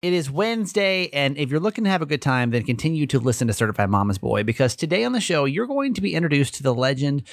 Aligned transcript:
It 0.00 0.12
is 0.12 0.30
Wednesday, 0.30 1.08
and 1.12 1.36
if 1.36 1.50
you're 1.50 1.58
looking 1.58 1.82
to 1.82 1.90
have 1.90 2.02
a 2.02 2.06
good 2.06 2.22
time, 2.22 2.52
then 2.52 2.62
continue 2.62 3.04
to 3.08 3.18
listen 3.18 3.48
to 3.48 3.52
Certified 3.52 3.90
Mama's 3.90 4.18
Boy 4.18 4.44
because 4.44 4.76
today 4.76 5.02
on 5.02 5.10
the 5.10 5.20
show, 5.20 5.44
you're 5.44 5.66
going 5.66 5.92
to 5.94 6.00
be 6.00 6.14
introduced 6.14 6.54
to 6.54 6.62
the 6.62 6.72
legend 6.72 7.24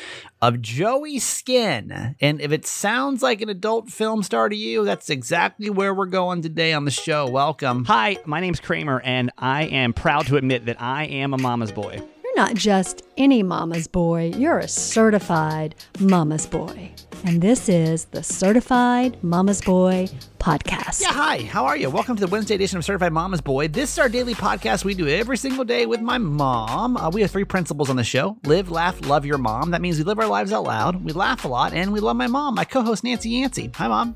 of 0.41 0.63
Joey 0.63 1.20
Skin. 1.20 2.15
And 2.20 2.41
if 2.41 2.51
it 2.51 2.65
sounds 2.65 3.21
like 3.21 3.41
an 3.41 3.49
adult 3.49 3.91
film 3.91 4.23
star 4.23 4.49
to 4.49 4.55
you, 4.55 4.83
that's 4.83 5.12
exactly 5.12 5.70
where 5.70 5.93
we're 5.93 6.07
going 6.07 6.41
today 6.41 6.73
on 6.73 6.86
the 6.86 6.91
show. 6.91 7.29
Welcome. 7.29 7.86
Hi, 7.86 8.17
my 8.25 8.39
name's 8.39 8.59
Kramer, 8.59 9.00
and 9.00 9.32
I 9.38 9.66
am 9.66 9.93
proud 9.93 10.25
to 10.25 10.38
admit 10.38 10.66
that 10.66 10.82
I 10.82 11.04
am 11.05 11.36
a 11.36 11.38
mama's 11.38 11.71
boy. 11.71 12.02
You're 12.36 12.47
not 12.47 12.55
just 12.55 13.05
any 13.15 13.43
mama's 13.43 13.88
boy, 13.88 14.33
you're 14.36 14.59
a 14.59 14.68
certified 14.68 15.73
mama's 16.01 16.45
boy. 16.45 16.91
And 17.23 17.41
this 17.41 17.69
is 17.69 18.05
the 18.05 18.23
Certified 18.23 19.23
Mama's 19.23 19.61
Boy 19.61 20.09
podcast. 20.37 21.00
Yeah, 21.00 21.13
hi. 21.13 21.43
How 21.43 21.65
are 21.65 21.77
you? 21.77 21.89
Welcome 21.89 22.18
to 22.18 22.25
the 22.25 22.29
Wednesday 22.29 22.55
edition 22.55 22.77
of 22.77 22.83
Certified 22.83 23.13
Mama's 23.13 23.39
Boy. 23.39 23.69
This 23.69 23.93
is 23.93 24.00
our 24.00 24.09
daily 24.09 24.33
podcast 24.33 24.83
we 24.83 24.93
do 24.93 25.07
every 25.07 25.37
single 25.37 25.63
day 25.63 25.86
with 25.86 26.01
my 26.01 26.18
mom. 26.18 26.97
Uh, 26.97 27.10
we 27.10 27.21
have 27.21 27.32
three 27.32 27.46
principles 27.46 27.89
on 27.89 27.96
the 27.96 28.04
show 28.04 28.38
live, 28.43 28.69
laugh, 28.69 29.07
love 29.07 29.25
your 29.25 29.38
mom. 29.38 29.71
That 29.71 29.79
means 29.79 29.97
we 29.97 30.04
live 30.04 30.19
our 30.19 30.27
lives 30.27 30.52
out 30.52 30.65
loud, 30.65 31.05
we 31.05 31.13
laugh 31.13 31.46
a 31.46 31.47
lot, 31.47 31.71
and 31.71 31.93
we 31.93 32.02
love 32.02 32.17
my 32.17 32.27
mom, 32.27 32.55
my 32.55 32.66
co 32.66 32.81
host, 32.81 33.05
Nancy 33.05 33.30
Yancey. 33.30 33.72
Hi, 33.75 33.88
mom. 33.88 34.13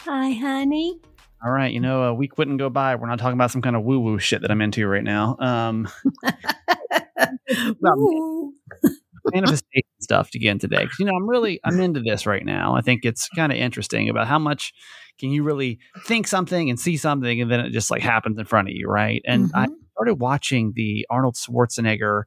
Hi, 0.00 0.30
honey. 0.30 0.98
All 1.44 1.52
right, 1.52 1.74
you 1.74 1.80
know, 1.80 2.04
a 2.04 2.14
week 2.14 2.38
wouldn't 2.38 2.58
go 2.58 2.70
by. 2.70 2.94
We're 2.94 3.06
not 3.06 3.18
talking 3.18 3.34
about 3.34 3.50
some 3.50 3.60
kind 3.60 3.76
of 3.76 3.82
woo 3.82 4.00
woo 4.00 4.18
shit 4.18 4.40
that 4.40 4.50
I'm 4.50 4.62
into 4.62 4.86
right 4.88 5.04
now. 5.04 5.36
Um, 5.38 5.88
manifestation 9.32 9.88
stuff 10.00 10.28
again 10.34 10.58
today 10.58 10.82
because 10.82 10.98
you 10.98 11.06
know 11.06 11.14
I'm 11.16 11.28
really 11.28 11.60
I'm 11.64 11.80
into 11.80 12.00
this 12.00 12.26
right 12.26 12.44
now. 12.44 12.74
I 12.76 12.80
think 12.80 13.04
it's 13.04 13.28
kind 13.30 13.52
of 13.52 13.58
interesting 13.58 14.08
about 14.08 14.26
how 14.26 14.38
much 14.38 14.72
can 15.18 15.30
you 15.30 15.42
really 15.42 15.78
think 16.06 16.26
something 16.26 16.70
and 16.70 16.78
see 16.78 16.96
something 16.96 17.40
and 17.40 17.50
then 17.50 17.60
it 17.60 17.70
just 17.70 17.90
like 17.90 18.02
happens 18.02 18.38
in 18.38 18.44
front 18.44 18.68
of 18.68 18.74
you, 18.74 18.88
right? 18.88 19.22
And 19.24 19.46
mm-hmm. 19.46 19.56
I 19.56 19.66
started 19.92 20.16
watching 20.16 20.72
the 20.74 21.06
Arnold 21.08 21.36
Schwarzenegger 21.36 22.24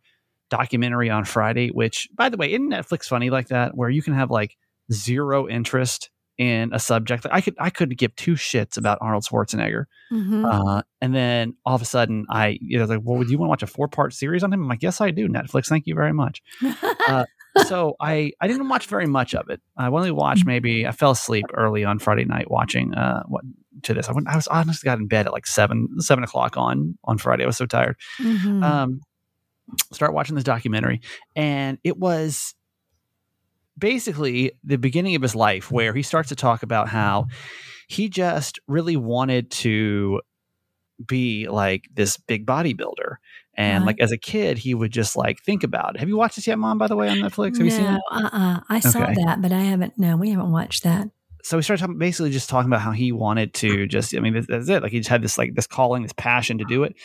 documentary 0.49 1.09
on 1.09 1.25
Friday, 1.25 1.69
which 1.69 2.07
by 2.15 2.29
the 2.29 2.37
way, 2.37 2.51
isn't 2.53 2.69
Netflix 2.69 3.05
funny 3.05 3.29
like 3.29 3.49
that 3.49 3.75
where 3.75 3.89
you 3.89 4.01
can 4.01 4.13
have 4.13 4.31
like 4.31 4.55
zero 4.91 5.47
interest 5.47 6.09
in 6.37 6.71
a 6.73 6.79
subject. 6.79 7.25
I 7.31 7.41
could 7.41 7.55
I 7.59 7.69
couldn't 7.69 7.97
give 7.97 8.15
two 8.15 8.33
shits 8.33 8.77
about 8.77 8.99
Arnold 9.01 9.23
Schwarzenegger, 9.23 9.85
mm-hmm. 10.11 10.45
uh, 10.45 10.81
and 11.01 11.15
then 11.15 11.55
all 11.65 11.75
of 11.75 11.81
a 11.81 11.85
sudden 11.85 12.25
I 12.29 12.57
you 12.61 12.77
know 12.77 12.85
like, 12.85 13.01
well, 13.03 13.23
do 13.23 13.31
you 13.31 13.37
want 13.37 13.47
to 13.47 13.49
watch 13.49 13.63
a 13.63 13.67
four 13.67 13.87
part 13.87 14.13
series 14.13 14.43
on 14.43 14.53
him? 14.53 14.63
I'm 14.63 14.69
like, 14.69 14.83
yes, 14.83 15.01
I 15.01 15.11
do. 15.11 15.27
Netflix, 15.27 15.67
thank 15.67 15.87
you 15.87 15.95
very 15.95 16.13
much. 16.13 16.41
uh, 17.07 17.25
so 17.65 17.95
I 17.99 18.33
I 18.39 18.47
didn't 18.47 18.69
watch 18.69 18.85
very 18.85 19.07
much 19.07 19.33
of 19.33 19.49
it. 19.49 19.61
I 19.75 19.87
only 19.87 20.11
watched 20.11 20.41
mm-hmm. 20.41 20.49
maybe 20.49 20.87
I 20.87 20.91
fell 20.91 21.11
asleep 21.11 21.45
early 21.53 21.83
on 21.83 21.99
Friday 21.99 22.25
night 22.25 22.51
watching 22.51 22.93
uh 22.93 23.23
what 23.27 23.43
to 23.83 23.93
this. 23.93 24.07
I 24.07 24.11
went 24.11 24.27
I 24.27 24.35
was 24.35 24.47
honestly 24.47 24.85
got 24.85 24.99
in 24.99 25.07
bed 25.07 25.25
at 25.25 25.33
like 25.33 25.47
seven 25.47 25.87
seven 25.99 26.23
o'clock 26.23 26.57
on 26.57 26.97
on 27.03 27.17
Friday. 27.17 27.43
I 27.43 27.47
was 27.47 27.57
so 27.57 27.65
tired. 27.65 27.97
Mm-hmm. 28.21 28.63
Um, 28.63 29.01
start 29.91 30.13
watching 30.13 30.35
this 30.35 30.43
documentary, 30.43 31.01
and 31.35 31.77
it 31.83 31.97
was 31.97 32.53
basically 33.77 34.51
the 34.63 34.77
beginning 34.77 35.15
of 35.15 35.21
his 35.21 35.35
life 35.35 35.71
where 35.71 35.93
he 35.93 36.01
starts 36.01 36.29
to 36.29 36.35
talk 36.35 36.63
about 36.63 36.87
how 36.89 37.27
he 37.87 38.09
just 38.09 38.59
really 38.67 38.97
wanted 38.97 39.51
to 39.51 40.21
be 41.05 41.47
like 41.47 41.85
this 41.93 42.17
big 42.17 42.45
bodybuilder. 42.45 43.17
And 43.59 43.85
like 43.85 43.99
as 43.99 44.11
a 44.11 44.17
kid, 44.17 44.59
he 44.59 44.75
would 44.75 44.91
just 44.91 45.15
like 45.15 45.41
think 45.41 45.63
about 45.63 45.95
it. 45.95 45.99
Have 45.99 46.09
you 46.09 46.17
watched 46.17 46.35
this 46.35 46.45
yet, 46.45 46.59
Mom? 46.59 46.77
By 46.77 46.85
the 46.85 46.95
way, 46.95 47.09
on 47.09 47.17
Netflix, 47.17 47.53
have 47.53 47.59
no, 47.59 47.65
you 47.65 47.71
seen 47.71 47.85
it? 47.85 48.01
Uh-uh. 48.11 48.59
I 48.69 48.79
saw 48.79 49.01
okay. 49.01 49.15
that, 49.25 49.41
but 49.41 49.51
I 49.51 49.61
haven't. 49.61 49.97
No, 49.97 50.15
we 50.15 50.29
haven't 50.29 50.51
watched 50.51 50.83
that. 50.83 51.07
So 51.41 51.57
we 51.57 51.63
started 51.63 51.81
talking, 51.81 51.97
basically 51.97 52.29
just 52.29 52.49
talking 52.49 52.69
about 52.69 52.81
how 52.81 52.91
he 52.91 53.11
wanted 53.11 53.55
to 53.55 53.87
just. 53.87 54.15
I 54.15 54.19
mean, 54.19 54.45
that's 54.47 54.69
it. 54.69 54.83
Like 54.83 54.91
he 54.91 54.99
just 54.99 55.09
had 55.09 55.23
this 55.23 55.39
like 55.39 55.55
this 55.55 55.65
calling, 55.65 56.03
this 56.03 56.13
passion 56.13 56.59
to 56.59 56.65
do 56.65 56.83
it, 56.83 56.95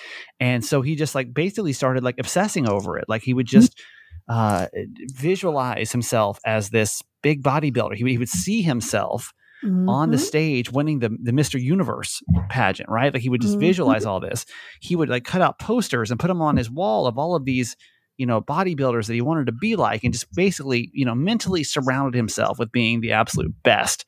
and 0.40 0.62
so 0.62 0.82
he 0.82 0.94
just 0.94 1.14
like 1.14 1.32
basically 1.32 1.72
started 1.72 2.04
like 2.04 2.16
obsessing 2.18 2.68
over 2.68 2.98
it. 2.98 3.06
Like 3.08 3.22
he 3.22 3.32
would 3.32 3.46
mm-hmm. 3.46 3.60
just. 3.60 3.72
Mm-hmm 3.72 3.98
uh, 4.32 4.66
visualize 5.12 5.92
himself 5.92 6.38
as 6.46 6.70
this 6.70 7.02
big 7.22 7.42
bodybuilder. 7.42 7.94
He, 7.96 8.04
he 8.04 8.18
would 8.18 8.30
see 8.30 8.62
himself 8.62 9.34
mm-hmm. 9.62 9.86
on 9.90 10.10
the 10.10 10.16
mm-hmm. 10.16 10.24
stage 10.24 10.72
winning 10.72 11.00
the, 11.00 11.10
the 11.22 11.32
Mr. 11.32 11.60
Universe 11.60 12.22
pageant, 12.48 12.88
right? 12.88 13.12
Like 13.12 13.22
he 13.22 13.28
would 13.28 13.42
just 13.42 13.54
mm-hmm. 13.54 13.60
visualize 13.60 14.06
all 14.06 14.20
this. 14.20 14.46
He 14.80 14.96
would 14.96 15.10
like 15.10 15.24
cut 15.24 15.42
out 15.42 15.58
posters 15.58 16.10
and 16.10 16.18
put 16.18 16.28
them 16.28 16.40
on 16.40 16.56
his 16.56 16.70
wall 16.70 17.06
of 17.06 17.18
all 17.18 17.34
of 17.34 17.44
these, 17.44 17.76
you 18.16 18.24
know, 18.24 18.40
bodybuilders 18.40 19.06
that 19.06 19.12
he 19.12 19.20
wanted 19.20 19.46
to 19.46 19.52
be 19.52 19.76
like 19.76 20.02
and 20.02 20.14
just 20.14 20.32
basically, 20.32 20.90
you 20.94 21.04
know, 21.04 21.14
mentally 21.14 21.62
surrounded 21.62 22.16
himself 22.16 22.58
with 22.58 22.72
being 22.72 23.02
the 23.02 23.12
absolute 23.12 23.52
best 23.62 24.06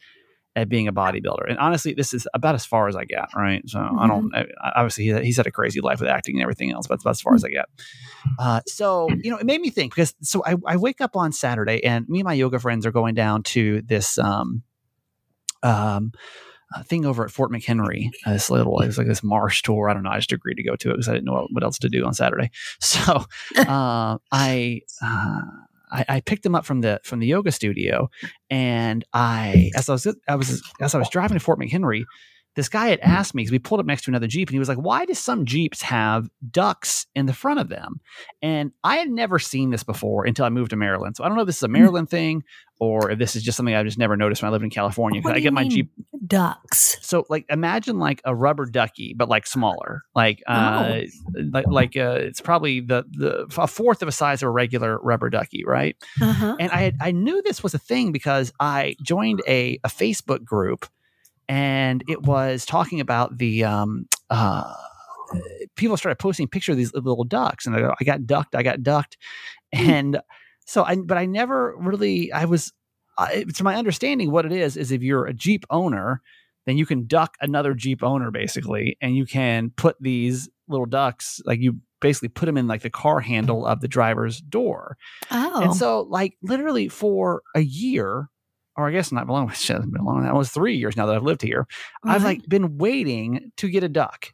at 0.57 0.71
being 0.71 0.89
a 0.89 0.93
bodybuilder. 0.93 1.51
And 1.51 1.59
honestly, 1.59 1.93
this 1.93 2.15
is 2.15 2.27
about 2.33 2.55
as 2.55 2.65
far 2.65 2.89
as 2.89 2.97
I 2.97 3.05
get, 3.05 3.29
right? 3.37 3.63
So 3.69 3.79
mm-hmm. 3.79 3.99
I 3.99 4.07
don't, 4.07 4.33
mm-hmm. 4.33 4.51
obviously, 4.75 5.05
he, 5.05 5.25
he's 5.25 5.37
had 5.37 5.47
a 5.47 5.51
crazy 5.51 5.83
life 5.83 6.01
with 6.01 6.09
acting 6.09 6.37
and 6.37 6.43
everything 6.43 6.73
else, 6.73 6.87
but 6.87 6.95
that's 6.95 7.03
about 7.03 7.11
as 7.11 7.21
far 7.21 7.35
as 7.35 7.45
I 7.45 7.51
get. 7.51 7.67
Uh, 8.39 8.61
so, 8.67 9.09
you 9.23 9.31
know, 9.31 9.39
it 9.39 9.47
made 9.47 9.61
me 9.61 9.71
think 9.71 9.95
because 9.95 10.15
so 10.23 10.43
I, 10.45 10.57
I 10.67 10.77
wake 10.77 11.01
up 11.01 11.17
on 11.17 11.33
Saturday 11.33 11.85
and 11.85 12.09
me 12.09 12.21
and 12.21 12.27
my 12.27 12.35
yoga 12.35 12.59
friends 12.59 12.87
are 12.87 12.93
going 12.93 13.15
down 13.15 13.43
to 13.45 13.83
this, 13.83 14.19
um, 14.19 14.63
um, 15.63 16.13
uh, 16.75 16.83
thing 16.83 17.05
over 17.05 17.25
at 17.25 17.31
Fort 17.31 17.53
McHenry. 17.53 18.11
Uh, 18.27 18.33
this 18.33 18.51
little, 18.51 18.81
it 18.81 18.87
was 18.87 18.99
like 18.99 19.07
this 19.07 19.23
marsh 19.23 19.63
tour. 19.63 19.89
I 19.89 19.95
don't 19.95 20.03
know. 20.03 20.11
I 20.11 20.17
just 20.17 20.33
agreed 20.33 20.57
to 20.57 20.65
go 20.65 20.77
to 20.77 20.91
it 20.91 20.95
because 20.95 21.09
I 21.09 21.13
didn't 21.13 21.27
know 21.27 21.47
what, 21.51 21.63
else 21.63 21.79
to 21.79 21.89
do 21.89 22.05
on 22.05 22.15
Saturday. 22.15 22.51
So 22.81 23.25
uh, 23.57 24.19
I 24.33 24.81
uh, 25.03 25.41
I, 25.91 26.05
I, 26.09 26.21
picked 26.21 26.45
him 26.45 26.55
up 26.55 26.65
from 26.65 26.81
the 26.81 27.01
from 27.05 27.21
the 27.21 27.27
yoga 27.27 27.53
studio, 27.53 28.11
and 28.51 29.05
I 29.13 29.71
as 29.77 29.89
I 29.89 29.93
was 29.93 30.07
I 30.29 30.37
was 30.37 30.63
as 30.81 30.95
I 30.95 30.99
was 30.99 31.09
driving 31.09 31.39
to 31.39 31.45
Fort 31.45 31.59
McHenry, 31.59 32.05
this 32.57 32.69
guy 32.69 32.89
had 32.89 33.01
asked 33.01 33.35
me 33.35 33.43
because 33.43 33.53
we 33.53 33.59
pulled 33.59 33.81
up 33.81 33.87
next 33.87 34.05
to 34.05 34.11
another 34.11 34.27
Jeep 34.27 34.49
and 34.49 34.55
he 34.55 34.59
was 34.59 34.69
like, 34.69 34.79
Why 34.79 35.05
do 35.05 35.15
some 35.15 35.45
Jeeps 35.45 35.83
have 35.83 36.29
ducks 36.51 37.07
in 37.15 37.27
the 37.27 37.33
front 37.33 37.61
of 37.61 37.69
them? 37.69 38.01
And 38.43 38.73
I 38.83 38.97
had 38.97 39.11
never 39.11 39.39
seen 39.39 39.71
this 39.71 39.83
before 39.83 40.25
until 40.25 40.45
I 40.45 40.51
moved 40.51 40.71
to 40.71 40.77
Maryland. 40.77 41.17
So 41.17 41.25
I 41.25 41.29
don't 41.29 41.37
know 41.37 41.43
if 41.43 41.47
this 41.47 41.57
is 41.57 41.63
a 41.63 41.67
hmm. 41.67 41.73
Maryland 41.73 42.11
thing 42.11 42.45
or 42.81 43.11
if 43.11 43.19
this 43.19 43.37
is 43.37 43.43
just 43.43 43.57
something 43.57 43.75
I've 43.75 43.87
just 43.87 43.99
never 43.99 44.17
noticed 44.17 44.43
when 44.43 44.49
I 44.49 44.53
lived 44.53 44.65
in 44.65 44.71
California. 44.71 45.23
I 45.25 45.41
get 45.41 45.53
my 45.53 45.67
Jeep 45.67 45.91
ducks. 46.27 46.99
So 47.03 47.25
like 47.29 47.45
imagine 47.49 47.99
like 47.99 48.21
a 48.25 48.35
rubber 48.35 48.67
ducky, 48.67 49.15
but 49.17 49.29
like 49.29 49.47
smaller. 49.47 50.03
Like 50.15 50.43
uh 50.47 51.01
oh. 51.01 51.41
like, 51.53 51.67
like 51.69 51.97
uh 51.97 52.19
it's 52.21 52.41
probably 52.41 52.81
the 52.81 53.05
the 53.11 53.47
a 53.57 53.67
fourth 53.67 54.03
of 54.03 54.09
a 54.09 54.13
size 54.13 54.43
of 54.43 54.49
a 54.49 54.51
regular 54.51 54.99
rubber 54.99 55.31
ducky, 55.31 55.65
right? 55.65 55.97
Uh-huh. 56.21 56.57
And 56.59 56.71
I 56.73 56.77
had, 56.77 56.97
I 57.01 57.13
knew 57.13 57.43
this 57.43 57.63
was 57.63 57.75
a 57.75 57.79
thing 57.79 58.13
because 58.13 58.53
I 58.61 58.97
joined 59.03 59.43
a 59.47 59.79
a 59.85 59.89
Facebook 59.89 60.45
group 60.45 60.87
and 61.49 62.03
it 62.09 62.23
was 62.23 62.65
talking 62.65 63.01
about 63.01 63.39
the 63.39 63.65
um, 63.65 64.07
uh, 64.31 64.73
people 65.77 65.97
started 65.97 66.19
posting 66.19 66.49
pictures 66.49 66.75
of 66.75 66.79
these 66.79 66.95
little 66.95 67.25
ducks, 67.25 67.67
and 67.67 67.77
I, 67.77 67.81
go, 67.81 67.95
I 68.01 68.05
got 68.05 68.27
ducked, 68.27 68.55
I 68.55 68.63
got 68.63 68.83
ducked, 68.83 69.17
hmm. 69.75 69.91
and 69.91 70.21
so 70.67 70.85
I, 70.85 70.97
but 70.97 71.19
I 71.19 71.27
never 71.27 71.77
really, 71.79 72.33
I 72.33 72.47
was, 72.47 72.73
I, 73.19 73.45
to 73.55 73.65
my 73.65 73.77
understanding, 73.77 74.31
what 74.31 74.47
it 74.47 74.53
is 74.53 74.77
is 74.77 74.93
if 74.93 75.03
you're 75.03 75.27
a 75.27 75.35
Jeep 75.35 75.65
owner, 75.71 76.23
then 76.67 76.79
you 76.79 76.87
can 76.87 77.07
duck 77.07 77.37
another 77.41 77.75
Jeep 77.75 78.03
owner 78.03 78.31
basically, 78.31 78.97
and 79.01 79.15
you 79.15 79.27
can 79.27 79.71
put 79.71 79.97
these 80.01 80.49
little 80.69 80.87
ducks, 80.87 81.41
like 81.45 81.61
you 81.61 81.81
basically 82.01 82.29
put 82.29 82.47
them 82.47 82.57
in 82.57 82.67
like 82.67 82.83
the 82.83 82.91
car 82.91 83.21
handle 83.21 83.67
of 83.67 83.81
the 83.81 83.89
driver's 83.89 84.41
door. 84.41 84.97
Oh, 85.31 85.63
and 85.63 85.75
so 85.75 86.03
like 86.03 86.35
literally 86.43 86.89
for 86.89 87.43
a 87.55 87.61
year, 87.61 88.29
or 88.77 88.89
I 88.89 88.93
guess 88.93 89.13
not 89.13 89.29
long. 89.29 89.49
It's 89.51 89.67
been 89.67 90.05
long. 90.05 90.23
That 90.25 90.35
was 90.35 90.51
three 90.51 90.77
years 90.77 90.97
now 90.97 91.07
that 91.07 91.17
I've 91.17 91.23
lived 91.23 91.43
here. 91.43 91.67
Right. 92.05 92.15
I've 92.15 92.25
like 92.25 92.49
been 92.49 92.79
waiting 92.79 93.53
to 93.57 93.69
get 93.69 93.85
a 93.85 93.89
duck. 93.89 94.33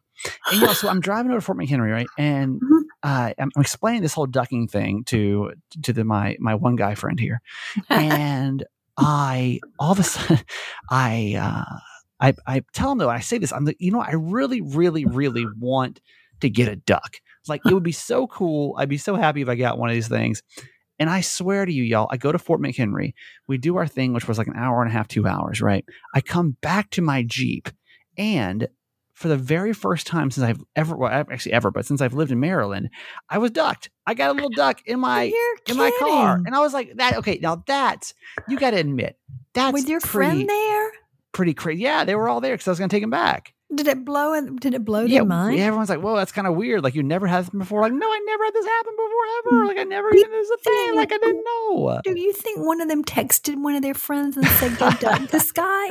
And 0.50 0.60
know, 0.60 0.72
so 0.72 0.88
I'm 0.88 1.00
driving 1.00 1.30
over 1.30 1.40
to 1.40 1.44
Fort 1.44 1.58
McHenry, 1.58 1.90
right? 1.92 2.06
And 2.18 2.60
mm-hmm. 2.60 2.78
uh, 3.02 3.32
I'm, 3.38 3.50
I'm, 3.56 3.60
explaining 3.60 4.02
this 4.02 4.12
whole 4.12 4.26
ducking 4.26 4.68
thing 4.68 5.04
to 5.04 5.52
to 5.82 5.92
the, 5.92 6.04
my 6.04 6.36
my 6.40 6.54
one 6.54 6.76
guy 6.76 6.94
friend 6.94 7.18
here, 7.18 7.40
and 7.88 8.64
I 8.98 9.60
all 9.78 9.92
of 9.92 9.98
a 9.98 10.02
sudden 10.02 10.44
I 10.90 11.36
uh, 11.38 11.78
I 12.20 12.34
I 12.46 12.62
tell 12.74 12.92
him 12.92 12.98
though 12.98 13.08
I 13.08 13.20
say 13.20 13.38
this 13.38 13.52
I'm 13.52 13.64
like 13.64 13.76
you 13.78 13.92
know 13.92 14.00
I 14.00 14.12
really 14.12 14.60
really 14.60 15.06
really 15.06 15.46
want 15.58 16.00
to 16.40 16.50
get 16.50 16.68
a 16.68 16.76
duck. 16.76 17.16
Like 17.48 17.62
it 17.66 17.72
would 17.72 17.82
be 17.82 17.92
so 17.92 18.26
cool. 18.26 18.74
I'd 18.78 18.88
be 18.88 18.98
so 18.98 19.16
happy 19.16 19.42
if 19.42 19.48
I 19.48 19.54
got 19.54 19.78
one 19.78 19.88
of 19.88 19.94
these 19.94 20.08
things. 20.08 20.42
And 21.00 21.08
I 21.08 21.22
swear 21.22 21.64
to 21.64 21.72
you, 21.72 21.82
y'all, 21.82 22.08
I 22.10 22.18
go 22.18 22.30
to 22.30 22.38
Fort 22.38 22.60
McHenry. 22.60 23.14
We 23.48 23.56
do 23.56 23.76
our 23.76 23.86
thing, 23.86 24.12
which 24.12 24.28
was 24.28 24.36
like 24.36 24.46
an 24.46 24.56
hour 24.56 24.82
and 24.82 24.90
a 24.90 24.92
half, 24.92 25.08
two 25.08 25.26
hours, 25.26 25.62
right? 25.62 25.84
I 26.14 26.20
come 26.20 26.58
back 26.60 26.90
to 26.90 27.02
my 27.02 27.22
Jeep 27.22 27.70
and 28.18 28.68
for 29.14 29.28
the 29.28 29.36
very 29.36 29.72
first 29.72 30.06
time 30.06 30.30
since 30.30 30.44
I've 30.44 30.62
ever, 30.76 30.96
well, 30.96 31.10
actually 31.10 31.52
ever, 31.52 31.70
but 31.70 31.84
since 31.84 32.00
I've 32.00 32.14
lived 32.14 32.32
in 32.32 32.40
Maryland, 32.40 32.90
I 33.28 33.38
was 33.38 33.50
ducked. 33.50 33.90
I 34.06 34.14
got 34.14 34.30
a 34.30 34.32
little 34.32 34.50
duck 34.50 34.80
in 34.86 35.00
my 35.00 35.32
in 35.68 35.76
my 35.76 35.90
car, 35.98 36.40
and 36.44 36.54
I 36.54 36.60
was 36.60 36.72
like, 36.72 36.96
"That 36.96 37.16
okay? 37.18 37.38
Now 37.40 37.62
that's 37.66 38.14
you 38.48 38.58
got 38.58 38.70
to 38.70 38.78
admit 38.78 39.18
that's 39.52 39.74
with 39.74 39.88
your 39.88 40.00
pretty, 40.00 40.30
friend 40.30 40.48
there, 40.48 40.90
pretty 41.32 41.52
crazy. 41.52 41.82
Yeah, 41.82 42.04
they 42.04 42.14
were 42.14 42.30
all 42.30 42.40
there 42.40 42.54
because 42.54 42.66
I 42.66 42.70
was 42.70 42.78
going 42.78 42.88
to 42.88 42.96
take 42.96 43.02
them 43.02 43.10
back. 43.10 43.52
Did 43.72 43.86
it 43.86 44.04
blow? 44.04 44.40
Did 44.56 44.74
it 44.74 44.84
blow 44.84 45.02
yeah, 45.04 45.20
their 45.20 45.24
mind? 45.26 45.56
yeah, 45.56 45.66
everyone's 45.66 45.88
like, 45.88 46.00
"Whoa, 46.00 46.16
that's 46.16 46.32
kind 46.32 46.48
of 46.48 46.56
weird. 46.56 46.82
Like 46.82 46.96
you 46.96 47.04
never 47.04 47.28
had 47.28 47.44
this 47.44 47.50
before." 47.50 47.82
Like, 47.82 47.92
no, 47.92 48.06
I 48.06 48.20
never 48.26 48.44
had 48.44 48.54
this 48.54 48.66
happen 48.66 48.92
before 48.96 49.54
ever. 49.56 49.66
Like 49.66 49.78
I 49.78 49.84
never 49.84 50.12
even 50.12 50.30
this 50.30 50.48
was 50.48 50.58
a 50.60 50.62
thing. 50.64 50.96
Like 50.96 51.12
I 51.12 51.18
didn't 51.18 51.44
know. 51.44 52.00
Do 52.02 52.18
you 52.18 52.32
think 52.32 52.66
one 52.66 52.80
of 52.80 52.88
them 52.88 53.04
texted 53.04 53.62
one 53.62 53.76
of 53.76 53.82
their 53.82 53.94
friends 53.94 54.36
and 54.36 54.46
said, 54.46 54.76
"Go 54.76 54.90
duck 54.90 55.30
this 55.30 55.52
guy"? 55.52 55.86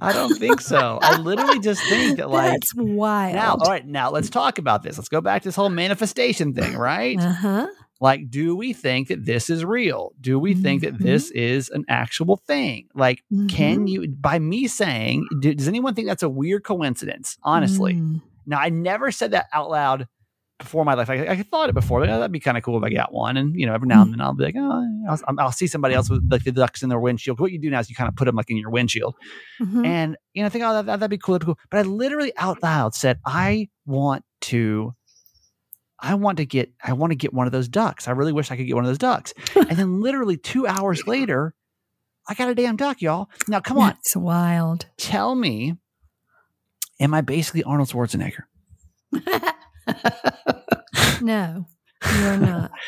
I 0.00 0.10
don't 0.12 0.36
think 0.38 0.60
so. 0.60 0.98
I 1.02 1.18
literally 1.18 1.60
just 1.60 1.82
think 1.84 2.16
that 2.18 2.30
like 2.30 2.52
That's 2.52 2.74
wild. 2.74 3.34
now. 3.36 3.52
All 3.52 3.70
right, 3.70 3.86
now 3.86 4.10
let's 4.10 4.28
talk 4.30 4.58
about 4.58 4.82
this. 4.82 4.98
Let's 4.98 5.08
go 5.08 5.20
back 5.20 5.42
to 5.42 5.48
this 5.48 5.56
whole 5.56 5.68
manifestation 5.68 6.52
thing, 6.52 6.76
right? 6.76 7.16
Uh 7.18 7.32
huh. 7.32 7.66
Like, 8.00 8.30
do 8.30 8.56
we 8.56 8.72
think 8.72 9.08
that 9.08 9.26
this 9.26 9.50
is 9.50 9.64
real? 9.64 10.12
Do 10.20 10.38
we 10.38 10.54
think 10.54 10.82
that 10.82 10.98
this 10.98 11.30
is 11.30 11.68
an 11.68 11.84
actual 11.88 12.38
thing? 12.38 12.88
Like, 12.94 13.22
can 13.48 13.86
you, 13.86 14.08
by 14.08 14.38
me 14.38 14.68
saying, 14.68 15.26
do, 15.40 15.54
does 15.54 15.68
anyone 15.68 15.94
think 15.94 16.08
that's 16.08 16.22
a 16.22 16.28
weird 16.28 16.64
coincidence? 16.64 17.36
Honestly. 17.42 17.94
Mm. 17.94 18.22
Now, 18.46 18.58
I 18.58 18.70
never 18.70 19.10
said 19.12 19.32
that 19.32 19.46
out 19.52 19.70
loud 19.70 20.08
before 20.58 20.84
my 20.84 20.94
life. 20.94 21.08
I, 21.10 21.26
I 21.26 21.42
thought 21.42 21.68
it 21.68 21.74
before. 21.74 22.00
Like, 22.00 22.10
oh, 22.10 22.18
that'd 22.18 22.32
be 22.32 22.40
kind 22.40 22.56
of 22.56 22.62
cool 22.62 22.78
if 22.78 22.84
I 22.84 22.90
got 22.90 23.12
one. 23.12 23.36
And, 23.36 23.54
you 23.54 23.66
know, 23.66 23.74
every 23.74 23.86
now 23.86 24.02
and 24.02 24.12
then 24.12 24.20
I'll 24.20 24.34
be 24.34 24.44
like, 24.44 24.56
oh, 24.58 25.04
I'll, 25.08 25.20
I'll 25.38 25.52
see 25.52 25.66
somebody 25.66 25.94
else 25.94 26.08
with 26.08 26.26
like 26.30 26.44
the 26.44 26.52
ducks 26.52 26.82
in 26.82 26.88
their 26.88 26.98
windshield. 26.98 27.38
What 27.38 27.52
you 27.52 27.58
do 27.58 27.70
now 27.70 27.80
is 27.80 27.90
you 27.90 27.96
kind 27.96 28.08
of 28.08 28.16
put 28.16 28.24
them 28.24 28.34
like 28.34 28.50
in 28.50 28.56
your 28.56 28.70
windshield. 28.70 29.14
Mhm. 29.60 29.86
And, 29.86 30.16
you 30.32 30.42
know, 30.42 30.46
I 30.46 30.48
think, 30.48 30.64
oh, 30.64 30.82
that, 30.82 30.86
that'd 30.86 31.10
be 31.10 31.18
cool. 31.18 31.34
That'd 31.34 31.46
be 31.46 31.52
cool. 31.52 31.58
But 31.70 31.78
I 31.78 31.82
literally 31.82 32.32
out 32.36 32.62
loud 32.62 32.94
said, 32.94 33.20
I 33.24 33.68
want 33.86 34.24
to 34.42 34.94
I 36.02 36.14
want 36.14 36.38
to 36.38 36.46
get 36.46 36.72
I 36.82 36.92
want 36.94 37.10
to 37.10 37.16
get 37.16 37.34
one 37.34 37.46
of 37.46 37.52
those 37.52 37.68
ducks. 37.68 38.08
I 38.08 38.12
really 38.12 38.32
wish 38.32 38.50
I 38.50 38.56
could 38.56 38.66
get 38.66 38.74
one 38.74 38.84
of 38.84 38.88
those 38.88 38.98
ducks. 38.98 39.34
and 39.54 39.76
then 39.76 40.00
literally 40.06 40.36
2 40.36 40.66
hours 40.66 41.06
later, 41.06 41.54
I 42.28 42.34
got 42.34 42.48
a 42.48 42.54
damn 42.54 42.76
duck, 42.76 43.02
y'all. 43.02 43.28
Now 43.48 43.60
come 43.60 43.78
on, 43.78 43.90
It's 44.00 44.16
wild. 44.16 44.86
tell 44.96 45.34
me 45.34 45.76
am 47.00 47.14
I 47.14 47.20
basically 47.20 47.62
Arnold 47.64 47.88
Schwarzenegger? 47.88 48.42
no, 51.22 51.66
you 52.16 52.26
are 52.26 52.36
not. 52.36 52.70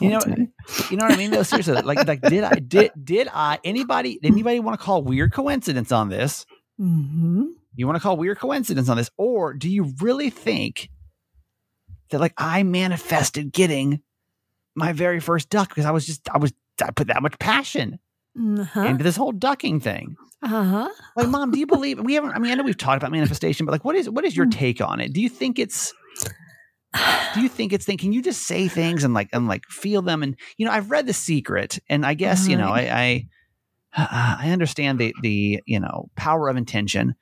You 0.00 0.10
know, 0.10 0.20
you 0.90 0.96
know 0.96 1.04
what 1.04 1.12
I 1.12 1.16
mean? 1.16 1.30
Though 1.30 1.42
seriously, 1.44 1.74
like 1.82 2.06
like 2.06 2.20
did 2.20 2.42
I 2.44 2.58
did 2.58 2.90
did 3.02 3.28
I 3.32 3.58
anybody 3.64 4.18
anybody 4.22 4.58
want 4.60 4.78
to 4.78 4.84
call 4.84 5.02
weird 5.02 5.32
coincidence 5.32 5.92
on 5.92 6.08
this? 6.08 6.44
hmm 6.76 7.44
You 7.76 7.86
want 7.86 7.96
to 7.96 8.02
call 8.02 8.16
weird 8.16 8.38
coincidence 8.38 8.88
on 8.88 8.96
this 8.96 9.10
or 9.16 9.54
do 9.54 9.70
you 9.70 9.92
really 10.00 10.30
think 10.30 10.90
that 12.10 12.20
like 12.20 12.34
I 12.36 12.62
manifested 12.62 13.52
getting 13.52 14.00
my 14.74 14.92
very 14.92 15.20
first 15.20 15.48
duck 15.50 15.68
because 15.68 15.84
I 15.86 15.90
was 15.90 16.06
just 16.06 16.28
I 16.30 16.38
was 16.38 16.52
I 16.84 16.90
put 16.90 17.06
that 17.08 17.22
much 17.22 17.38
passion 17.38 17.98
Uh-huh. 18.38 18.80
into 18.82 19.02
this 19.04 19.16
whole 19.16 19.32
ducking 19.32 19.80
thing. 19.80 20.16
Uh-huh. 20.42 20.88
Like, 21.16 21.28
mom, 21.28 21.50
do 21.50 21.58
you 21.58 21.66
believe 21.66 21.98
we 21.98 22.12
haven't? 22.14 22.32
I 22.32 22.38
mean, 22.38 22.52
I 22.52 22.54
know 22.56 22.62
we've 22.62 22.76
talked 22.76 22.98
about 22.98 23.10
manifestation, 23.10 23.64
but 23.64 23.72
like, 23.72 23.84
what 23.84 23.96
is 23.96 24.08
what 24.10 24.24
is 24.24 24.34
Mm. 24.34 24.36
your 24.36 24.46
take 24.46 24.80
on 24.82 25.00
it? 25.00 25.12
Do 25.12 25.20
you 25.22 25.28
think 25.30 25.58
it's 25.58 25.92
do 27.34 27.42
you 27.42 27.48
think 27.48 27.72
it's 27.72 27.84
thing? 27.84 27.98
Can 27.98 28.12
you 28.12 28.22
just 28.22 28.42
say 28.44 28.68
things 28.68 29.04
and 29.04 29.12
like 29.12 29.28
and 29.32 29.48
like 29.48 29.64
feel 29.68 30.02
them? 30.02 30.22
And 30.22 30.36
you 30.56 30.64
know, 30.66 30.72
I've 30.72 30.90
read 30.90 31.06
The 31.06 31.12
Secret, 31.12 31.78
and 31.88 32.06
I 32.06 32.14
guess 32.14 32.48
you 32.48 32.56
know, 32.56 32.68
I 32.70 33.26
I, 33.94 34.36
I 34.46 34.50
understand 34.50 34.98
the 34.98 35.14
the 35.22 35.62
you 35.66 35.80
know 35.80 36.08
power 36.16 36.48
of 36.48 36.56
intention. 36.56 37.14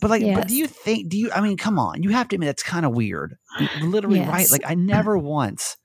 But 0.00 0.10
like, 0.10 0.22
but 0.34 0.48
do 0.48 0.54
you 0.54 0.66
think? 0.66 1.08
Do 1.08 1.18
you? 1.18 1.30
I 1.32 1.40
mean, 1.40 1.56
come 1.56 1.78
on. 1.78 2.02
You 2.02 2.10
have 2.10 2.28
to 2.28 2.36
admit 2.36 2.48
that's 2.48 2.62
kind 2.62 2.86
of 2.86 2.92
weird. 2.92 3.36
Literally, 3.82 4.20
right? 4.20 4.50
Like, 4.50 4.62
I 4.64 4.74
never 4.74 5.18
once 5.18 5.76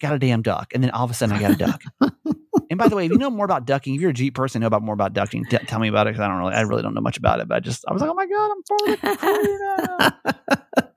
got 0.00 0.14
a 0.14 0.18
damn 0.18 0.42
duck, 0.42 0.72
and 0.74 0.82
then 0.82 0.90
all 0.90 1.04
of 1.04 1.10
a 1.10 1.14
sudden, 1.14 1.34
I 1.34 1.40
got 1.40 1.52
a 1.52 1.56
duck. 1.56 1.82
and 2.70 2.78
by 2.78 2.88
the 2.88 2.96
way, 2.96 3.06
if 3.06 3.12
you 3.12 3.18
know 3.18 3.30
more 3.30 3.44
about 3.44 3.66
ducking, 3.66 3.94
if 3.94 4.00
you're 4.00 4.10
a 4.10 4.14
Jeep 4.14 4.34
person, 4.34 4.60
know 4.60 4.68
about 4.68 4.82
more 4.82 4.94
about 4.94 5.12
ducking. 5.12 5.44
T- 5.44 5.58
tell 5.58 5.80
me 5.80 5.88
about 5.88 6.06
it 6.06 6.10
because 6.10 6.24
I 6.24 6.28
don't 6.28 6.38
really, 6.38 6.54
I 6.54 6.60
really 6.62 6.82
don't 6.82 6.94
know 6.94 7.00
much 7.00 7.16
about 7.18 7.40
it. 7.40 7.48
But 7.48 7.56
I 7.56 7.60
just, 7.60 7.84
I 7.88 7.92
was 7.92 8.00
like, 8.00 8.10
oh 8.10 8.14
my 8.14 8.26
god, 8.26 8.50
I'm 8.50 8.62
for 8.62 8.78
the 8.86 9.16
crew 9.16 10.76
now. 10.76 10.89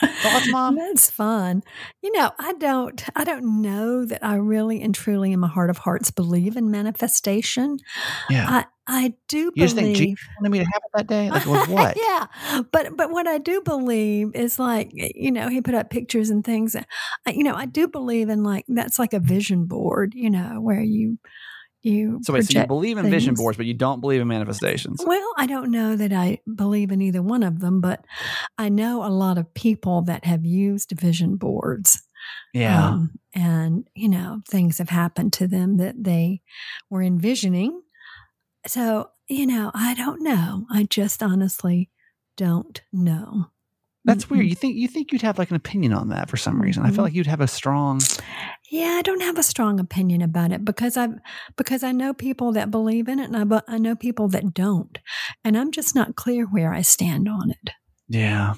Thoughts, 0.00 0.50
mom? 0.50 0.76
That's 0.76 1.10
fun. 1.10 1.62
You 2.02 2.12
know, 2.12 2.30
I 2.38 2.52
don't 2.54 3.02
I 3.16 3.24
don't 3.24 3.62
know 3.62 4.04
that 4.04 4.24
I 4.24 4.36
really 4.36 4.80
and 4.80 4.94
truly 4.94 5.32
in 5.32 5.40
my 5.40 5.48
heart 5.48 5.70
of 5.70 5.78
hearts 5.78 6.10
believe 6.10 6.56
in 6.56 6.70
manifestation. 6.70 7.78
Yeah. 8.30 8.46
I 8.48 8.64
I 8.86 9.14
do 9.28 9.52
You 9.54 9.64
just 9.64 9.74
think 9.74 9.96
believe 9.96 9.96
Jesus 9.96 10.28
wanted 10.38 10.50
me 10.50 10.58
to 10.60 10.64
have 10.64 10.82
it 10.84 10.90
that 10.94 11.06
day? 11.06 11.30
Like, 11.30 11.46
what? 11.68 11.96
yeah. 11.96 12.26
But 12.72 12.96
but 12.96 13.10
what 13.10 13.26
I 13.26 13.38
do 13.38 13.60
believe 13.60 14.34
is 14.34 14.58
like 14.58 14.90
you 14.92 15.30
know, 15.30 15.48
he 15.48 15.60
put 15.60 15.74
up 15.74 15.90
pictures 15.90 16.30
and 16.30 16.44
things. 16.44 16.76
You 17.26 17.44
know, 17.44 17.54
I 17.54 17.66
do 17.66 17.88
believe 17.88 18.28
in 18.28 18.42
like 18.42 18.64
that's 18.68 18.98
like 18.98 19.12
a 19.12 19.20
vision 19.20 19.66
board, 19.66 20.14
you 20.14 20.30
know, 20.30 20.60
where 20.60 20.80
you 20.80 21.18
you 21.82 22.18
So 22.22 22.32
wait, 22.32 22.44
so 22.44 22.60
you 22.60 22.66
believe 22.66 22.98
in 22.98 23.10
vision 23.10 23.34
boards, 23.34 23.56
but 23.56 23.66
you 23.66 23.74
don't 23.74 24.00
believe 24.00 24.20
in 24.20 24.28
manifestations. 24.28 25.00
Well, 25.04 25.32
I 25.36 25.46
don't 25.46 25.70
know 25.70 25.96
that 25.96 26.12
I 26.12 26.40
believe 26.52 26.90
in 26.90 27.00
either 27.00 27.22
one 27.22 27.42
of 27.42 27.60
them, 27.60 27.80
but 27.80 28.04
I 28.56 28.68
know 28.68 29.04
a 29.04 29.08
lot 29.08 29.38
of 29.38 29.54
people 29.54 30.02
that 30.02 30.24
have 30.24 30.44
used 30.44 30.92
vision 30.92 31.36
boards. 31.36 32.02
Yeah. 32.52 32.88
Um, 32.88 33.12
and, 33.34 33.88
you 33.94 34.08
know, 34.08 34.40
things 34.48 34.78
have 34.78 34.90
happened 34.90 35.32
to 35.34 35.46
them 35.46 35.76
that 35.76 36.02
they 36.02 36.42
were 36.90 37.02
envisioning. 37.02 37.80
So, 38.66 39.10
you 39.28 39.46
know, 39.46 39.70
I 39.74 39.94
don't 39.94 40.22
know. 40.22 40.66
I 40.70 40.84
just 40.84 41.22
honestly 41.22 41.90
don't 42.36 42.82
know. 42.92 43.46
That's 44.04 44.30
weird. 44.30 44.46
You 44.46 44.54
think 44.54 44.76
you 44.76 44.88
think 44.88 45.12
you'd 45.12 45.22
have 45.22 45.38
like 45.38 45.50
an 45.50 45.56
opinion 45.56 45.92
on 45.92 46.08
that 46.08 46.30
for 46.30 46.38
some 46.38 46.62
reason. 46.62 46.82
I 46.84 46.90
feel 46.90 47.04
like 47.04 47.12
you'd 47.12 47.26
have 47.26 47.42
a 47.42 47.48
strong 47.48 48.00
Yeah, 48.70 48.96
I 48.98 49.02
don't 49.02 49.22
have 49.22 49.38
a 49.38 49.42
strong 49.42 49.80
opinion 49.80 50.20
about 50.20 50.52
it 50.52 50.64
because 50.64 50.96
I 50.96 51.08
because 51.56 51.82
I 51.82 51.92
know 51.92 52.12
people 52.12 52.52
that 52.52 52.70
believe 52.70 53.08
in 53.08 53.18
it 53.18 53.30
and 53.30 53.54
I 53.54 53.62
I 53.66 53.78
know 53.78 53.96
people 53.96 54.28
that 54.28 54.52
don't. 54.52 54.98
And 55.44 55.56
I'm 55.56 55.70
just 55.72 55.94
not 55.94 56.16
clear 56.16 56.44
where 56.46 56.72
I 56.74 56.82
stand 56.82 57.28
on 57.28 57.50
it. 57.50 57.70
Yeah. 58.08 58.54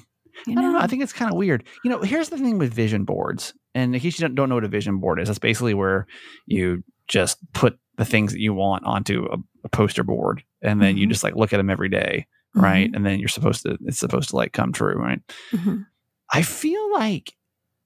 You 0.47 0.53
I 0.53 0.55
don't 0.55 0.63
know. 0.63 0.71
know? 0.73 0.79
I 0.79 0.87
think 0.87 1.03
it's 1.03 1.13
kind 1.13 1.31
of 1.31 1.37
weird. 1.37 1.63
You 1.83 1.91
know, 1.91 2.01
here's 2.01 2.29
the 2.29 2.37
thing 2.37 2.57
with 2.57 2.73
vision 2.73 3.05
boards. 3.05 3.53
And 3.73 3.93
in 3.95 4.01
case 4.01 4.19
you 4.19 4.23
don't, 4.27 4.35
don't 4.35 4.49
know 4.49 4.55
what 4.55 4.63
a 4.65 4.69
vision 4.69 4.99
board 4.99 5.19
is, 5.19 5.27
that's 5.27 5.39
basically 5.39 5.73
where 5.73 6.07
you 6.45 6.83
just 7.07 7.37
put 7.53 7.77
the 7.97 8.05
things 8.05 8.31
that 8.33 8.39
you 8.39 8.53
want 8.53 8.83
onto 8.85 9.27
a, 9.31 9.37
a 9.63 9.69
poster 9.69 10.03
board 10.03 10.43
and 10.61 10.81
then 10.81 10.97
you 10.97 11.05
Mhm. 11.07 11.11
just 11.11 11.23
like 11.23 11.35
look 11.35 11.53
at 11.53 11.57
them 11.57 11.69
every 11.69 11.89
day, 11.89 12.25
right? 12.55 12.89
And 12.93 13.05
then 13.05 13.19
you're 13.19 13.27
supposed 13.29 13.61
to, 13.63 13.77
it's 13.85 13.99
supposed 13.99 14.29
to 14.29 14.35
like 14.35 14.51
come 14.53 14.73
true, 14.73 14.95
right? 14.95 15.19
Mhm. 15.51 15.85
I 16.33 16.41
feel 16.41 16.91
like 16.93 17.33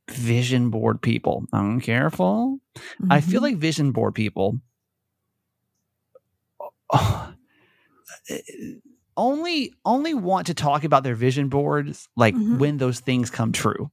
vision 0.10 0.70
board 0.70 1.02
people, 1.02 1.46
I'm 1.54 1.80
careful. 1.82 2.60
I 3.10 3.22
feel 3.22 3.40
Mhm. 3.40 3.44
like 3.44 3.58
vision 3.58 3.92
board 3.92 4.14
people 4.16 4.60
oh, 6.94 7.34
only 9.18 9.74
only 9.86 10.14
want 10.14 10.48
to 10.48 10.54
talk 10.54 10.84
about 10.84 11.04
their 11.04 11.16
vision 11.16 11.48
boards 11.48 12.10
like 12.18 12.36
Mhm. 12.36 12.58
when 12.60 12.78
those 12.78 13.00
things 13.00 13.30
come 13.30 13.52
true. 13.54 13.90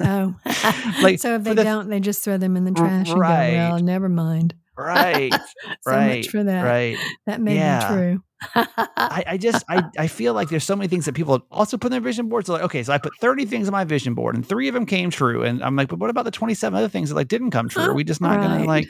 Oh, 0.00 0.34
Like, 1.02 1.18
so 1.18 1.34
if 1.34 1.42
they 1.44 1.54
the- 1.54 1.64
don't, 1.64 1.88
they 1.88 2.00
just 2.00 2.22
throw 2.22 2.38
them 2.38 2.56
in 2.56 2.64
the 2.64 2.70
trash 2.72 3.10
right. 3.10 3.44
and 3.48 3.70
go, 3.70 3.74
"Well, 3.76 3.82
never 3.82 4.08
mind." 4.08 4.54
right, 4.76 5.32
so 5.82 5.90
right, 5.90 6.18
much 6.18 6.28
for 6.28 6.44
that. 6.44 6.62
right. 6.62 6.96
That 7.26 7.40
may 7.40 7.56
Yeah. 7.56 7.88
be 7.88 7.94
true. 7.94 8.22
I, 8.54 9.24
I 9.26 9.36
just 9.36 9.64
I, 9.68 9.84
I 9.98 10.06
feel 10.06 10.34
like 10.34 10.48
there's 10.48 10.64
so 10.64 10.76
many 10.76 10.88
things 10.88 11.04
that 11.06 11.14
people 11.14 11.44
also 11.50 11.76
put 11.76 11.86
in 11.86 11.92
their 11.92 12.00
vision 12.00 12.28
boards. 12.28 12.46
So 12.46 12.54
like, 12.54 12.62
okay, 12.62 12.82
so 12.82 12.92
I 12.92 12.98
put 12.98 13.12
30 13.20 13.46
things 13.46 13.68
on 13.68 13.72
my 13.72 13.84
vision 13.84 14.14
board 14.14 14.34
and 14.36 14.46
three 14.46 14.68
of 14.68 14.74
them 14.74 14.86
came 14.86 15.10
true. 15.10 15.42
And 15.42 15.62
I'm 15.62 15.76
like, 15.76 15.88
but 15.88 15.98
what 15.98 16.10
about 16.10 16.24
the 16.24 16.30
27 16.30 16.76
other 16.76 16.88
things 16.88 17.08
that 17.08 17.16
like 17.16 17.28
didn't 17.28 17.50
come 17.50 17.68
true? 17.68 17.82
Are 17.82 17.94
we 17.94 18.04
just 18.04 18.20
not 18.20 18.40
gonna 18.40 18.64
like 18.64 18.86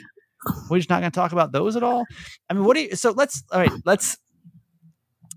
we're 0.69 0.77
just 0.77 0.89
not 0.89 1.01
gonna 1.01 1.11
talk 1.11 1.31
about 1.31 1.51
those 1.51 1.75
at 1.75 1.83
all? 1.83 2.05
I 2.49 2.53
mean, 2.53 2.63
what 2.63 2.75
do 2.75 2.83
you 2.83 2.95
so 2.95 3.11
let's 3.11 3.43
all 3.51 3.59
right, 3.59 3.71
let's 3.85 4.17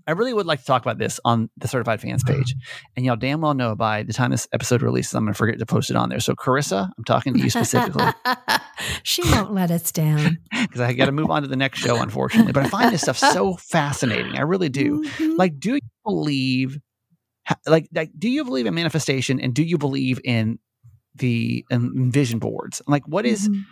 I 0.07 0.11
really 0.11 0.33
would 0.33 0.45
like 0.45 0.59
to 0.59 0.65
talk 0.65 0.81
about 0.81 0.97
this 0.97 1.19
on 1.23 1.49
the 1.57 1.67
certified 1.67 2.01
fans 2.01 2.23
page. 2.23 2.55
And 2.95 3.05
y'all 3.05 3.15
damn 3.15 3.41
well 3.41 3.53
know 3.53 3.75
by 3.75 4.03
the 4.03 4.13
time 4.13 4.31
this 4.31 4.47
episode 4.51 4.81
releases, 4.81 5.13
I'm 5.13 5.23
gonna 5.25 5.33
forget 5.33 5.59
to 5.59 5.65
post 5.65 5.89
it 5.89 5.95
on 5.95 6.09
there. 6.09 6.19
So 6.19 6.33
Carissa, 6.35 6.89
I'm 6.97 7.03
talking 7.05 7.33
to 7.33 7.39
you 7.39 7.49
specifically. 7.49 8.05
she 9.03 9.21
won't 9.31 9.53
let 9.53 9.71
us 9.71 9.91
down. 9.91 10.39
because 10.61 10.81
I 10.81 10.93
got 10.93 11.05
to 11.05 11.11
move 11.11 11.29
on 11.31 11.41
to 11.43 11.47
the 11.47 11.55
next 11.55 11.79
show, 11.79 12.01
unfortunately. 12.01 12.51
But 12.53 12.63
I 12.65 12.69
find 12.69 12.93
this 12.93 13.01
stuff 13.01 13.17
so 13.17 13.55
fascinating. 13.59 14.37
I 14.37 14.41
really 14.41 14.69
do. 14.69 15.03
Mhm. 15.03 15.37
Like, 15.37 15.59
do 15.59 15.75
you 15.75 15.79
believe, 16.05 16.79
like, 17.65 17.87
like, 17.93 18.11
do 18.17 18.29
you 18.29 18.43
believe 18.43 18.65
in 18.65 18.73
manifestation, 18.73 19.39
and 19.39 19.53
do 19.53 19.63
you 19.63 19.77
believe 19.77 20.19
in 20.23 20.59
the 21.15 21.65
in 21.69 22.11
vision 22.11 22.39
boards? 22.39 22.81
Like, 22.87 23.07
what 23.07 23.25
is, 23.25 23.47
Mhm. 23.49 23.63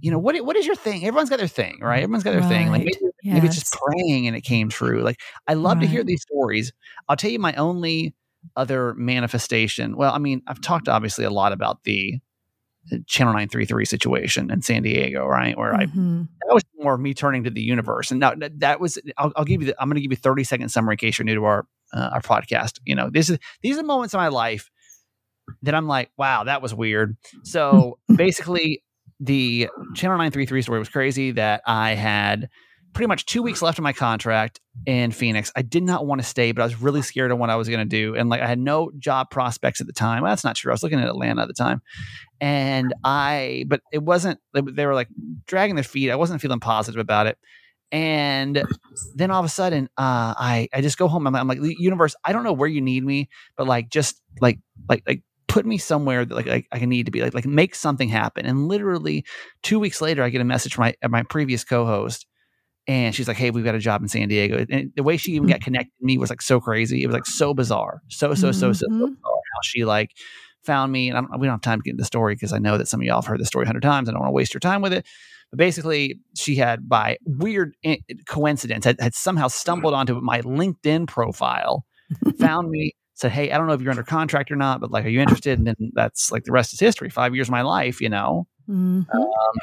you 0.00 0.10
know, 0.10 0.18
what 0.18 0.38
what 0.44 0.56
is 0.56 0.66
your 0.66 0.76
thing? 0.76 1.04
Everyone's 1.06 1.30
got 1.30 1.38
their 1.38 1.48
thing, 1.48 1.78
right? 1.80 2.02
Everyone's 2.02 2.24
got 2.24 2.32
their 2.32 2.42
thing. 2.48 2.68
Like, 2.70 2.82
Right. 2.84 3.11
Maybe, 3.22 3.34
maybe 3.34 3.46
it's 3.46 3.56
just 3.56 3.72
praying 3.74 4.26
and 4.26 4.36
it 4.36 4.42
came 4.42 4.68
true. 4.68 5.02
Like, 5.02 5.20
I 5.48 5.54
love 5.54 5.80
to 5.80 5.86
hear 5.86 6.04
these 6.04 6.22
stories. 6.22 6.72
I'll 7.08 7.16
tell 7.16 7.30
you 7.30 7.38
my 7.38 7.54
only 7.54 8.14
other 8.56 8.94
manifestation. 8.94 9.96
Well, 9.96 10.12
I 10.12 10.18
mean, 10.18 10.42
I've 10.46 10.60
talked 10.60 10.88
obviously 10.88 11.24
a 11.24 11.30
lot 11.30 11.52
about 11.52 11.84
the. 11.84 12.18
the 12.90 12.98
Channel 13.06 13.32
933 13.34 13.84
situation 13.84 14.50
in 14.50 14.60
San 14.60 14.82
Diego, 14.82 15.24
right? 15.26 15.56
Where 15.56 15.72
I 15.72 15.86
Mhm. 15.86 16.26
that 16.44 16.52
was 16.52 16.64
more 16.80 16.94
of 16.94 17.00
me 17.00 17.14
turning 17.14 17.44
to 17.44 17.50
the 17.50 17.62
universe. 17.62 18.10
And 18.10 18.18
now 18.18 18.34
that, 18.34 18.58
that 18.58 18.80
was, 18.80 18.98
I'll, 19.16 19.30
I'll 19.36 19.44
give 19.44 19.60
you, 19.62 19.68
the, 19.68 19.76
I'm 19.80 19.88
going 19.88 19.94
to 19.94 20.00
give 20.00 20.10
you 20.10 20.16
a 20.16 20.20
30 20.20 20.42
second 20.42 20.68
summary 20.70 20.94
in 20.94 20.98
case 20.98 21.16
you're 21.16 21.24
new 21.24 21.36
to 21.36 21.44
our, 21.44 21.66
uh, 21.94 22.10
our 22.14 22.20
podcast. 22.20 22.80
You 22.84 22.96
know, 22.96 23.08
this 23.08 23.30
is, 23.30 23.38
these 23.62 23.78
are 23.78 23.84
moments 23.84 24.14
in 24.14 24.18
my 24.18 24.26
life 24.28 24.68
that 25.62 25.76
I'm 25.76 25.86
like, 25.86 26.10
wow, 26.16 26.42
that 26.42 26.60
was 26.60 26.74
weird. 26.74 27.16
So 27.44 28.00
basically 28.16 28.82
the 29.20 29.68
channel 29.94 30.16
933 30.16 30.62
story 30.62 30.78
was 30.80 30.88
crazy 30.88 31.30
that 31.32 31.62
I 31.64 31.90
had 31.94 32.48
pretty 32.92 33.06
much 33.06 33.26
two 33.26 33.42
weeks 33.42 33.62
left 33.62 33.78
of 33.78 33.82
my 33.82 33.92
contract 33.92 34.60
in 34.86 35.12
Phoenix. 35.12 35.50
I 35.56 35.62
did 35.62 35.82
not 35.82 36.06
want 36.06 36.20
to 36.20 36.26
stay, 36.26 36.52
but 36.52 36.62
I 36.62 36.64
was 36.66 36.80
really 36.80 37.02
scared 37.02 37.30
of 37.30 37.38
what 37.38 37.50
I 37.50 37.56
was 37.56 37.68
going 37.68 37.80
to 37.80 37.84
do. 37.84 38.14
And 38.14 38.28
like 38.28 38.40
I 38.40 38.46
had 38.46 38.58
no 38.58 38.90
job 38.98 39.30
prospects 39.30 39.80
at 39.80 39.86
the 39.86 39.92
time. 39.92 40.22
Well, 40.22 40.32
that's 40.32 40.44
not 40.44 40.56
true. 40.56 40.72
I 40.72 40.74
was 40.74 40.82
looking 40.82 41.00
at 41.00 41.08
Atlanta 41.08 41.42
at 41.42 41.48
the 41.48 41.54
time. 41.54 41.82
And 42.40 42.92
I, 43.04 43.64
but 43.68 43.80
it 43.92 44.02
wasn't, 44.02 44.40
they 44.52 44.86
were 44.86 44.94
like 44.94 45.08
dragging 45.46 45.74
their 45.74 45.84
feet. 45.84 46.10
I 46.10 46.16
wasn't 46.16 46.42
feeling 46.42 46.60
positive 46.60 47.00
about 47.00 47.26
it. 47.26 47.38
And 47.90 48.64
then 49.14 49.30
all 49.30 49.40
of 49.40 49.44
a 49.44 49.50
sudden, 49.50 49.84
uh, 49.98 50.32
I 50.38 50.66
I 50.72 50.80
just 50.80 50.96
go 50.96 51.08
home. 51.08 51.26
I'm, 51.26 51.36
I'm 51.36 51.46
like, 51.46 51.58
universe, 51.60 52.14
I 52.24 52.32
don't 52.32 52.42
know 52.42 52.54
where 52.54 52.68
you 52.68 52.80
need 52.80 53.04
me, 53.04 53.28
but 53.54 53.66
like, 53.66 53.90
just 53.90 54.18
like 54.40 54.60
like 54.88 55.02
like 55.06 55.22
put 55.46 55.66
me 55.66 55.76
somewhere 55.76 56.24
that 56.24 56.34
like, 56.34 56.46
like 56.46 56.66
I 56.72 56.78
can 56.78 56.88
need 56.88 57.04
to 57.04 57.12
be 57.12 57.20
like 57.20 57.34
like 57.34 57.44
make 57.44 57.74
something 57.74 58.08
happen. 58.08 58.46
And 58.46 58.66
literally 58.66 59.26
two 59.62 59.78
weeks 59.78 60.00
later, 60.00 60.22
I 60.22 60.30
get 60.30 60.40
a 60.40 60.44
message 60.44 60.72
from 60.74 60.84
my 61.02 61.08
my 61.10 61.22
previous 61.22 61.64
co-host, 61.64 62.24
and 62.86 63.14
she's 63.14 63.28
like, 63.28 63.36
"Hey, 63.36 63.50
we've 63.50 63.64
got 63.64 63.74
a 63.74 63.80
job 63.80 64.02
in 64.02 64.08
San 64.08 64.28
Diego." 64.28 64.64
And 64.70 64.92
the 64.96 65.02
way 65.02 65.16
she 65.16 65.32
even 65.32 65.48
got 65.48 65.60
connected 65.60 65.92
to 65.98 66.04
me 66.04 66.18
was 66.18 66.30
like 66.30 66.42
so 66.42 66.60
crazy. 66.60 67.02
It 67.02 67.06
was 67.06 67.14
like 67.14 67.26
so 67.26 67.54
bizarre, 67.54 68.02
so 68.08 68.34
so 68.34 68.52
so 68.52 68.72
so, 68.72 68.86
mm-hmm. 68.86 69.00
so 69.00 69.06
bizarre 69.06 69.42
how 69.54 69.60
she 69.62 69.84
like 69.84 70.10
found 70.64 70.92
me. 70.92 71.08
And 71.08 71.18
I'm, 71.18 71.28
we 71.38 71.46
don't 71.46 71.54
have 71.54 71.60
time 71.60 71.80
to 71.80 71.82
get 71.82 71.92
into 71.92 72.02
the 72.02 72.06
story 72.06 72.34
because 72.34 72.52
I 72.52 72.58
know 72.58 72.78
that 72.78 72.88
some 72.88 73.00
of 73.00 73.04
y'all 73.04 73.16
have 73.16 73.26
heard 73.26 73.40
the 73.40 73.46
story 73.46 73.64
a 73.64 73.66
hundred 73.66 73.82
times. 73.82 74.08
I 74.08 74.12
don't 74.12 74.20
want 74.20 74.30
to 74.30 74.34
waste 74.34 74.54
your 74.54 74.60
time 74.60 74.82
with 74.82 74.92
it. 74.92 75.06
But 75.50 75.58
basically, 75.58 76.20
she 76.36 76.56
had, 76.56 76.88
by 76.88 77.18
weird 77.24 77.74
coincidence, 78.26 78.84
had, 78.84 79.00
had 79.00 79.14
somehow 79.14 79.48
stumbled 79.48 79.94
onto 79.94 80.18
my 80.20 80.40
LinkedIn 80.40 81.06
profile, 81.06 81.84
found 82.38 82.70
me, 82.70 82.92
said, 83.14 83.32
Hey, 83.32 83.52
I 83.52 83.58
don't 83.58 83.66
know 83.66 83.74
if 83.74 83.82
you're 83.82 83.90
under 83.90 84.02
contract 84.02 84.50
or 84.50 84.56
not, 84.56 84.80
but 84.80 84.90
like, 84.90 85.04
are 85.04 85.10
you 85.10 85.20
interested? 85.20 85.58
And 85.58 85.66
then 85.66 85.76
that's 85.94 86.32
like 86.32 86.44
the 86.44 86.52
rest 86.52 86.72
is 86.72 86.80
history. 86.80 87.10
Five 87.10 87.34
years 87.34 87.48
of 87.48 87.52
my 87.52 87.62
life, 87.62 88.00
you 88.00 88.08
know. 88.08 88.46
Mm-hmm. 88.68 89.10
Um, 89.14 89.54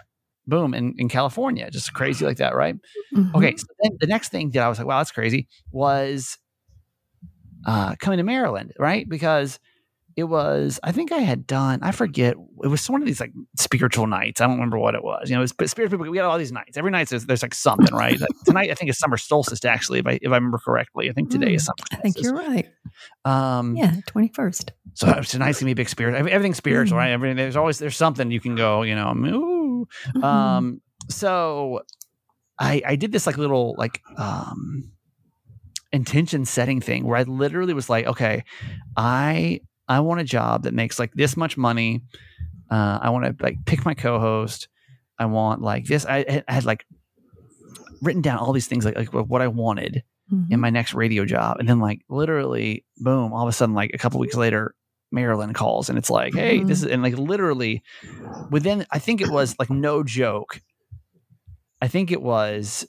boom, 0.50 0.74
in, 0.74 0.96
in 0.98 1.10
California, 1.10 1.70
just 1.72 1.94
crazy 1.94 2.26
like 2.26 2.38
that, 2.38 2.56
right? 2.56 2.76
Mm-hmm. 3.16 3.36
Okay. 3.36 3.56
So 3.56 3.68
then 3.82 3.98
the 4.00 4.08
next 4.08 4.30
thing 4.30 4.52
that 4.52 4.64
I 4.64 4.70
was 4.70 4.78
like, 4.78 4.88
wow, 4.88 4.98
that's 4.98 5.12
crazy 5.12 5.48
was 5.72 6.38
uh, 7.66 7.96
coming 8.00 8.18
to 8.18 8.24
Maryland, 8.24 8.74
right? 8.78 9.08
Because 9.08 9.60
it 10.20 10.24
was 10.24 10.80
i 10.84 10.92
think 10.92 11.12
i 11.12 11.20
had 11.20 11.48
done 11.48 11.80
i 11.82 11.92
forget 11.92 12.36
it 12.64 12.68
was 12.68 12.90
one 12.90 13.02
of 13.02 13.08
these 13.08 13.22
like 13.22 13.32
spiritual 13.58 14.06
nights 14.06 14.42
i 14.42 14.46
don't 14.46 14.56
remember 14.56 14.78
what 14.78 14.94
it 14.94 15.04
was 15.04 15.30
you 15.30 15.36
know 15.36 15.42
it 15.42 15.52
was 15.60 15.72
spiritual 15.72 15.98
we 15.98 16.18
had 16.18 16.26
all 16.26 16.38
these 16.38 16.52
nights 16.52 16.78
every 16.78 16.92
night 16.92 17.08
there's, 17.08 17.26
there's 17.26 17.42
like 17.42 17.54
something 17.54 17.96
right 17.96 18.20
like 18.20 18.30
tonight 18.46 18.70
i 18.70 18.74
think 18.74 18.90
it's 18.90 19.00
summer 19.00 19.16
solstice 19.16 19.64
actually 19.64 20.00
if 20.00 20.08
i 20.08 20.20
if 20.22 20.32
i 20.32 20.36
remember 20.36 20.58
correctly 20.58 21.10
i 21.10 21.14
think 21.14 21.30
today 21.30 21.52
mm, 21.52 21.56
is 21.56 21.66
something. 21.66 21.86
i 21.92 21.96
think 21.96 22.20
you're 22.22 22.36
right 22.36 22.68
um 23.24 23.78
yeah 23.78 23.96
21st 24.10 24.72
so 24.94 25.22
tonight's 25.22 25.60
gonna 25.60 25.68
be 25.68 25.72
a 25.72 25.76
big 25.76 25.90
spirit 25.90 26.16
everything's 26.16 26.58
spiritual 26.58 26.98
mm. 26.98 27.00
right 27.00 27.12
everything 27.12 27.38
there's 27.38 27.56
always 27.56 27.80
there's 27.80 27.96
something 27.98 28.30
you 28.30 28.42
can 28.42 28.56
go 28.56 28.82
you 28.82 28.96
know. 28.96 29.14
Mm-hmm. 29.86 30.24
um 30.24 30.82
so 31.10 31.82
i 32.60 32.82
i 32.86 32.96
did 32.96 33.12
this 33.12 33.26
like 33.26 33.38
little 33.38 33.76
like 33.78 34.02
um 34.18 34.92
intention 35.92 36.46
setting 36.46 36.82
thing 36.82 37.06
where 37.06 37.18
I 37.18 37.24
literally 37.24 37.74
was 37.74 37.90
like, 37.90 38.06
okay, 38.06 38.44
I 38.96 39.62
I 39.88 40.02
want 40.02 40.22
a 40.22 40.24
job 40.24 40.64
that 40.64 40.74
makes 40.74 41.00
like 41.00 41.14
this 41.14 41.36
much 41.36 41.58
money. 41.58 42.02
Uh, 42.70 43.00
I 43.02 43.10
want 43.10 43.26
to 43.26 43.44
like 43.44 43.66
pick 43.66 43.86
my 43.86 43.94
co-host. 43.94 44.68
I 45.18 45.26
want 45.26 45.62
like 45.62 45.86
this. 45.86 46.06
I, 46.06 46.44
I, 46.48 46.54
had 46.54 46.66
like 46.66 46.86
written 48.02 48.22
down 48.22 48.38
all 48.38 48.54
these 48.54 48.68
things 48.68 48.86
like, 48.86 48.96
like 48.96 49.12
what 49.12 49.42
I 49.42 49.48
wanted 49.48 50.04
mm-hmm. 50.32 50.54
in 50.54 50.60
my 50.60 50.70
next 50.70 50.94
radio 50.94 51.26
job, 51.26 51.58
and 51.60 51.68
then 51.68 51.80
like 51.80 52.02
literally, 52.08 52.86
boom! 52.98 53.34
All 53.34 53.44
of 53.44 53.50
a 53.50 53.52
sudden, 53.52 53.76
like 53.76 53.92
a 53.94 53.98
couple 53.98 54.20
weeks 54.20 54.36
later, 54.36 54.76
Maryland 55.12 55.56
calls, 55.56 55.90
and 55.90 55.98
it's 55.98 56.10
like, 56.10 56.34
hey, 56.34 56.60
mm-hmm. 56.60 56.68
this 56.68 56.84
is 56.84 56.90
and 56.90 57.02
like 57.02 57.18
literally 57.18 57.84
within. 58.50 58.86
I 58.92 59.00
think 59.00 59.22
it 59.22 59.30
was 59.30 59.56
like 59.60 59.70
no 59.70 60.04
joke. 60.04 60.62
I 61.82 61.88
think 61.88 62.12
it 62.12 62.22
was 62.22 62.88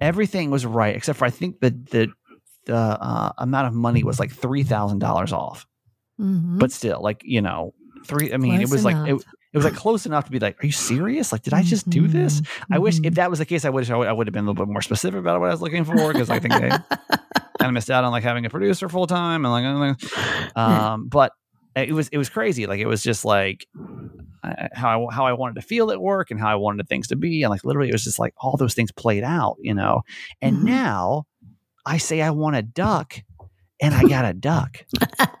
everything 0.00 0.50
was 0.50 0.64
right 0.64 0.94
except 0.94 1.18
for 1.18 1.24
I 1.24 1.30
think 1.30 1.60
the 1.60 1.70
the 1.70 2.12
the 2.66 2.76
uh, 2.76 3.32
amount 3.38 3.68
of 3.68 3.74
money 3.74 4.04
was 4.04 4.20
like 4.20 4.32
three 4.32 4.62
thousand 4.62 4.98
dollars 4.98 5.32
off. 5.32 5.66
Mm-hmm. 6.20 6.58
But 6.58 6.72
still, 6.72 7.00
like 7.02 7.22
you 7.24 7.40
know, 7.40 7.74
three. 8.04 8.32
I 8.32 8.36
mean, 8.36 8.56
close 8.56 8.62
it 8.62 8.72
was 8.72 8.84
enough. 8.84 9.08
like 9.08 9.10
it, 9.10 9.24
it 9.52 9.58
was 9.58 9.64
like 9.64 9.74
close 9.74 10.06
enough 10.06 10.26
to 10.26 10.30
be 10.30 10.38
like, 10.38 10.62
are 10.62 10.66
you 10.66 10.72
serious? 10.72 11.32
Like, 11.32 11.42
did 11.42 11.54
I 11.54 11.62
just 11.62 11.88
do 11.90 12.06
this? 12.06 12.40
Mm-hmm. 12.40 12.74
I 12.74 12.78
wish 12.78 12.96
if 12.96 13.02
mm-hmm. 13.02 13.14
that 13.14 13.30
was 13.30 13.40
the 13.40 13.46
case, 13.46 13.64
I 13.64 13.70
wish 13.70 13.90
I 13.90 13.96
would, 13.96 14.06
I 14.06 14.12
would 14.12 14.26
have 14.26 14.34
been 14.34 14.44
a 14.44 14.50
little 14.50 14.66
bit 14.66 14.70
more 14.70 14.82
specific 14.82 15.18
about 15.18 15.40
what 15.40 15.48
I 15.48 15.52
was 15.52 15.60
looking 15.60 15.84
for 15.84 16.12
because 16.12 16.30
I 16.30 16.38
think 16.38 16.54
they 16.54 16.70
kind 17.60 17.68
of 17.68 17.74
missed 17.74 17.90
out 17.90 18.04
on 18.04 18.10
like 18.10 18.22
having 18.22 18.46
a 18.46 18.50
producer 18.50 18.88
full 18.88 19.06
time 19.06 19.44
and 19.44 19.52
like, 19.52 20.56
um, 20.56 21.08
but 21.08 21.32
it 21.76 21.92
was 21.92 22.08
it 22.08 22.18
was 22.18 22.28
crazy. 22.28 22.66
Like 22.66 22.80
it 22.80 22.86
was 22.86 23.02
just 23.02 23.24
like 23.24 23.66
how 24.72 25.08
I, 25.08 25.14
how 25.14 25.26
I 25.26 25.32
wanted 25.34 25.54
to 25.56 25.62
feel 25.62 25.90
at 25.90 26.00
work 26.00 26.30
and 26.30 26.40
how 26.40 26.48
I 26.48 26.54
wanted 26.56 26.88
things 26.88 27.08
to 27.08 27.16
be, 27.16 27.42
and 27.42 27.50
like 27.50 27.64
literally, 27.64 27.88
it 27.88 27.92
was 27.92 28.04
just 28.04 28.18
like 28.18 28.34
all 28.38 28.56
those 28.56 28.74
things 28.74 28.90
played 28.92 29.22
out, 29.22 29.56
you 29.60 29.74
know. 29.74 30.02
And 30.40 30.56
mm-hmm. 30.56 30.66
now 30.66 31.26
I 31.86 31.98
say 31.98 32.22
I 32.22 32.30
want 32.30 32.56
a 32.56 32.62
duck 32.62 33.16
and 33.80 33.94
I 33.94 34.04
got 34.04 34.24
a 34.24 34.34
duck. 34.34 34.84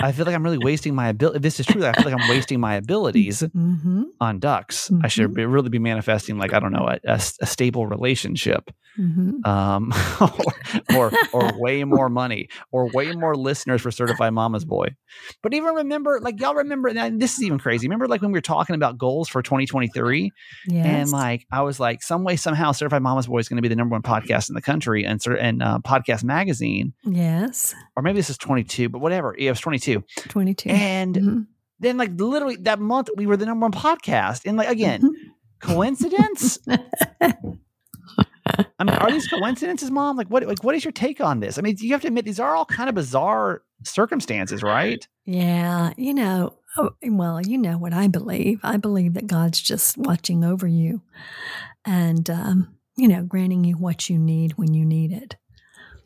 I 0.00 0.12
feel 0.12 0.26
like 0.26 0.34
I'm 0.34 0.44
really 0.44 0.58
wasting 0.58 0.94
my 0.94 1.08
ability. 1.08 1.40
This 1.40 1.58
is 1.58 1.66
true. 1.66 1.84
I 1.84 1.92
feel 1.92 2.10
like 2.10 2.20
I'm 2.20 2.28
wasting 2.28 2.60
my 2.60 2.76
abilities 2.76 3.42
mm-hmm. 3.42 4.04
on 4.20 4.38
ducks. 4.38 4.88
Mm-hmm. 4.88 5.04
I 5.04 5.08
should 5.08 5.26
mm-hmm. 5.26 5.34
be, 5.34 5.44
really 5.46 5.70
be 5.70 5.78
manifesting 5.78 6.38
like 6.38 6.52
I 6.52 6.60
don't 6.60 6.72
know 6.72 6.88
a, 6.88 6.98
a, 7.04 7.20
a 7.40 7.46
stable 7.46 7.86
relationship, 7.86 8.70
mm-hmm. 8.98 9.44
um, 9.44 9.92
or, 10.96 11.10
or, 11.12 11.12
or 11.32 11.60
way 11.60 11.82
more 11.84 12.08
money, 12.08 12.48
or 12.70 12.88
way 12.90 13.12
more 13.12 13.34
listeners 13.34 13.82
for 13.82 13.90
Certified 13.90 14.32
Mama's 14.32 14.64
Boy. 14.64 14.88
But 15.42 15.54
even 15.54 15.74
remember, 15.74 16.20
like 16.20 16.40
y'all 16.40 16.54
remember, 16.54 16.92
this 17.10 17.34
is 17.34 17.42
even 17.42 17.58
crazy. 17.58 17.88
Remember, 17.88 18.06
like 18.06 18.22
when 18.22 18.30
we 18.30 18.36
were 18.36 18.42
talking 18.42 18.76
about 18.76 18.98
goals 18.98 19.28
for 19.28 19.42
2023, 19.42 20.30
yes. 20.68 20.86
and 20.86 21.10
like 21.10 21.44
I 21.50 21.62
was 21.62 21.80
like, 21.80 22.02
some 22.02 22.22
way 22.22 22.36
somehow, 22.36 22.72
Certified 22.72 23.02
Mama's 23.02 23.26
Boy 23.26 23.38
is 23.38 23.48
going 23.48 23.56
to 23.56 23.62
be 23.62 23.68
the 23.68 23.76
number 23.76 23.94
one 23.94 24.02
podcast 24.02 24.48
in 24.48 24.54
the 24.54 24.62
country, 24.62 25.04
and 25.04 25.20
and 25.26 25.62
uh, 25.62 25.80
podcast 25.84 26.22
magazine. 26.22 26.92
Yes, 27.04 27.74
or 27.96 28.02
maybe 28.02 28.18
this 28.18 28.30
is 28.30 28.38
22, 28.38 28.88
but 28.90 29.00
whatever. 29.00 29.34
Yeah, 29.36 29.48
it 29.48 29.52
was 29.52 29.60
22 29.60 29.87
22. 29.94 30.28
22. 30.28 30.70
And 30.70 31.14
mm-hmm. 31.14 31.40
then, 31.80 31.96
like, 31.96 32.10
literally 32.14 32.56
that 32.56 32.78
month, 32.80 33.08
we 33.16 33.26
were 33.26 33.36
the 33.36 33.46
number 33.46 33.64
one 33.64 33.72
podcast. 33.72 34.42
And, 34.46 34.56
like, 34.56 34.68
again, 34.68 35.02
mm-hmm. 35.02 35.30
coincidence? 35.60 36.58
I 38.78 38.84
mean, 38.84 38.96
are 38.96 39.10
these 39.10 39.28
coincidences, 39.28 39.90
mom? 39.90 40.16
Like, 40.16 40.28
what, 40.28 40.46
like, 40.46 40.64
what 40.64 40.74
is 40.74 40.84
your 40.84 40.92
take 40.92 41.20
on 41.20 41.40
this? 41.40 41.58
I 41.58 41.62
mean, 41.62 41.76
you 41.78 41.92
have 41.92 42.00
to 42.02 42.08
admit, 42.08 42.24
these 42.24 42.40
are 42.40 42.54
all 42.54 42.64
kind 42.64 42.88
of 42.88 42.94
bizarre 42.94 43.62
circumstances, 43.84 44.62
right? 44.62 45.06
Yeah. 45.24 45.92
You 45.96 46.14
know, 46.14 46.58
oh, 46.76 46.90
well, 47.02 47.40
you 47.40 47.58
know 47.58 47.78
what 47.78 47.92
I 47.92 48.08
believe. 48.08 48.60
I 48.62 48.76
believe 48.76 49.14
that 49.14 49.26
God's 49.26 49.60
just 49.60 49.96
watching 49.98 50.44
over 50.44 50.66
you 50.66 51.02
and, 51.84 52.28
um, 52.30 52.76
you 52.96 53.08
know, 53.08 53.22
granting 53.22 53.64
you 53.64 53.76
what 53.76 54.08
you 54.08 54.18
need 54.18 54.52
when 54.58 54.74
you 54.74 54.84
need 54.84 55.12
it. 55.12 55.36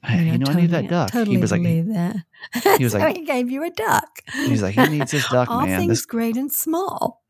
You 0.08 0.16
know, 0.16 0.22
you 0.22 0.38
know 0.38 0.46
totally, 0.46 0.58
I 0.58 0.60
need 0.62 0.70
that 0.70 0.88
duck. 0.88 1.10
Totally 1.12 1.36
he 1.36 1.40
was 1.40 1.52
like, 1.52 1.62
that. 1.62 2.16
He 2.78 2.84
was 2.84 2.92
like, 2.94 3.16
he 3.16 3.24
gave 3.24 3.50
you 3.50 3.62
a 3.62 3.70
duck. 3.70 4.08
He's 4.32 4.60
like, 4.60 4.74
he 4.74 4.88
needs 4.88 5.12
his 5.12 5.24
duck, 5.26 5.48
All 5.50 5.64
man. 5.64 5.78
things 5.78 5.90
this, 5.90 6.06
great 6.06 6.36
and 6.36 6.50
small. 6.50 7.22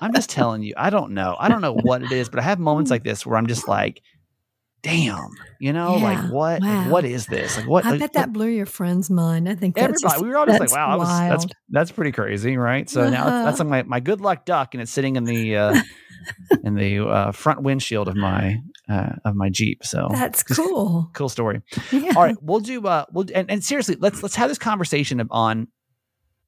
I'm 0.00 0.12
just 0.12 0.28
telling 0.28 0.62
you, 0.62 0.74
I 0.76 0.90
don't 0.90 1.12
know. 1.12 1.36
I 1.38 1.48
don't 1.48 1.60
know 1.60 1.74
what 1.74 2.02
it 2.02 2.10
is, 2.10 2.28
but 2.28 2.40
I 2.40 2.42
have 2.42 2.58
moments 2.58 2.90
like 2.90 3.04
this 3.04 3.24
where 3.24 3.36
I'm 3.36 3.46
just 3.46 3.68
like, 3.68 4.02
damn, 4.84 5.30
you 5.58 5.72
know, 5.72 5.96
yeah, 5.96 6.04
like 6.04 6.32
what, 6.32 6.62
wow. 6.62 6.88
what 6.90 7.04
is 7.04 7.26
this? 7.26 7.56
Like 7.56 7.66
what? 7.66 7.84
I 7.84 7.90
like, 7.90 8.00
bet 8.00 8.12
that 8.12 8.32
blew 8.32 8.46
your 8.46 8.66
friend's 8.66 9.10
mind. 9.10 9.48
I 9.48 9.56
think 9.56 9.76
everybody, 9.76 10.00
just, 10.00 10.22
we 10.22 10.28
were 10.28 10.36
all 10.36 10.46
just 10.46 10.60
like, 10.60 10.70
wow, 10.70 10.96
was, 10.96 11.08
that's, 11.08 11.46
that's 11.70 11.90
pretty 11.90 12.12
crazy. 12.12 12.56
Right. 12.56 12.88
So 12.88 13.00
uh-huh. 13.00 13.10
now 13.10 13.24
that's, 13.24 13.44
that's 13.46 13.58
like 13.58 13.68
my, 13.68 13.82
my 13.82 14.00
good 14.00 14.20
luck 14.20 14.44
duck 14.44 14.74
and 14.74 14.82
it's 14.82 14.92
sitting 14.92 15.16
in 15.16 15.24
the, 15.24 15.56
uh, 15.56 15.80
in 16.62 16.74
the 16.74 17.00
uh, 17.00 17.32
front 17.32 17.62
windshield 17.62 18.08
of 18.08 18.16
my 18.16 18.58
uh, 18.88 19.10
of 19.24 19.34
my 19.34 19.50
Jeep. 19.50 19.84
So 19.84 20.08
that's 20.10 20.42
cool. 20.42 21.10
cool 21.12 21.28
story. 21.28 21.60
Yeah. 21.92 22.12
All 22.16 22.22
right, 22.22 22.36
we'll 22.40 22.60
do. 22.60 22.86
Uh, 22.86 23.04
we'll 23.12 23.26
and, 23.34 23.50
and 23.50 23.62
seriously, 23.62 23.96
let's 23.98 24.22
let's 24.22 24.34
have 24.36 24.48
this 24.48 24.58
conversation 24.58 25.26
on 25.30 25.68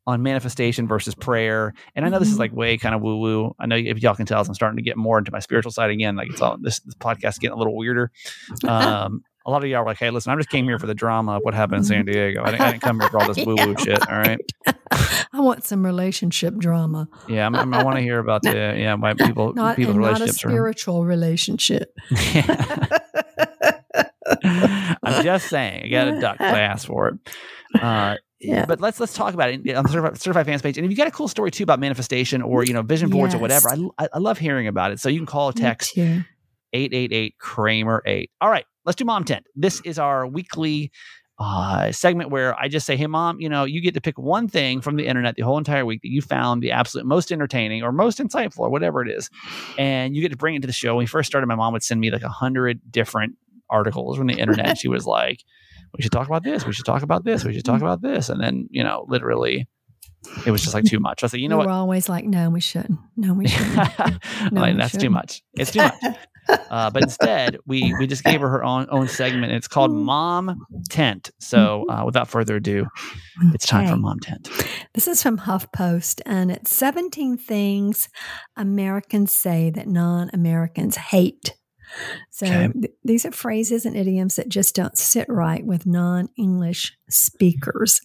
on 0.06 0.22
manifestation 0.22 0.86
versus 0.86 1.14
prayer. 1.14 1.75
And 1.94 2.04
I 2.04 2.08
know 2.08 2.18
this 2.18 2.28
is 2.28 2.34
mm-hmm. 2.34 2.40
like 2.40 2.52
way 2.52 2.78
kind 2.78 2.94
of 2.94 3.02
woo 3.02 3.18
woo. 3.18 3.56
I 3.58 3.66
know 3.66 3.76
if 3.76 4.02
y'all 4.02 4.14
can 4.14 4.26
tell, 4.26 4.40
as 4.40 4.48
I'm 4.48 4.54
starting 4.54 4.76
to 4.76 4.82
get 4.82 4.96
more 4.96 5.18
into 5.18 5.32
my 5.32 5.40
spiritual 5.40 5.72
side 5.72 5.90
again. 5.90 6.16
Like 6.16 6.30
it's 6.30 6.40
all 6.40 6.56
this, 6.60 6.80
this 6.80 6.94
podcast 6.94 7.40
getting 7.40 7.54
a 7.54 7.58
little 7.58 7.76
weirder. 7.76 8.10
Um, 8.66 9.22
a 9.46 9.50
lot 9.50 9.62
of 9.62 9.70
y'all 9.70 9.82
are 9.82 9.86
like, 9.86 9.98
hey, 9.98 10.10
listen, 10.10 10.32
I 10.32 10.36
just 10.36 10.50
came 10.50 10.64
here 10.64 10.78
for 10.78 10.88
the 10.88 10.94
drama 10.94 11.36
of 11.36 11.42
what 11.42 11.54
happened 11.54 11.78
in 11.78 11.84
San 11.84 12.04
mm-hmm. 12.04 12.12
Diego. 12.12 12.42
I 12.42 12.46
didn't, 12.50 12.60
I 12.60 12.70
didn't 12.72 12.82
come 12.82 13.00
here 13.00 13.08
for 13.08 13.20
all 13.20 13.32
this 13.32 13.36
woo 13.46 13.54
woo 13.54 13.76
shit. 13.78 14.08
All 14.10 14.18
right. 14.18 14.40
I 15.32 15.40
want 15.40 15.64
some 15.64 15.84
relationship 15.84 16.56
drama. 16.56 17.08
Yeah, 17.28 17.46
I'm, 17.46 17.54
I'm, 17.54 17.72
i 17.72 17.84
want 17.84 17.96
to 17.96 18.02
hear 18.02 18.18
about 18.18 18.42
the 18.42 18.75
yeah 18.76 18.96
my 18.96 19.14
people 19.14 19.52
not, 19.54 19.76
people 19.76 19.94
relationships. 19.94 20.42
Not 20.44 20.50
a 20.50 20.54
spiritual 20.54 21.02
are, 21.02 21.06
relationship. 21.06 21.94
Yeah. 22.10 22.98
I'm 25.02 25.22
just 25.22 25.48
saying, 25.48 25.84
I 25.84 25.88
got 25.88 26.08
a 26.08 26.20
duck. 26.20 26.40
Asked 26.40 26.86
for 26.86 27.08
it. 27.08 27.14
Uh, 27.80 28.16
yeah. 28.40 28.66
But 28.66 28.81
let's 28.81 29.00
let's 29.00 29.14
talk 29.14 29.35
about 29.35 29.50
it 29.50 29.75
on 29.75 29.85
the 29.85 29.88
certified, 29.88 30.21
certified 30.21 30.47
fans 30.47 30.62
page. 30.62 30.76
And 30.76 30.85
if 30.85 30.90
you 30.90 30.97
got 30.97 31.07
a 31.07 31.12
cool 31.12 31.28
story 31.28 31.50
too 31.50 31.62
about 31.62 31.81
manifestation 31.81 32.43
or 32.43 32.64
you 32.64 32.75
know 32.75 32.83
vision 32.83 33.09
boards 33.09 33.33
yes. 33.33 33.38
or 33.38 33.43
whatever, 33.43 33.69
I, 33.99 34.09
I 34.12 34.19
love 34.19 34.38
hearing 34.38 34.66
about 34.66 34.93
it. 34.93 35.00
So 35.00 35.09
you 35.09 35.19
can 35.19 35.26
call 35.26 35.50
or 35.50 35.52
text 35.52 35.97
eight 35.97 36.26
eight 36.73 37.12
eight 37.12 37.38
Kramer 37.38 38.02
eight. 38.05 38.31
All 38.40 38.50
right, 38.50 38.66
let's 38.85 38.97
do 38.97 39.05
mom 39.05 39.25
tent. 39.25 39.47
This 39.55 39.81
is 39.85 39.99
our 39.99 40.26
weekly 40.26 40.93
uh, 41.38 41.93
segment 41.93 42.31
where 42.31 42.59
I 42.59 42.69
just 42.69 42.87
say, 42.87 42.97
"Hey, 42.97 43.07
mom, 43.07 43.40
you 43.40 43.49
know, 43.49 43.64
you 43.64 43.81
get 43.81 43.95
to 43.95 44.00
pick 44.00 44.19
one 44.19 44.49
thing 44.49 44.81
from 44.81 44.97
the 44.97 45.07
internet 45.07 45.37
the 45.37 45.43
whole 45.43 45.59
entire 45.59 45.85
week 45.85 46.02
that 46.02 46.11
you 46.11 46.21
found 46.21 46.62
the 46.62 46.73
absolute 46.73 47.07
most 47.07 47.33
entertaining 47.33 47.83
or 47.83 47.93
most 47.93 48.19
insightful 48.19 48.61
or 48.61 48.71
whatever 48.71 49.02
it 49.02 49.11
is, 49.11 49.31
and 49.78 50.14
you 50.14 50.23
get 50.23 50.31
to 50.31 50.37
bring 50.37 50.55
it 50.55 50.61
to 50.61 50.66
the 50.66 50.73
show." 50.73 50.95
When 50.95 51.05
we 51.05 51.07
first 51.07 51.26
started, 51.26 51.47
my 51.47 51.55
mom 51.55 51.73
would 51.73 51.83
send 51.83 52.00
me 52.00 52.11
like 52.11 52.23
a 52.23 52.28
hundred 52.28 52.81
different 52.90 53.37
articles 53.69 54.16
from 54.16 54.26
the 54.26 54.35
internet. 54.35 54.78
she 54.78 54.88
was 54.88 55.07
like, 55.07 55.43
"We 55.97 56.02
should 56.02 56.12
talk 56.12 56.26
about 56.26 56.45
this. 56.45 56.66
We 56.66 56.73
should 56.73 56.85
talk 56.87 57.02
about 57.02 57.25
this. 57.25 57.45
We 57.45 57.52
should 57.55 57.64
talk 57.64 57.81
about 57.81 58.02
this," 58.02 58.28
and 58.28 58.40
then 58.40 58.69
you 58.71 58.85
know, 58.85 59.05
literally. 59.09 59.66
It 60.45 60.50
was 60.50 60.61
just 60.61 60.75
like 60.75 60.83
too 60.85 60.99
much. 60.99 61.23
I 61.23 61.26
was 61.26 61.35
like, 61.35 61.43
you 61.43 61.49
know 61.49 61.55
we 61.57 61.61
what? 61.61 61.66
We're 61.69 61.73
always 61.75 62.09
like, 62.09 62.25
no, 62.25 62.50
we 62.50 62.61
shouldn't. 62.61 62.99
No, 63.16 63.33
we 63.33 63.47
shouldn't. 63.47 63.76
No, 64.50 64.61
like, 64.61 64.75
we 64.75 64.81
that's 64.81 64.90
too 64.93 64.99
shouldn't. 64.99 65.12
much. 65.12 65.43
It's 65.55 65.71
too 65.71 65.78
much. 65.78 65.95
Uh, 66.49 66.90
but 66.90 67.02
instead, 67.02 67.59
we 67.66 67.95
we 67.99 68.07
just 68.07 68.25
gave 68.25 68.40
her 68.40 68.49
her 68.49 68.64
own 68.64 68.87
own 68.90 69.09
segment. 69.09 69.52
It's 69.52 69.69
called 69.69 69.93
Mom 69.93 70.64
Tent. 70.88 71.31
So, 71.38 71.87
uh, 71.88 72.02
without 72.05 72.28
further 72.28 72.57
ado, 72.57 72.87
it's 73.52 73.66
time 73.66 73.88
for 73.88 73.97
Mom 73.97 74.19
Tent. 74.21 74.49
This 74.95 75.07
is 75.09 75.23
from 75.23 75.38
HuffPost, 75.38 76.21
and 76.26 76.50
it's 76.50 76.75
17 76.75 77.37
things 77.37 78.09
Americans 78.57 79.33
say 79.33 79.71
that 79.71 79.87
non 79.87 80.31
Americans 80.33 80.97
hate. 80.97 81.55
So 82.31 82.47
Okay. 82.47 82.69
th- 82.73 82.95
these 83.05 83.25
are 83.26 83.33
phrases 83.33 83.87
and 83.87 83.97
idioms 83.97 84.37
that 84.37 84.49
just 84.49 84.75
don't 84.75 84.97
sit 84.99 85.28
right 85.28 85.64
with 85.64 85.87
non 85.87 86.28
English 86.37 86.97
speakers. 87.09 88.00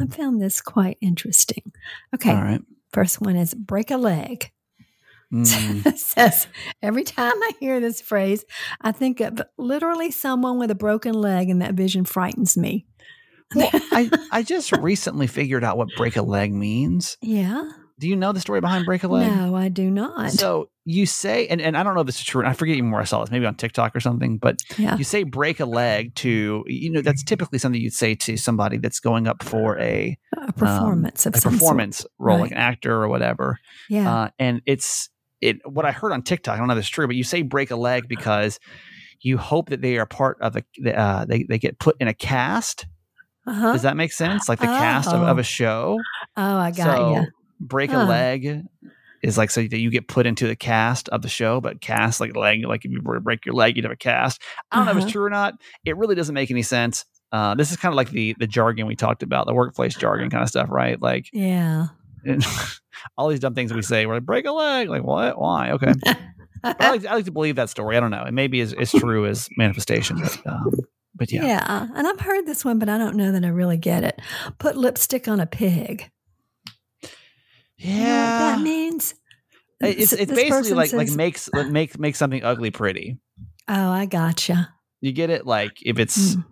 I 0.00 0.06
found 0.06 0.40
this 0.40 0.60
quite 0.60 0.96
interesting. 1.00 1.72
Okay, 2.14 2.30
All 2.30 2.42
right. 2.42 2.62
first 2.92 3.20
one 3.20 3.36
is 3.36 3.54
break 3.54 3.90
a 3.90 3.96
leg. 3.96 4.50
Mm, 5.32 5.46
says 5.98 6.46
every 6.82 7.02
time 7.04 7.34
I 7.34 7.50
hear 7.58 7.80
this 7.80 8.00
phrase, 8.00 8.44
I 8.80 8.92
think 8.92 9.20
of 9.20 9.42
literally 9.58 10.10
someone 10.10 10.58
with 10.58 10.70
a 10.70 10.74
broken 10.76 11.14
leg, 11.14 11.50
and 11.50 11.60
that 11.62 11.74
vision 11.74 12.04
frightens 12.04 12.56
me. 12.56 12.86
well, 13.54 13.70
I 13.72 14.10
I 14.30 14.42
just 14.42 14.72
recently 14.72 15.26
figured 15.26 15.64
out 15.64 15.76
what 15.76 15.88
break 15.96 16.16
a 16.16 16.22
leg 16.22 16.52
means. 16.52 17.16
Yeah. 17.22 17.68
Do 18.00 18.08
you 18.08 18.16
know 18.16 18.32
the 18.32 18.40
story 18.40 18.60
behind 18.60 18.86
break 18.86 19.04
a 19.04 19.08
leg? 19.08 19.30
No, 19.30 19.54
I 19.54 19.68
do 19.68 19.88
not. 19.88 20.32
So 20.32 20.68
you 20.84 21.06
say, 21.06 21.46
and, 21.46 21.60
and 21.60 21.76
I 21.76 21.84
don't 21.84 21.94
know 21.94 22.00
if 22.00 22.06
this 22.06 22.18
is 22.18 22.24
true. 22.24 22.44
I 22.44 22.52
forget 22.52 22.74
even 22.76 22.90
where 22.90 23.00
I 23.00 23.04
saw 23.04 23.20
this, 23.20 23.30
maybe 23.30 23.46
on 23.46 23.54
TikTok 23.54 23.94
or 23.94 24.00
something. 24.00 24.36
But 24.38 24.58
yeah. 24.76 24.96
you 24.96 25.04
say 25.04 25.22
break 25.22 25.60
a 25.60 25.64
leg 25.64 26.12
to, 26.16 26.64
you 26.66 26.90
know, 26.90 27.02
that's 27.02 27.22
typically 27.22 27.58
something 27.60 27.80
you'd 27.80 27.94
say 27.94 28.16
to 28.16 28.36
somebody 28.36 28.78
that's 28.78 28.98
going 28.98 29.28
up 29.28 29.44
for 29.44 29.78
a 29.78 30.18
A 30.36 30.52
performance 30.52 31.24
of 31.24 31.36
a 31.36 31.38
some 31.38 31.52
sort. 31.52 31.60
performance 31.60 32.04
role, 32.18 32.40
like 32.40 32.50
an 32.50 32.56
actor 32.56 32.92
or 33.00 33.08
whatever. 33.08 33.58
Yeah. 33.88 34.12
Uh, 34.12 34.28
and 34.40 34.60
it's 34.66 35.08
it 35.40 35.58
what 35.64 35.84
I 35.86 35.92
heard 35.92 36.10
on 36.12 36.22
TikTok. 36.22 36.54
I 36.54 36.58
don't 36.58 36.66
know 36.66 36.74
if 36.74 36.80
it's 36.80 36.88
true, 36.88 37.06
but 37.06 37.14
you 37.16 37.22
say 37.24 37.42
break 37.42 37.70
a 37.70 37.76
leg 37.76 38.08
because 38.08 38.58
you 39.20 39.38
hope 39.38 39.68
that 39.70 39.82
they 39.82 39.98
are 39.98 40.06
part 40.06 40.36
of 40.40 40.56
a 40.56 40.64
the, 40.78 40.98
uh, 40.98 41.24
they 41.26 41.44
they 41.44 41.58
get 41.58 41.78
put 41.78 41.96
in 42.00 42.08
a 42.08 42.14
cast. 42.14 42.86
uh-huh. 43.46 43.72
Does 43.72 43.82
that 43.82 43.96
make 43.96 44.12
sense? 44.12 44.48
Like 44.48 44.58
the 44.58 44.66
cast 44.66 45.08
of, 45.12 45.22
of 45.22 45.36
Oh. 45.36 45.40
a 45.40 45.44
show. 45.44 45.98
oh, 46.36 46.56
I 46.58 46.72
got 46.72 46.96
so 46.96 47.14
you. 47.14 47.26
Break 47.60 47.90
Huh. 47.90 47.98
a 47.98 48.04
leg 48.04 48.64
is 49.22 49.38
like 49.38 49.50
so 49.50 49.62
that 49.62 49.78
you 49.78 49.90
get 49.90 50.06
put 50.06 50.26
into 50.26 50.46
the 50.46 50.56
cast 50.56 51.08
of 51.08 51.22
the 51.22 51.28
show, 51.28 51.60
but 51.60 51.80
cast 51.80 52.20
like 52.20 52.36
leg, 52.36 52.64
like 52.66 52.84
if 52.84 52.90
you 52.90 53.00
break 53.00 53.46
your 53.46 53.54
leg, 53.54 53.76
you'd 53.76 53.84
have 53.84 53.92
a 53.92 53.96
cast. 53.96 54.42
I 54.70 54.76
don't 54.76 54.84
know 54.86 54.90
if 54.92 54.96
Uh-huh. 54.98 55.04
it's 55.06 55.12
true 55.12 55.24
or 55.24 55.30
not. 55.30 55.54
It 55.84 55.96
really 55.96 56.14
doesn't 56.14 56.34
make 56.34 56.50
any 56.50 56.62
sense. 56.62 57.04
Uh, 57.32 57.54
this 57.54 57.70
is 57.70 57.76
kind 57.78 57.92
of 57.92 57.96
like 57.96 58.10
the 58.10 58.36
the 58.38 58.46
jargon 58.46 58.86
we 58.86 58.94
talked 58.96 59.22
about, 59.22 59.46
the 59.46 59.54
workplace 59.54 59.94
jargon 59.96 60.30
kind 60.30 60.42
of 60.42 60.48
stuff, 60.48 60.68
right? 60.70 61.00
Like 61.00 61.28
Yeah. 61.32 61.86
all 63.16 63.28
these 63.28 63.40
dumb 63.40 63.54
things 63.54 63.72
we 63.72 63.82
say. 63.82 64.06
We're 64.06 64.14
like 64.14 64.24
break 64.26 64.46
a 64.46 64.52
leg, 64.52 64.88
like 64.88 65.02
what? 65.04 65.38
Why? 65.38 65.72
Okay. 65.72 65.92
I 66.62 66.90
like, 66.90 67.04
I 67.06 67.14
like 67.16 67.24
to 67.26 67.32
believe 67.32 67.56
that 67.56 67.68
story. 67.68 67.96
I 67.96 68.00
don't 68.00 68.10
know. 68.10 68.24
It 68.24 68.32
maybe 68.32 68.60
is 68.60 68.72
as 68.72 68.90
true 68.90 69.26
as 69.26 69.48
manifestation. 69.58 70.16
But, 70.18 70.46
um, 70.46 70.70
but 71.14 71.30
yeah. 71.32 71.44
yeah. 71.44 71.88
And 71.94 72.06
I've 72.06 72.20
heard 72.20 72.46
this 72.46 72.64
one, 72.64 72.78
but 72.78 72.88
I 72.88 72.96
don't 72.96 73.16
know 73.16 73.32
that 73.32 73.44
I 73.44 73.48
really 73.48 73.76
get 73.76 74.02
it. 74.04 74.20
Put 74.58 74.76
lipstick 74.76 75.28
on 75.28 75.40
a 75.40 75.46
pig. 75.46 76.10
You 77.78 77.94
know 77.98 78.04
that 78.04 78.60
means? 78.60 79.14
It's, 79.80 80.12
it's 80.12 80.30
this 80.32 80.50
basically 80.50 80.72
like 80.72 80.92
like 80.92 81.10
makes 81.10 81.50
like, 81.52 81.68
make 81.68 81.98
make 81.98 82.16
something 82.16 82.42
ugly 82.42 82.70
pretty. 82.70 83.18
Oh, 83.68 83.90
I 83.90 84.06
gotcha. 84.06 84.70
You 85.00 85.12
get 85.12 85.30
it? 85.30 85.46
Like 85.46 85.72
if 85.82 85.98
it's 85.98 86.36
Mm. 86.36 86.44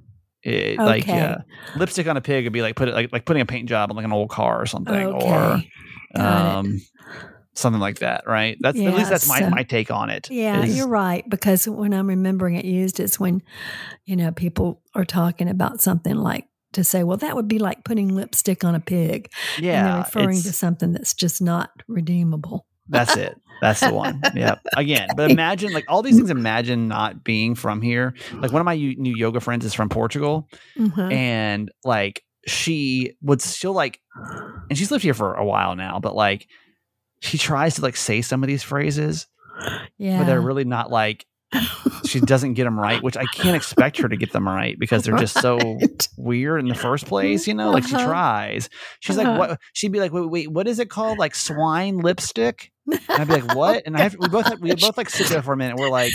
eh, 0.45 0.75
like 0.79 1.05
Okay. 1.05 1.21
uh, 1.21 1.37
lipstick 1.76 2.07
on 2.09 2.17
a 2.17 2.21
pig 2.21 2.45
would 2.45 2.52
be 2.52 2.62
like 2.62 2.75
put 2.76 2.88
it 2.88 2.95
like 2.95 3.12
like 3.12 3.25
putting 3.25 3.41
a 3.43 3.47
paint 3.47 3.69
job 3.69 3.91
on 3.91 3.97
like 3.97 4.05
an 4.05 4.12
old 4.12 4.29
car 4.31 4.61
or 4.61 4.67
something, 4.67 4.95
or 4.95 5.14
Okay. 5.23 5.69
It. 6.14 6.21
um, 6.21 6.81
something 7.55 7.81
like 7.81 8.00
that. 8.00 8.25
Right? 8.26 8.57
That's 8.61 8.79
at 8.79 8.95
least 8.95 9.09
that's 9.09 9.29
my 9.29 9.38
so- 9.41 9.50
my 9.50 9.62
take 9.62 9.91
on 9.91 10.11
it. 10.11 10.29
Yeah, 10.31 10.64
is- 10.64 10.76
you're 10.76 10.88
right. 10.88 11.25
Because 11.31 11.67
when 11.69 11.95
I'm 11.95 12.09
remembering 12.09 12.57
it 12.57 12.64
used, 12.64 12.99
it's 13.00 13.21
when, 13.21 13.41
you 14.05 14.17
know, 14.17 14.33
people 14.33 14.83
are 14.95 15.05
talking 15.05 15.49
about 15.49 15.81
something 15.81 16.17
like 16.17 16.47
to 16.73 16.85
say, 16.85 17.02
well, 17.02 17.17
that 17.19 17.37
would 17.37 17.49
be 17.49 17.59
like 17.59 17.85
putting 17.85 18.14
lipstick 18.14 18.64
on 18.64 18.75
a 18.75 18.81
pig. 18.81 19.31
Yeah, 19.59 19.99
referring 19.99 20.41
to 20.43 20.52
something 20.52 20.93
that's 20.93 21.14
just 21.14 21.41
not 21.43 21.71
redeemable. 21.89 22.67
That's 22.89 23.17
it. 23.17 23.39
That's 23.61 23.80
the 23.80 23.95
one. 23.95 24.21
Yeah. 24.35 24.56
Again, 24.76 25.08
but 25.17 25.30
imagine 25.30 25.73
like 25.73 25.85
all 25.89 26.02
these 26.02 26.17
things. 26.17 26.30
Imagine 26.30 26.89
not 26.89 27.23
being 27.23 27.54
from 27.54 27.80
here. 27.80 28.15
Like 28.35 28.50
one 28.52 28.61
of 28.61 28.65
my 28.67 28.75
new 28.75 29.15
yoga 29.17 29.41
friends 29.41 29.65
is 29.65 29.73
from 29.73 29.89
Portugal, 29.89 30.49
Mhm. 30.78 31.13
and 31.13 31.71
like 31.85 32.25
she 32.47 33.13
would 33.23 33.41
still 33.41 33.73
like, 33.73 34.00
and 34.69 34.76
she's 34.76 34.91
lived 34.91 35.04
here 35.04 35.15
for 35.15 35.35
a 35.35 35.45
while 35.45 35.76
now, 35.76 36.00
but 36.00 36.17
like 36.17 36.49
she 37.21 37.39
tries 37.39 37.76
to 37.76 37.82
like 37.82 37.97
say 37.97 38.21
some 38.21 38.43
of 38.43 38.49
these 38.49 38.65
phrases, 38.65 39.28
yeah. 39.97 40.19
but 40.19 40.25
they're 40.26 40.41
really 40.41 40.65
not 40.65 40.91
like 40.91 41.25
she 42.06 42.21
doesn't 42.21 42.54
get 42.54 42.65
them 42.65 42.78
right, 42.78 43.02
which 43.02 43.17
I 43.17 43.26
can't 43.26 43.56
expect 43.56 43.99
her 43.99 44.08
to 44.08 44.17
get 44.17 44.32
them 44.32 44.47
right 44.47 44.78
because 44.78 45.04
they're 45.04 45.17
just 45.17 45.41
so 45.41 45.56
Right. 45.56 46.08
weird 46.17 46.60
in 46.60 46.69
the 46.69 46.75
first 46.75 47.06
place, 47.06 47.47
you 47.47 47.54
know? 47.54 47.71
Like 47.71 47.84
she 47.84 47.95
Uh-huh. 47.95 48.06
tries. 48.06 48.69
She's 49.00 49.17
like, 49.17 49.26
Uh-huh. 49.26 49.38
what? 49.38 49.60
She'd 49.73 49.93
be 49.93 50.00
like, 50.00 50.12
wait, 50.12 50.28
wait, 50.30 50.50
what 50.50 50.67
is 50.67 50.78
it 50.78 50.88
called? 50.91 51.19
Like 51.19 51.34
swine 51.34 51.99
lipstick? 51.99 52.71
And 52.91 53.00
I'd 53.10 53.28
be 53.28 53.34
like, 53.34 53.54
what? 53.54 53.82
And 53.86 53.97
I 53.97 54.00
have, 54.00 54.17
we 54.19 54.28
both 54.28 54.47
have, 54.47 54.60
we 54.60 54.75
both 54.75 54.97
like 54.97 55.08
sit 55.08 55.28
there 55.28 55.43
for 55.43 55.52
a 55.52 55.56
minute. 55.56 55.76
We're 55.76 55.88
like, 55.88 56.12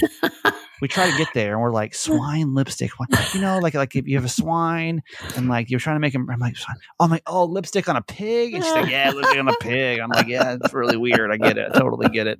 we 0.81 0.87
try 0.89 1.09
to 1.09 1.17
get 1.17 1.29
there, 1.33 1.53
and 1.53 1.61
we're 1.61 1.71
like, 1.71 1.95
swine 1.95 2.53
lipstick. 2.53 2.91
You 3.33 3.39
know, 3.41 3.59
like 3.59 3.73
like 3.73 3.95
if 3.95 4.05
you 4.07 4.17
have 4.17 4.25
a 4.25 4.29
swine, 4.29 5.01
and 5.37 5.47
like 5.47 5.69
you're 5.71 5.79
trying 5.79 5.95
to 5.95 5.99
make 6.01 6.13
him. 6.13 6.27
I'm 6.29 6.39
like, 6.39 6.57
swine. 6.57 6.75
oh 6.99 7.07
my, 7.07 7.21
oh 7.25 7.45
lipstick 7.45 7.87
on 7.87 7.95
a 7.95 8.01
pig. 8.01 8.53
And 8.53 8.63
she's 8.63 8.73
like, 8.73 8.89
yeah, 8.91 9.11
lipstick 9.11 9.39
on 9.39 9.47
a 9.47 9.55
pig. 9.61 9.99
I'm 9.99 10.09
like, 10.09 10.27
yeah, 10.27 10.57
it's 10.61 10.73
really 10.73 10.97
weird. 10.97 11.31
I 11.31 11.37
get 11.37 11.57
it. 11.57 11.71
I 11.73 11.79
totally 11.79 12.09
get 12.09 12.27
it. 12.27 12.39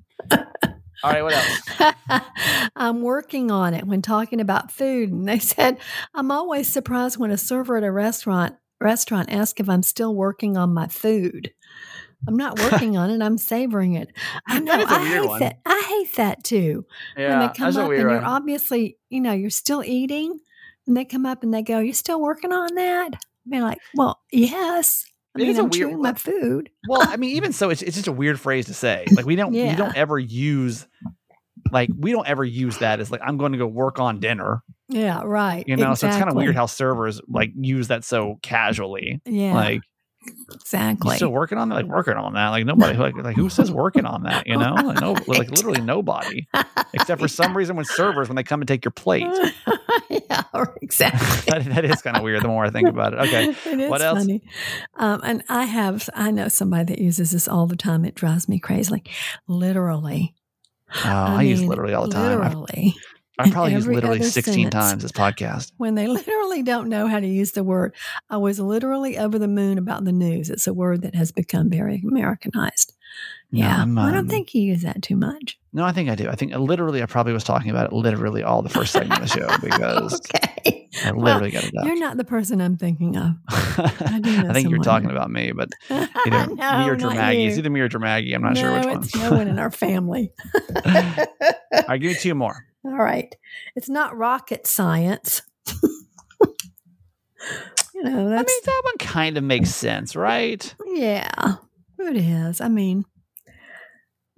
All 1.04 1.12
right, 1.12 1.24
what 1.24 1.34
else? 1.34 1.62
I'm 2.76 3.02
working 3.02 3.52
on 3.52 3.74
it 3.74 3.86
when 3.86 4.02
talking 4.02 4.40
about 4.42 4.72
food. 4.72 5.12
And 5.12 5.28
they 5.28 5.40
said, 5.54 5.78
I'm 6.14 6.32
always 6.32 6.68
surprised 6.68 7.18
when 7.18 7.32
a 7.32 7.38
server 7.38 7.78
at 7.78 7.84
a 7.84 7.92
restaurant 7.92 8.56
restaurant 8.80 9.32
asks 9.32 9.60
if 9.60 9.68
I'm 9.70 9.82
still 9.82 10.14
working 10.14 10.56
on 10.56 10.72
my 10.74 10.88
food. 10.88 11.52
I'm 12.28 12.36
not 12.38 12.60
working 12.72 12.96
on 12.98 13.10
it. 13.10 13.22
I'm 13.22 13.38
savoring 13.38 13.94
it. 13.94 14.10
I 14.48 14.60
know. 14.60 14.78
That 14.78 14.82
is 14.82 14.92
a 14.92 14.96
I 14.96 15.02
weird 15.02 15.22
hate 15.22 15.28
one. 15.30 15.40
that. 15.40 15.60
I 15.66 15.84
hate 15.88 16.16
that 16.18 16.44
too. 16.44 16.86
when 17.16 17.26
Yeah, 17.26 17.40
they 17.48 17.54
come 17.54 17.76
up 17.78 17.88
weird 17.90 18.02
and 18.02 18.10
you're 18.12 18.22
one. 18.22 18.30
obviously, 18.30 18.98
you 19.10 19.22
know, 19.22 19.34
you're 19.34 19.50
still 19.50 19.84
eating, 19.84 20.40
and 20.86 20.96
they 20.96 21.06
come 21.06 21.26
up 21.26 21.42
and 21.44 21.54
they 21.54 21.64
go, 21.64 21.80
"You're 21.80 21.94
still 21.96 22.22
working 22.22 22.52
on 22.54 22.76
that?" 22.76 23.12
Be 23.50 23.62
like, 23.62 23.80
"Well, 23.96 24.20
yes." 24.32 25.06
I 25.38 25.44
It 25.44 25.48
mean, 25.48 25.52
is 25.52 25.60
a 25.60 25.64
I'm 25.64 25.70
weird 25.70 26.00
my 26.00 26.14
food. 26.14 26.70
Well, 26.88 27.02
I 27.08 27.18
mean, 27.18 27.36
even 27.36 27.54
so, 27.54 27.70
it's 27.70 27.82
it's 27.82 27.96
just 27.96 28.08
a 28.08 28.12
weird 28.12 28.40
phrase 28.40 28.66
to 28.68 28.74
say. 28.74 29.06
Like 29.12 29.26
we 29.26 29.36
don't 29.36 29.54
Yeah. 29.54 29.70
we 29.72 29.76
don't 29.76 29.96
ever 29.96 30.18
use 30.20 30.88
like 31.72 31.90
we 31.98 32.12
don't 32.12 32.28
ever 32.28 32.44
use 32.46 32.78
that 32.80 33.00
as 33.00 33.12
like 33.12 33.22
I'm 33.24 33.38
going 33.38 33.52
to 33.52 33.58
go 33.58 33.68
work 33.68 34.00
on 34.00 34.20
dinner. 34.20 34.62
Yeah, 34.90 35.22
right. 35.26 35.66
You 35.68 35.76
know, 35.76 35.94
so 35.96 36.08
it's 36.08 36.16
kind 36.18 36.30
of 36.30 36.36
weird 36.36 36.56
how 36.56 36.66
servers 36.66 37.20
like 37.28 37.52
use 37.56 37.90
that 37.90 38.04
so 38.06 38.40
casually. 38.42 39.22
Yeah, 39.26 39.54
Like 39.54 39.82
you 40.30 40.46
exactly. 40.54 41.16
still 41.16 41.30
working 41.30 41.58
on 41.58 41.70
that, 41.70 41.76
like 41.76 41.86
working 41.86 42.16
on 42.16 42.34
that. 42.34 42.50
Like 42.50 42.66
nobody 42.66 42.98
like 42.98 43.16
like 43.16 43.36
who 43.36 43.50
says 43.50 43.72
working 43.72 44.06
on 44.06 44.24
that? 44.24 44.48
You 44.48 44.58
know, 44.58 44.74
like, 44.74 45.02
no, 45.02 45.14
like 45.28 45.50
literally 45.50 45.82
nobody, 45.82 46.48
except 46.94 47.22
for 47.22 47.28
some 47.28 47.56
reason 47.56 47.76
when 47.76 47.86
servers 47.86 48.30
when 48.30 48.36
they 48.36 48.44
come 48.44 48.62
and 48.62 48.68
take 48.68 48.86
your 48.86 48.92
plate. 48.92 49.28
yeah, 50.10 50.44
exactly. 50.82 51.52
that, 51.52 51.66
that 51.76 51.86
is 51.86 52.02
kind 52.02 52.18
of 52.18 52.24
weird. 52.24 52.44
The 52.44 52.48
more 52.48 52.66
I 52.66 52.70
think 52.70 52.88
about 52.88 53.14
it. 53.14 53.20
Okay, 53.20 53.88
what 53.88 54.02
else? 54.02 54.28
Um, 54.96 55.22
and 55.24 55.44
I 55.50 55.66
have, 55.66 56.10
I 56.14 56.32
know 56.32 56.48
somebody 56.48 56.94
that 56.94 57.00
uses 57.02 57.32
this 57.32 57.48
all 57.48 57.68
the 57.68 57.76
time. 57.76 58.06
It 58.06 58.16
drives 58.16 58.48
me 58.48 58.60
crazy. 58.60 58.92
Like 58.92 59.10
literally. 59.48 60.34
oh, 61.04 61.10
I, 61.10 61.42
use 61.44 61.60
mean, 61.60 61.70
literally 61.70 61.94
all 61.94 62.08
the 62.08 62.14
time. 62.14 62.40
Literally. 62.40 62.96
I've 63.40 63.52
probably 63.52 63.74
used 63.74 63.88
literally 63.88 64.22
16 64.24 64.70
times 64.70 65.04
this 65.04 65.12
podcast. 65.12 65.72
when 65.78 65.96
they 65.96 66.08
literally 66.08 66.64
don't 66.64 66.90
know 66.90 67.08
how 67.08 67.20
to 67.20 67.28
use 67.28 67.52
the 67.52 67.64
word. 67.64 67.94
I 68.30 68.38
was 68.38 68.60
literally 68.60 69.18
over 69.18 69.38
the 69.38 69.48
moon 69.48 69.78
about 69.78 70.06
the 70.06 70.12
news. 70.12 70.50
It's 70.50 70.68
a 70.68 70.74
word 70.74 71.02
that 71.04 71.16
has 71.16 71.32
become 71.32 71.70
very 71.70 72.02
Americanized. 72.08 72.94
No, 73.52 73.60
Yeah. 73.60 73.82
I'm, 73.84 73.98
I 73.98 74.10
don't 74.10 74.20
um, 74.22 74.28
think 74.28 74.54
you 74.54 74.62
use 74.64 74.82
that 74.82 75.02
too 75.02 75.16
much. 75.16 75.58
No, 75.72 75.84
I 75.86 75.92
think 75.92 76.10
I 76.10 76.16
do. 76.16 76.28
I 76.28 76.36
think 76.36 76.54
uh, 76.54 76.58
literally 76.58 77.02
I 77.04 77.06
probably 77.06 77.34
was 77.34 77.44
talking 77.44 77.70
about 77.70 77.86
it 77.88 77.94
literally 77.94 78.42
all 78.44 78.62
the 78.62 78.70
first 78.70 78.92
segment 78.92 79.22
of 79.22 79.30
the 79.30 79.40
show 79.40 79.48
because 79.62 80.20
Okay. 80.36 80.90
I 81.06 81.12
Well, 81.12 81.24
literally 81.26 81.52
got 81.52 81.64
it 81.66 81.74
out. 81.80 81.86
You're 81.86 82.00
not 82.00 82.18
the 82.18 82.24
person 82.26 82.60
I'm 82.60 82.76
thinking 82.78 83.16
of. 83.16 83.36
I, 83.50 84.20
do 84.22 84.44
know 84.44 84.54
think 84.54 84.70
you're 84.70 84.80
talking 84.80 85.12
about 85.12 85.30
me, 85.30 85.52
but 85.52 85.70
either 85.92 86.48
no, 86.56 86.80
me 86.80 86.90
or 86.90 86.96
you. 87.32 87.48
It's 87.48 87.58
either 87.58 87.70
me 87.70 87.80
or 87.82 87.88
Dramaggy. 87.88 88.34
I'm 88.34 88.42
not 88.42 88.56
no, 88.56 88.62
sure 88.62 88.74
which 88.76 88.86
one. 89.16 89.24
no 89.24 89.32
one 89.38 89.48
in 89.48 89.60
our 89.60 89.72
family. 89.72 90.32
I 90.76 91.98
give 92.00 92.12
me 92.14 92.16
two 92.16 92.34
more. 92.36 92.66
All 92.88 92.98
right. 92.98 93.36
It's 93.76 93.90
not 93.90 94.16
rocket 94.18 94.66
science. 94.66 95.42
you 97.94 98.04
know, 98.04 98.28
I 98.34 98.38
mean, 98.38 98.46
that 98.66 98.82
one 98.86 98.98
kind 99.00 99.38
of 99.38 99.44
makes 99.44 99.74
sense, 99.74 100.16
right? 100.16 100.74
yeah, 100.94 101.56
it 102.00 102.18
is. 102.18 102.62
I 102.62 102.70
mean, 102.70 103.06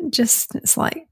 just 0.09 0.55
it's 0.55 0.77
like 0.77 1.07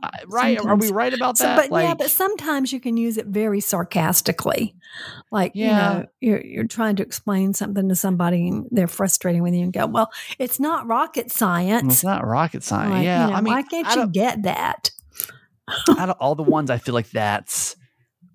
Uh, 0.00 0.08
right? 0.28 0.58
Are 0.58 0.76
we 0.76 0.92
right 0.92 1.12
about 1.12 1.36
So, 1.38 1.44
that? 1.44 1.56
but 1.56 1.70
like, 1.72 1.82
yeah, 1.84 1.94
but 1.94 2.10
sometimes 2.10 2.72
you 2.72 2.78
can 2.78 2.96
use 2.96 3.16
it 3.16 3.26
very 3.26 3.60
sarcastically. 3.60 4.76
Like, 5.32 5.52
Yeah. 5.56 5.66
you 5.66 5.74
know, 6.00 6.06
you're, 6.20 6.40
you're 6.44 6.66
trying 6.68 6.94
to 6.96 7.02
explain 7.02 7.52
something 7.54 7.88
to 7.88 7.96
somebody 7.96 8.46
and 8.48 8.68
they're 8.70 8.86
frustrating 8.86 9.42
with 9.42 9.54
you 9.54 9.62
and 9.64 9.72
go, 9.72 9.86
well, 9.86 10.10
it's 10.38 10.60
not 10.60 10.86
rocket 10.86 11.32
science. 11.32 11.94
it's 11.94 12.04
not 12.04 12.24
rocket 12.24 12.62
science. 12.62 12.92
Like, 12.92 13.04
yeah, 13.04 13.24
you 13.26 13.30
know, 13.32 13.36
I 13.38 13.40
mean, 13.40 13.54
why 13.54 13.62
can't 13.62 13.96
you 13.96 14.06
get 14.06 14.44
that? 14.44 14.90
Out 15.98 16.08
of 16.10 16.16
all 16.20 16.34
the 16.34 16.42
ones, 16.42 16.70
I 16.70 16.78
feel 16.78 16.94
like 16.94 17.10
that's 17.10 17.76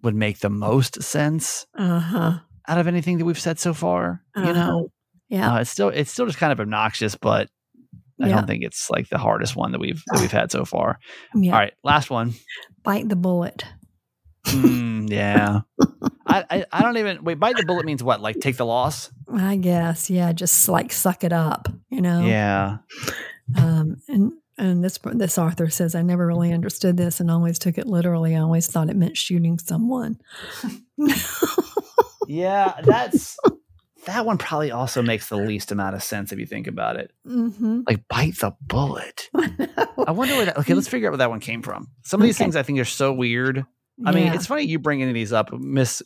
would 0.03 0.15
make 0.15 0.39
the 0.39 0.49
most 0.49 1.01
sense 1.01 1.65
Uh 1.77 1.99
huh. 1.99 2.39
out 2.67 2.77
of 2.77 2.87
anything 2.87 3.17
that 3.19 3.25
we've 3.25 3.39
said 3.39 3.59
so 3.59 3.73
far. 3.73 4.21
You 4.35 4.43
Uh-huh. 4.43 4.53
know, 4.53 4.91
Yeah. 5.29 5.53
uh, 5.55 5.59
it's 5.61 5.69
still 5.69 5.89
it's 5.89 6.11
still 6.11 6.25
just 6.25 6.37
kind 6.37 6.51
of 6.51 6.59
obnoxious, 6.59 7.15
but 7.15 7.49
I 8.21 8.27
yeah. 8.27 8.35
don't 8.35 8.47
think 8.47 8.63
it's 8.63 8.89
like 8.89 9.09
the 9.09 9.17
hardest 9.17 9.55
one 9.55 9.71
that 9.71 9.79
we've 9.79 10.01
that 10.11 10.19
we've 10.21 10.31
had 10.31 10.51
so 10.51 10.65
far. 10.65 10.99
yeah. 11.35 11.51
All 11.53 11.59
right, 11.59 11.73
last 11.83 12.09
one. 12.09 12.33
Bite 12.83 13.07
the 13.09 13.15
bullet. 13.15 13.63
Mm, 14.47 15.09
yeah, 15.09 15.61
I, 16.27 16.43
I 16.49 16.65
I 16.71 16.81
don't 16.81 16.97
even 16.97 17.23
wait. 17.23 17.39
Bite 17.39 17.55
the 17.55 17.65
bullet 17.65 17.85
means 17.85 18.03
what? 18.03 18.19
Like 18.21 18.39
take 18.41 18.57
the 18.57 18.65
loss? 18.65 19.09
I 19.33 19.55
guess. 19.55 20.09
Yeah. 20.09 20.33
Just 20.33 20.67
like 20.67 20.91
suck 20.91 21.23
it 21.23 21.31
up, 21.33 21.69
you 21.89 22.01
know? 22.01 22.25
Yeah. 22.25 22.79
Um, 23.57 23.97
and 24.09 24.33
and 24.57 24.83
this 24.83 24.99
this 25.13 25.37
author 25.37 25.69
says 25.69 25.95
I 25.95 26.01
never 26.01 26.25
really 26.27 26.51
understood 26.53 26.97
this 26.97 27.19
and 27.19 27.29
always 27.31 27.57
took 27.59 27.77
it 27.77 27.87
literally. 27.87 28.35
I 28.35 28.39
always 28.39 28.67
thought 28.67 28.89
it 28.89 28.95
meant 28.95 29.17
shooting 29.17 29.57
someone. 29.59 30.19
Yeah, 32.27 32.75
that's 32.83 33.37
that 34.05 34.25
one 34.25 34.37
probably 34.37 34.71
also 34.71 35.01
makes 35.01 35.27
the 35.27 35.35
least 35.35 35.71
amount 35.73 35.95
of 35.95 36.01
sense 36.03 36.31
if 36.31 36.39
you 36.39 36.45
think 36.45 36.67
about 36.67 36.95
it. 36.95 37.11
mm-hmm. 37.27 37.81
Like 37.85 38.07
bite 38.07 38.37
the 38.39 38.53
bullet. 38.61 39.29
I 39.35 40.11
wonder 40.11 40.35
where 40.35 40.45
that. 40.45 40.57
Okay, 40.59 40.73
let's 40.73 40.87
figure 40.89 41.09
out 41.09 41.11
where 41.11 41.17
that 41.17 41.29
one 41.29 41.41
came 41.41 41.61
from. 41.61 41.89
Some 42.03 42.21
of 42.21 42.25
these 42.25 42.37
Okay. 42.37 42.45
things 42.45 42.55
I 42.55 42.63
think 42.63 42.79
are 42.79 42.85
so 42.85 43.11
weird. 43.11 43.65
I 44.05 44.11
mean, 44.11 44.33
it's 44.33 44.47
funny 44.47 44.63
you 44.63 44.79
bring 44.79 45.01
any 45.01 45.11
of 45.11 45.15
these 45.15 45.31
up, 45.33 45.51
Miss 45.53 46.01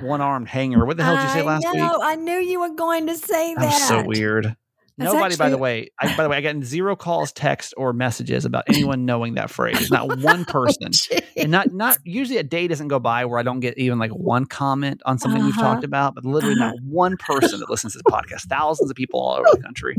One 0.00 0.20
Armed 0.20 0.46
Hanger. 0.46 0.84
What 0.86 0.96
the 0.96 1.04
hell 1.04 1.16
did 1.16 1.24
you 1.24 1.28
say 1.30 1.40
I 1.40 1.42
last 1.42 1.64
know, 1.64 1.72
week? 1.72 2.00
I 2.02 2.14
knew 2.14 2.38
you 2.38 2.60
were 2.60 2.74
going 2.74 3.06
to 3.08 3.16
say 3.16 3.54
That 3.54 3.60
that. 3.62 3.72
was 3.72 3.88
so 3.88 4.04
weird. 4.04 4.54
That's 4.98 5.12
Nobody, 5.14 5.36
by 5.36 5.48
the 5.48 5.56
way, 5.58 5.88
I, 6.00 6.14
by 6.16 6.22
the 6.22 6.28
way, 6.28 6.36
I 6.36 6.40
got 6.42 6.62
zero 6.64 6.94
calls, 6.96 7.32
text, 7.32 7.72
or 7.76 7.92
messages 7.94 8.44
about 8.44 8.64
anyone 8.68 9.06
knowing 9.06 9.34
that 9.34 9.50
phrase. 9.50 9.90
Not 9.90 10.18
one 10.18 10.44
person. 10.44 10.92
Gee. 10.92 11.20
and 11.36 11.50
not 11.50 11.72
not 11.72 11.96
usually 12.04 12.36
a 12.38 12.42
day 12.42 12.68
doesn't 12.68 12.88
go 12.88 12.98
by 12.98 13.24
where 13.24 13.38
I 13.38 13.42
don't 13.42 13.60
get 13.60 13.78
even 13.78 13.98
like 13.98 14.10
one 14.10 14.44
comment 14.44 15.00
on 15.06 15.18
something 15.18 15.42
we've 15.42 15.56
Uh-huh. 15.56 15.74
talked 15.74 15.84
about, 15.84 16.14
but 16.14 16.24
literally 16.26 16.56
not 16.56 16.74
one 16.84 17.16
person 17.16 17.60
that 17.60 17.70
listens 17.70 17.94
to 17.94 17.98
the 18.04 18.10
podcast. 18.10 18.42
Thousands 18.48 18.90
of 18.90 18.96
people 18.96 19.18
all 19.20 19.34
over 19.36 19.48
the 19.52 19.62
country, 19.62 19.96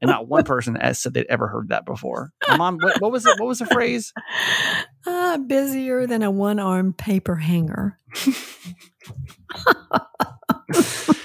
and 0.00 0.08
not 0.10 0.28
one 0.28 0.44
person 0.44 0.74
has 0.74 0.98
said 1.00 1.14
they'd 1.14 1.26
ever 1.30 1.48
heard 1.48 1.68
that 1.70 1.86
before. 1.86 2.32
My 2.48 2.56
mom, 2.56 2.78
what, 2.82 3.00
what 3.00 3.10
was 3.10 3.24
it? 3.24 3.38
What 3.40 3.48
was 3.48 3.60
the 3.60 3.66
phrase? 3.66 4.12
Ah, 5.06 5.38
busier 5.46 6.06
than 6.06 6.22
a 6.22 6.30
one-armed 6.30 6.98
paper 6.98 7.36
hanger. 7.36 7.98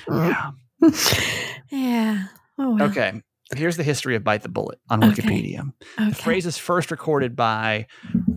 Yeah. 0.09 0.51
Yeah. 1.69 2.23
Oh, 2.57 2.75
well. 2.75 2.89
Okay. 2.89 3.21
Here's 3.55 3.77
the 3.77 3.83
history 3.83 4.15
of 4.15 4.23
Bite 4.23 4.41
the 4.41 4.49
Bullet 4.49 4.79
on. 4.89 5.01
Wikipedia. 5.01 5.71
Okay. 5.99 6.09
The 6.09 6.15
phrase 6.15 6.45
is 6.45 6.57
first 6.57 6.89
recorded 6.91 7.35
by 7.35 7.85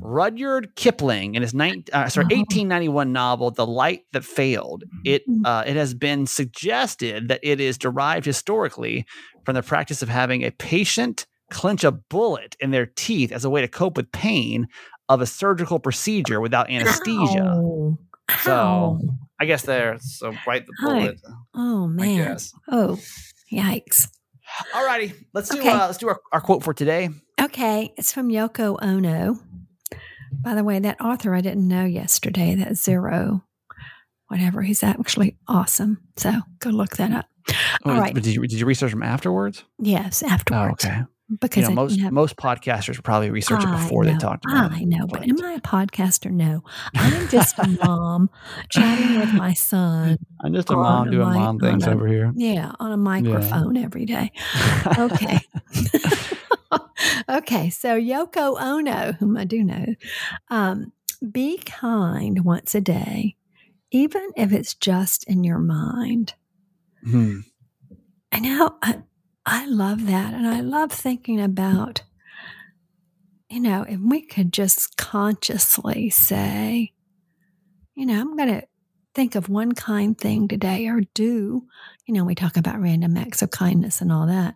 Rudyard 0.01 0.75
Kipling 0.77 1.35
in 1.37 1.43
his 1.43 1.55
nine, 1.55 1.85
uh, 1.93 2.09
sorry, 2.09 2.27
Oh. 2.31 2.37
1891 2.37 3.13
novel 3.13 3.51
"The 3.51 3.67
Light 3.67 4.03
That 4.13 4.25
Failed." 4.25 4.85
It 5.05 5.23
Mm. 5.29 5.43
uh, 5.47 5.65
it 5.67 5.77
has 5.77 5.95
been 5.95 6.27
suggested 6.27 7.29
that 7.29 7.41
it 7.43 7.61
is 7.61 7.79
derived 7.79 8.27
historically 8.27 9.07
from 9.45 9.55
the 9.55 9.63
practice 9.63 10.03
of 10.03 10.09
having 10.09 10.43
a 10.45 10.51
patient 10.51 11.27
clench 11.51 11.85
a 11.85 11.93
bullet 11.93 12.57
in 12.61 12.73
their 12.73 12.87
teeth 12.87 13.31
as 13.33 13.45
a 13.45 13.51
way 13.51 13.61
to 13.61 13.69
cope 13.69 13.97
with 13.97 14.11
pain 14.13 14.67
of 15.09 15.21
a 15.21 15.27
surgical 15.27 15.79
procedure 15.79 16.41
without 16.41 16.69
anesthesia. 16.69 17.45
Ow. 17.45 17.99
So, 18.43 18.53
Ow. 18.53 18.99
I 19.41 19.45
guess 19.45 19.63
there. 19.63 19.99
So 20.01 20.33
bite 20.45 20.67
the 20.67 20.73
Hi. 20.81 20.99
bullet. 20.99 21.21
oh 21.55 21.85
I 21.85 21.87
man. 21.87 22.17
guess. 22.33 22.53
Oh, 22.71 22.99
yikes. 23.53 24.09
Alrighty, 24.75 25.13
let's 25.35 25.49
do 25.49 25.59
Okay. 25.59 25.71
uh, 25.71 25.87
let's 25.87 25.99
do 25.99 26.09
our, 26.09 26.21
our 26.33 26.41
quote 26.41 26.63
for 26.63 26.73
today. 26.75 27.11
Okay, 27.41 27.93
it's 27.97 28.13
from 28.13 28.29
Yoko 28.29 28.77
Ono. 28.83 29.39
By 30.33 30.55
the 30.55 30.65
way, 30.65 30.79
that 30.79 31.01
author 31.01 31.35
I 31.35 31.41
didn't 31.41 31.67
know 31.67 31.85
yesterday, 31.85 32.55
that 32.57 32.77
Zero, 32.77 33.45
whatever, 34.29 34.63
he's 34.63 34.83
actually 34.83 35.37
awesome. 35.49 35.99
So 36.17 36.33
go 36.61 36.71
look 36.71 36.97
that 36.97 37.13
up. 37.13 37.27
All 37.85 37.93
Oh, 37.93 37.99
right. 38.01 38.15
Did 38.15 38.27
you 38.27 38.41
did 38.47 38.59
you 38.61 38.67
research 38.67 38.93
him 38.93 39.03
afterwards? 39.03 39.65
Yes, 39.79 40.23
Oh, 40.25 40.29
afterwards. 40.29 40.85
okay. 40.85 41.03
Because 41.41 41.63
You 41.65 41.69
know, 41.71 41.75
most 41.75 42.01
have, 42.01 42.13
most 42.13 42.37
podcasters 42.37 43.03
probably 43.03 43.31
research 43.31 43.65
it 43.65 43.69
I 43.69 43.83
before 43.83 44.05
they 44.05 44.13
know, 44.13 44.19
talked 44.19 44.45
about 44.45 44.71
I 44.73 44.81
it. 44.83 44.87
know, 44.87 45.07
but 45.09 45.23
am 45.29 45.43
I 45.45 45.55
a 45.55 45.61
podcaster? 45.61 46.31
No. 46.31 46.63
I'm 46.95 47.29
just 47.29 47.59
a 47.59 47.67
mom 47.83 48.31
chatting 48.71 49.19
with 49.19 49.33
my 49.35 49.53
son. 49.53 50.19
I'm 50.45 50.55
just 50.55 50.71
a 50.71 50.75
mom 50.77 51.09
a 51.09 51.11
doing 51.11 51.29
mic- 51.29 51.39
mom 51.39 51.59
things 51.59 51.85
a- 51.85 51.91
over 51.91 52.07
here. 52.07 52.33
Yeah, 52.37 52.73
on 52.79 52.93
a 52.93 52.97
microphone 52.97 53.77
every 53.77 54.05
day. 54.07 54.31
Okay. 54.97 55.41
okay, 57.29 57.71
so 57.71 57.99
Yoko 58.01 58.61
Ono, 58.61 59.13
whom 59.13 59.37
I 59.37 59.45
do 59.45 59.65
know, 59.65 59.87
um, 60.51 60.93
be 61.33 61.59
kind 61.59 62.45
once 62.45 62.75
a 62.75 62.81
day, 62.81 63.37
even 63.91 64.31
if 64.37 64.53
it's 64.53 64.75
just 64.75 65.25
in 65.25 65.43
your 65.45 65.59
mind. 65.59 66.35
Hmm. 67.05 67.41
I 68.33 68.41
know 68.41 68.77
I, 68.83 69.03
I 69.47 69.67
love 69.67 70.07
that. 70.07 70.35
And 70.35 70.47
I 70.47 70.61
love 70.61 70.91
thinking 70.91 71.41
about, 71.41 72.03
you 73.49 73.61
know, 73.61 73.87
if 73.89 74.01
we 74.01 74.23
could 74.23 74.53
just 74.53 74.97
consciously 74.97 76.11
say, 76.11 76.93
you 77.95 78.07
know, 78.07 78.21
I'm 78.21 78.37
going 78.37 78.49
to 78.61 78.67
think 79.15 79.37
of 79.37 79.49
one 79.49 79.73
kind 79.73 80.19
thing 80.19 80.49
today 80.49 80.89
or 80.89 81.01
do, 81.15 81.65
you 82.07 82.15
know, 82.15 82.25
we 82.25 82.35
talk 82.35 82.57
about 82.57 82.81
random 82.81 83.17
acts 83.17 83.41
of 83.41 83.53
kindness 83.53 84.01
and 84.01 84.11
all 84.11 84.27
that. 84.27 84.55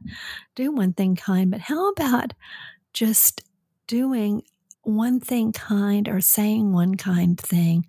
Do 0.56 0.72
one 0.72 0.92
thing 0.92 1.14
kind, 1.14 1.52
but 1.52 1.60
how 1.60 1.90
about 1.90 2.34
just 2.92 3.42
doing 3.86 4.42
one 4.82 5.20
thing 5.20 5.52
kind 5.52 6.08
or 6.08 6.20
saying 6.20 6.72
one 6.72 6.96
kind 6.96 7.38
thing 7.38 7.86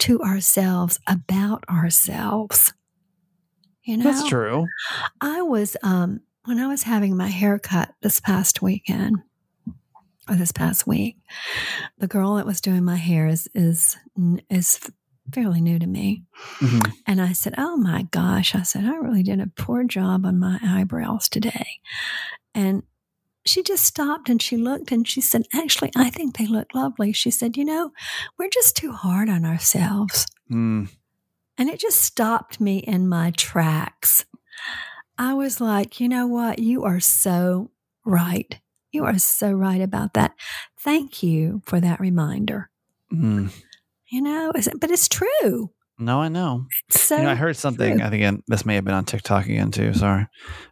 to 0.00 0.20
ourselves 0.20 0.98
about 1.06 1.64
ourselves? 1.70 2.74
You 3.84 3.96
know, 3.96 4.04
That's 4.04 4.28
true. 4.28 4.66
I 5.20 5.42
was 5.42 5.76
um 5.82 6.20
when 6.50 6.58
I 6.58 6.66
was 6.66 6.82
having 6.82 7.16
my 7.16 7.28
hair 7.28 7.60
cut 7.60 7.94
this 8.02 8.18
past 8.18 8.60
weekend 8.60 9.18
or 10.28 10.34
this 10.34 10.50
past 10.50 10.84
week, 10.84 11.16
the 11.98 12.08
girl 12.08 12.34
that 12.34 12.44
was 12.44 12.60
doing 12.60 12.82
my 12.84 12.96
hair 12.96 13.28
is 13.28 13.48
is 13.54 13.96
is 14.50 14.80
fairly 15.32 15.60
new 15.60 15.78
to 15.78 15.86
me. 15.86 16.24
Mhm. 16.58 16.92
And 17.06 17.22
I 17.22 17.34
said, 17.34 17.54
"Oh 17.56 17.76
my 17.76 18.02
gosh." 18.10 18.56
I 18.56 18.62
said, 18.62 18.84
"I 18.84 18.96
really 18.96 19.22
did 19.22 19.38
a 19.38 19.46
poor 19.46 19.84
job 19.84 20.26
on 20.26 20.40
my 20.40 20.58
eyebrows 20.60 21.28
today." 21.28 21.80
And 22.52 22.82
she 23.46 23.62
just 23.62 23.84
stopped 23.84 24.28
and 24.28 24.42
she 24.42 24.56
looked 24.56 24.90
and 24.90 25.06
she 25.06 25.20
said, 25.20 25.44
"Actually, 25.54 25.92
I 25.94 26.10
think 26.10 26.36
they 26.36 26.48
look 26.48 26.74
lovely." 26.74 27.12
She 27.12 27.30
said, 27.30 27.56
"You 27.56 27.64
know, 27.64 27.92
we're 28.36 28.50
just 28.50 28.74
too 28.76 28.90
hard 28.90 29.28
on 29.28 29.44
ourselves." 29.44 30.26
Hmm. 30.48 30.86
And 31.56 31.68
it 31.68 31.78
just 31.78 32.02
stopped 32.02 32.60
me 32.60 32.78
in 32.78 33.08
my 33.08 33.30
tracks. 33.36 34.24
I 35.20 35.34
was 35.34 35.60
like, 35.60 36.00
you 36.00 36.08
know 36.08 36.26
what? 36.26 36.60
You 36.60 36.84
are 36.84 36.98
so 36.98 37.70
right. 38.06 38.58
You 38.90 39.04
are 39.04 39.18
so 39.18 39.52
right 39.52 39.82
about 39.82 40.14
that. 40.14 40.32
Thank 40.80 41.22
you 41.22 41.60
for 41.66 41.78
that 41.78 42.00
reminder. 42.00 42.70
Hmm. 43.10 43.48
You 44.10 44.22
know, 44.22 44.50
but 44.54 44.90
it's 44.90 45.08
true. 45.08 45.72
No, 45.98 46.22
I 46.22 46.28
know. 46.28 46.64
It's 46.88 47.02
so 47.02 47.18
you 47.18 47.24
know, 47.24 47.32
I 47.32 47.34
heard 47.34 47.54
something. 47.58 47.98
true. 47.98 48.06
I 48.06 48.08
think 48.08 48.44
this 48.48 48.64
may 48.64 48.76
have 48.76 48.86
been 48.86 48.94
on 48.94 49.04
TikTok 49.04 49.44
again 49.44 49.70
too. 49.70 49.92
Sorry. 49.92 50.26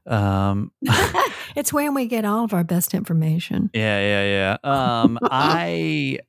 Um, 0.06 0.72
it's 1.54 1.70
where 1.70 1.92
we 1.92 2.06
get 2.06 2.24
all 2.24 2.44
of 2.44 2.54
our 2.54 2.64
best 2.64 2.94
information. 2.94 3.68
Yeah, 3.74 4.00
yeah, 4.00 4.56
yeah. 4.64 5.02
Um, 5.02 5.18
I, 5.24 6.20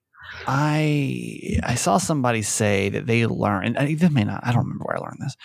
I, 0.45 1.57
I 1.63 1.75
saw 1.75 1.99
somebody 1.99 2.41
say 2.41 2.89
that 2.89 3.07
they 3.07 3.25
learned, 3.25 3.77
and 3.77 3.97
this 3.97 4.11
may 4.11 4.25
not. 4.25 4.41
I 4.43 4.51
don't 4.51 4.63
remember 4.63 4.83
where 4.89 4.97
I 4.97 4.99
learned 4.99 5.21
this. 5.21 5.37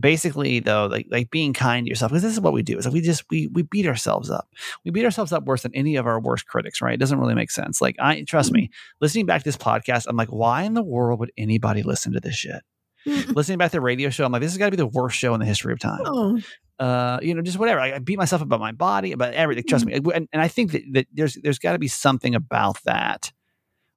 Basically, 0.00 0.60
though, 0.60 0.86
like 0.86 1.06
like 1.10 1.30
being 1.30 1.52
kind 1.52 1.86
to 1.86 1.90
yourself, 1.90 2.10
because 2.10 2.22
this 2.22 2.32
is 2.32 2.40
what 2.40 2.52
we 2.52 2.62
do. 2.62 2.78
Is 2.78 2.86
like 2.86 2.94
we 2.94 3.00
just 3.00 3.24
we 3.30 3.48
we 3.48 3.62
beat 3.62 3.86
ourselves 3.86 4.30
up. 4.30 4.48
We 4.84 4.90
beat 4.90 5.04
ourselves 5.04 5.32
up 5.32 5.44
worse 5.44 5.62
than 5.62 5.74
any 5.74 5.96
of 5.96 6.06
our 6.06 6.20
worst 6.20 6.46
critics. 6.46 6.80
Right? 6.80 6.94
It 6.94 7.00
doesn't 7.00 7.18
really 7.18 7.34
make 7.34 7.50
sense. 7.50 7.80
Like 7.80 7.96
I 7.98 8.22
trust 8.22 8.52
mm-hmm. 8.52 8.62
me, 8.62 8.70
listening 9.00 9.26
back 9.26 9.42
to 9.42 9.44
this 9.44 9.56
podcast, 9.56 10.06
I'm 10.08 10.16
like, 10.16 10.28
why 10.28 10.62
in 10.62 10.74
the 10.74 10.82
world 10.82 11.20
would 11.20 11.32
anybody 11.36 11.82
listen 11.82 12.12
to 12.12 12.20
this 12.20 12.34
shit? 12.34 12.62
Mm-hmm. 13.06 13.32
listening 13.32 13.56
back 13.56 13.70
to 13.70 13.78
the 13.78 13.80
radio 13.80 14.10
show, 14.10 14.26
I'm 14.26 14.32
like, 14.32 14.42
this 14.42 14.52
has 14.52 14.58
got 14.58 14.66
to 14.66 14.72
be 14.72 14.76
the 14.76 14.86
worst 14.86 15.16
show 15.16 15.32
in 15.32 15.40
the 15.40 15.46
history 15.46 15.72
of 15.72 15.78
time 15.78 16.02
Oh, 16.04 16.38
uh, 16.78 17.18
you 17.22 17.34
know, 17.34 17.40
just 17.40 17.58
whatever. 17.58 17.80
I, 17.80 17.94
I 17.94 17.98
beat 17.98 18.18
myself 18.18 18.42
about 18.42 18.60
my 18.60 18.72
body, 18.72 19.12
about 19.12 19.34
everything. 19.34 19.64
Trust 19.66 19.86
mm-hmm. 19.86 20.06
me, 20.06 20.14
and, 20.14 20.28
and 20.32 20.42
I 20.42 20.48
think 20.48 20.72
that, 20.72 20.82
that 20.92 21.06
there's 21.12 21.38
there's 21.42 21.58
got 21.58 21.72
to 21.72 21.78
be 21.78 21.88
something 21.88 22.34
about 22.34 22.82
that 22.84 23.32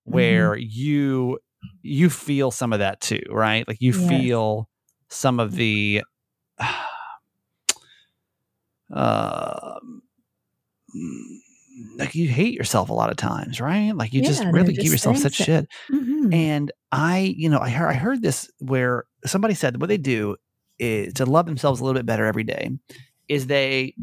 where 0.03 0.55
you 0.57 1.39
you 1.81 2.09
feel 2.09 2.51
some 2.51 2.73
of 2.73 2.79
that 2.79 2.99
too, 2.99 3.23
right? 3.29 3.67
Like 3.67 3.77
you 3.79 3.93
Yes. 3.93 4.09
feel 4.09 4.69
some 5.13 5.39
of 5.39 5.53
the 5.55 6.03
uh, 8.93 9.79
like 11.97 12.13
you 12.15 12.27
hate 12.27 12.53
yourself 12.53 12.89
a 12.89 12.93
lot 12.93 13.09
of 13.09 13.17
times, 13.17 13.59
right? 13.59 13.91
Like 13.95 14.13
you 14.13 14.21
Yeah, 14.21 14.27
just 14.27 14.43
really 14.45 14.73
give 14.73 14.91
yourself 14.91 15.17
such 15.17 15.33
shit. 15.35 15.45
shit. 15.45 15.67
Mhm. 15.91 16.33
And 16.33 16.71
I, 16.91 17.33
you 17.35 17.49
know, 17.49 17.59
I 17.59 17.69
heard 17.69 17.89
I 17.89 17.93
heard 17.93 18.21
this 18.21 18.49
where 18.59 19.05
somebody 19.25 19.53
said 19.53 19.79
what 19.81 19.87
they 19.87 19.97
do 19.97 20.35
is 20.79 21.13
to 21.15 21.25
love 21.25 21.45
themselves 21.45 21.79
a 21.79 21.83
little 21.83 21.97
bit 21.99 22.05
better 22.05 22.25
every 22.25 22.43
day 22.43 22.71
is 23.27 23.47
they 23.47 23.95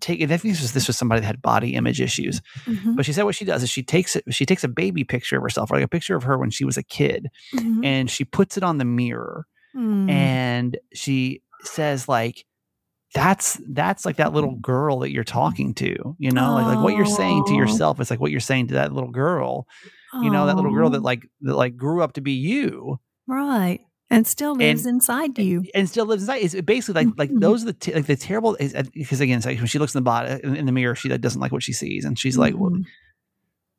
take 0.00 0.22
I 0.22 0.26
think 0.26 0.42
this 0.54 0.62
was 0.62 0.72
this 0.72 0.86
was 0.86 0.96
somebody 0.96 1.20
that 1.20 1.26
had 1.26 1.42
body 1.42 1.74
image 1.74 2.00
issues. 2.00 2.40
Mhm. 2.66 2.96
But 2.96 3.04
she 3.04 3.12
said 3.12 3.24
what 3.24 3.34
she 3.34 3.44
does 3.44 3.62
is 3.62 3.68
she 3.70 3.82
takes 3.82 4.16
it 4.16 4.24
she 4.30 4.46
takes 4.46 4.64
a 4.64 4.68
baby 4.68 5.04
picture 5.04 5.36
of 5.36 5.42
herself, 5.42 5.70
like 5.70 5.82
a 5.84 5.88
picture 5.88 6.16
of 6.16 6.22
her 6.22 6.38
when 6.38 6.50
she 6.50 6.64
was 6.64 6.76
a 6.78 6.82
kid, 6.82 7.28
Mhm. 7.54 7.84
and 7.84 8.10
she 8.10 8.24
puts 8.24 8.56
it 8.56 8.62
on 8.62 8.78
the 8.78 8.84
mirror 8.86 9.46
Mm. 9.76 10.08
and 10.10 10.78
she 10.92 11.42
says 11.62 12.08
like 12.08 12.44
that's 13.14 13.60
that's 13.68 14.04
like 14.04 14.16
that 14.16 14.32
little 14.32 14.54
girl 14.56 15.00
that 15.00 15.10
you're 15.12 15.24
talking 15.24 15.74
to 15.74 16.16
you 16.18 16.30
know 16.30 16.54
like 16.54 16.66
like 16.76 16.84
what 16.84 16.96
you're 16.96 17.06
saying 17.06 17.44
to 17.46 17.54
yourself 17.54 18.00
is 18.00 18.10
like 18.10 18.20
what 18.20 18.30
you're 18.30 18.40
saying 18.40 18.68
to 18.68 18.74
that 18.74 18.92
little 18.92 19.10
girl 19.10 19.66
you 20.22 20.30
know 20.30 20.46
that 20.46 20.54
little 20.56 20.72
girl 20.72 20.90
that 20.90 21.02
like 21.02 21.22
that 21.40 21.56
like 21.56 21.76
grew 21.76 22.02
up 22.02 22.12
to 22.14 22.20
be 22.20 22.32
you 22.32 22.98
right 23.26 23.80
and 24.10 24.26
still 24.26 24.54
lives 24.54 24.84
And- 24.86 24.96
inside 24.96 25.38
you. 25.38 25.64
and 25.74 25.88
still 25.88 26.06
lives 26.06 26.22
inside 26.24 26.36
it's 26.42 26.54
basically 26.60 27.04
like 27.06 27.14
like 27.18 27.30
Mhm. 27.30 27.40
those 27.40 27.62
are 27.62 27.66
the 27.66 27.72
t- 27.72 27.94
like 27.94 28.06
the 28.06 28.14
terrible 28.16 28.54
is- 28.56 28.74
because 28.94 29.20
again 29.20 29.38
it's 29.38 29.46
like 29.46 29.58
when 29.58 29.66
she 29.66 29.78
looks 29.80 29.94
in 29.94 29.98
the 30.00 30.04
body 30.04 30.40
in, 30.44 30.54
in 30.56 30.66
the 30.66 30.72
mirror 30.72 30.94
she 30.94 31.08
doesn't 31.08 31.40
like 31.40 31.50
what 31.52 31.62
she 31.64 31.72
sees 31.72 32.04
and 32.04 32.16
she's 32.18 32.36
like 32.38 32.54
well, 32.56 32.70
Mhm. 32.70 32.84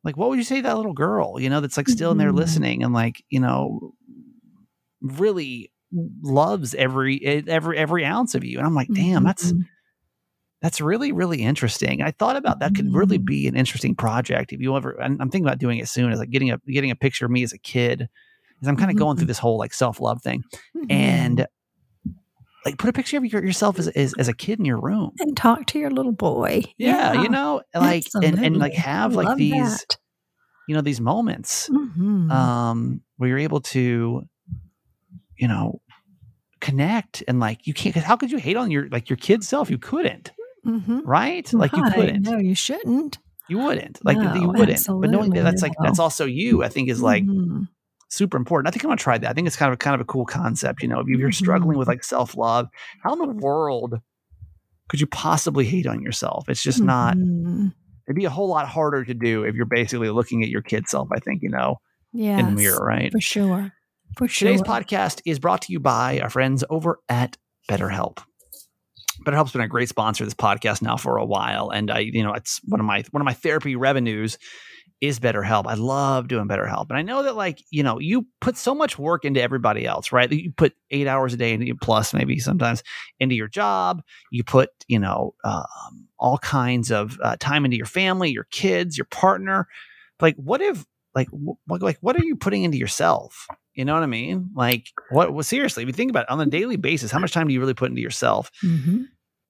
like 0.03 0.17
what 0.17 0.27
would 0.29 0.37
you 0.37 0.43
say 0.43 0.57
to 0.57 0.61
that 0.63 0.75
little 0.77 0.93
girl 0.93 1.39
you 1.39 1.49
know 1.49 1.61
that's 1.61 1.77
like 1.77 1.87
still 1.87 2.11
in 2.11 2.17
there 2.17 2.31
Mhm. 2.33 2.37
listening 2.37 2.83
and 2.83 2.93
like 2.93 3.23
you 3.29 3.39
know 3.39 3.93
really 5.01 5.71
loves 6.21 6.73
every 6.75 7.23
every 7.47 7.77
every 7.77 8.03
ounce 8.05 8.35
of 8.35 8.43
you 8.43 8.57
and 8.57 8.65
i'm 8.67 8.75
like 8.75 8.89
damn 8.93 9.23
that's 9.23 9.53
Mhm. 9.53 9.65
that's 10.61 10.81
really 10.81 11.11
really 11.11 11.41
interesting 11.41 12.01
i 12.01 12.11
thought 12.11 12.35
about 12.35 12.59
that 12.59 12.73
could 12.75 12.93
really 12.93 13.19
Mhm. 13.19 13.25
be 13.25 13.47
an 13.47 13.55
interesting 13.55 13.95
project 13.95 14.51
if 14.51 14.59
you 14.59 14.75
ever 14.75 14.91
and 14.99 15.21
i'm 15.21 15.29
thinking 15.29 15.45
about 15.47 15.59
doing 15.59 15.77
it 15.77 15.87
soon 15.87 16.11
is 16.11 16.19
like 16.19 16.31
getting 16.31 16.51
a 16.51 16.57
getting 16.67 16.91
a 16.91 16.95
picture 16.95 17.25
of 17.25 17.31
me 17.31 17.43
as 17.43 17.53
a 17.53 17.57
kid 17.59 18.09
because 18.49 18.67
i'm 18.67 18.75
kind 18.77 18.91
of 18.91 18.97
going 18.97 19.15
through 19.17 19.27
this 19.27 19.39
whole 19.39 19.57
like 19.57 19.73
self-love 19.73 20.21
thing 20.21 20.43
Mhm. 20.75 20.85
and 20.91 21.47
like 22.65 22.77
put 22.79 22.89
a 22.89 22.93
picture 22.93 23.17
of 23.17 23.25
your, 23.25 23.43
yourself 23.45 23.77
as, 23.77 23.87
as 23.89 24.13
as 24.17 24.27
a 24.27 24.33
kid 24.33 24.57
in 24.59 24.65
your 24.65 24.79
room 24.81 25.11
and 25.19 25.37
talk 25.37 25.67
to 25.67 25.77
your 25.79 25.91
little 25.91 26.11
boy. 26.11 26.63
yeah, 26.79 27.13
you 27.21 27.29
know 27.29 27.61
like 27.75 28.05
and 28.23 28.39
and 28.39 28.57
like 28.57 28.73
have 28.73 29.13
I 29.13 29.23
like 29.23 29.37
these 29.37 29.77
that. 29.77 29.97
you 30.67 30.73
know 30.75 30.81
these 30.81 30.99
moments 30.99 31.69
Mhm. 31.69 32.31
um 32.31 33.01
where 33.17 33.29
you're 33.29 33.37
able 33.37 33.61
to 33.61 34.23
you 35.37 35.47
know 35.47 35.81
connect 36.61 37.23
and 37.27 37.39
like 37.39 37.67
you 37.67 37.73
can't 37.73 37.93
cause 37.93 38.03
how 38.03 38.15
could 38.15 38.31
you 38.31 38.37
hate 38.37 38.57
on 38.57 38.71
your 38.71 38.87
like 38.89 39.09
your 39.09 39.17
kid 39.17 39.43
self 39.43 39.69
you 39.69 39.77
couldn't 39.77 40.31
Mhm. 40.65 41.01
right 41.05 41.53
like 41.53 41.75
you 41.75 41.83
couldn't 41.83 42.23
No, 42.23 42.37
you 42.39 42.55
shouldn't. 42.55 43.19
you 43.47 43.59
wouldn't 43.59 44.03
like 44.03 44.17
No, 44.17 44.33
you 44.33 44.47
wouldn't 44.49 44.83
but 44.87 45.11
knowing 45.11 45.29
that 45.31 45.43
that's 45.43 45.61
like 45.61 45.73
no. 45.79 45.85
that's 45.85 45.99
also 45.99 46.25
you 46.25 46.63
i 46.63 46.69
think 46.69 46.89
is 46.89 47.01
like 47.03 47.23
Mhm. 47.23 47.67
super 48.09 48.35
important 48.37 48.67
i 48.67 48.71
think 48.71 48.83
i'm 48.83 48.89
gonna 48.89 48.97
try 48.97 49.17
that 49.17 49.29
i 49.29 49.33
think 49.33 49.45
it's 49.45 49.55
kind 49.57 49.71
of 49.71 49.77
kind 49.77 49.93
of 49.93 50.01
a 50.01 50.05
cool 50.05 50.25
concept 50.25 50.81
you 50.81 50.87
know 50.87 51.01
if 51.01 51.07
you're 51.07 51.31
struggling 51.31 51.77
with 51.77 51.87
like 51.87 52.03
self-love 52.03 52.67
how 53.03 53.13
in 53.13 53.19
the 53.19 53.27
world 53.27 53.99
could 54.89 54.99
you 54.99 55.07
possibly 55.07 55.65
hate 55.65 55.85
on 55.85 56.01
yourself 56.01 56.49
it's 56.49 56.63
just 56.63 56.81
not 56.81 57.15
Mhm. 57.17 57.73
it'd 58.07 58.15
be 58.15 58.25
a 58.25 58.29
whole 58.31 58.47
lot 58.47 58.67
harder 58.67 59.03
to 59.05 59.13
do 59.13 59.43
if 59.43 59.53
you're 59.53 59.65
basically 59.65 60.09
looking 60.09 60.41
at 60.41 60.49
your 60.49 60.61
kid 60.63 60.87
self 60.87 61.09
i 61.11 61.19
think 61.19 61.43
you 61.43 61.49
know 61.49 61.75
yeah, 62.13 62.39
in 62.39 62.45
the 62.47 62.51
mirror 62.53 62.83
right 62.83 63.11
for 63.11 63.19
sure. 63.21 63.73
For 64.17 64.27
sure. 64.29 64.47
Today's 64.47 64.61
podcast 64.61 65.21
is 65.25 65.39
brought 65.39 65.63
to 65.63 65.73
you 65.73 65.79
by 65.79 66.19
our 66.19 66.29
friends 66.29 66.63
over 66.69 66.99
at 67.09 67.37
BetterHelp. 67.69 68.19
BetterHelp's 69.25 69.51
been 69.51 69.61
a 69.61 69.67
great 69.67 69.89
sponsor 69.89 70.23
of 70.23 70.27
this 70.27 70.33
podcast 70.35 70.81
now 70.81 70.95
for 70.95 71.17
a 71.17 71.25
while, 71.25 71.69
and 71.69 71.91
I, 71.91 71.99
you 71.99 72.23
know, 72.23 72.33
it's 72.33 72.61
one 72.65 72.79
of 72.79 72.85
my 72.85 73.03
one 73.11 73.21
of 73.21 73.25
my 73.25 73.33
therapy 73.33 73.75
revenues 73.75 74.37
is 75.01 75.19
BetterHelp. 75.19 75.65
I 75.67 75.73
love 75.73 76.29
doing 76.29 76.47
BetterHelp, 76.47 76.87
and 76.89 76.97
I 76.97 77.01
know 77.01 77.23
that 77.23 77.35
like 77.35 77.61
you 77.71 77.83
know 77.83 77.99
you 77.99 78.25
put 78.39 78.55
so 78.55 78.73
much 78.73 78.97
work 78.97 79.25
into 79.25 79.41
everybody 79.41 79.85
else, 79.85 80.11
right? 80.11 80.31
You 80.31 80.53
put 80.53 80.73
eight 80.91 81.07
hours 81.07 81.33
a 81.33 81.37
day 81.37 81.73
plus 81.81 82.13
maybe 82.13 82.39
sometimes 82.39 82.83
into 83.19 83.35
your 83.35 83.49
job. 83.49 84.01
You 84.31 84.43
put 84.43 84.69
you 84.87 84.99
know 84.99 85.33
um, 85.43 86.07
all 86.19 86.37
kinds 86.37 86.91
of 86.91 87.17
uh, 87.21 87.35
time 87.39 87.65
into 87.65 87.77
your 87.77 87.85
family, 87.85 88.31
your 88.31 88.47
kids, 88.51 88.97
your 88.97 89.05
partner. 89.05 89.67
Like, 90.21 90.35
what 90.37 90.61
if 90.61 90.85
like 91.15 91.29
wh- 91.29 91.57
what 91.67 91.81
like 91.81 91.97
what 92.01 92.15
are 92.15 92.23
you 92.23 92.35
putting 92.35 92.63
into 92.63 92.77
yourself? 92.77 93.47
You 93.73 93.83
know 93.85 93.93
what 93.93 94.03
I 94.03 94.07
mean? 94.07 94.51
Like, 94.55 94.87
what? 95.09 95.33
Well, 95.33 95.43
seriously, 95.43 95.83
if 95.83 95.87
you 95.87 95.93
think 95.93 96.09
about 96.11 96.23
it 96.23 96.29
on 96.29 96.39
a 96.39 96.45
daily 96.45 96.77
basis, 96.77 97.11
how 97.11 97.19
much 97.19 97.31
time 97.33 97.47
do 97.47 97.53
you 97.53 97.59
really 97.59 97.73
put 97.73 97.89
into 97.89 98.01
yourself? 98.01 98.51
Mhm. 98.63 99.05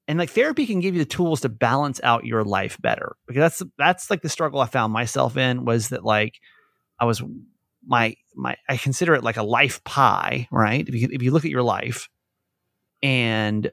and 0.07 0.19
like 0.19 0.29
therapy 0.29 0.65
can 0.67 0.79
give 0.79 0.93
you 0.95 0.99
the 1.03 1.09
tools 1.09 1.41
to 1.41 1.49
balance 1.49 1.99
out 2.03 2.25
your 2.25 2.43
life 2.43 2.77
better 2.81 3.15
because 3.27 3.41
that's 3.41 3.71
that's 3.79 4.09
like 4.11 4.21
the 4.21 4.29
struggle 4.29 4.59
i 4.59 4.67
found 4.67 4.93
myself 4.93 5.35
in 5.35 5.65
was 5.65 5.89
that 5.89 6.05
like 6.05 6.35
i 6.99 7.05
was 7.05 7.23
my 7.87 8.15
my 8.35 8.55
i 8.69 8.77
consider 8.77 9.15
it 9.15 9.23
like 9.23 9.37
a 9.37 9.43
life 9.43 9.83
pie 9.83 10.47
right 10.51 10.87
if 10.87 10.93
you 10.93 11.09
if 11.11 11.23
you 11.23 11.31
look 11.31 11.43
at 11.45 11.49
your 11.51 11.63
life 11.63 12.07
and 13.01 13.71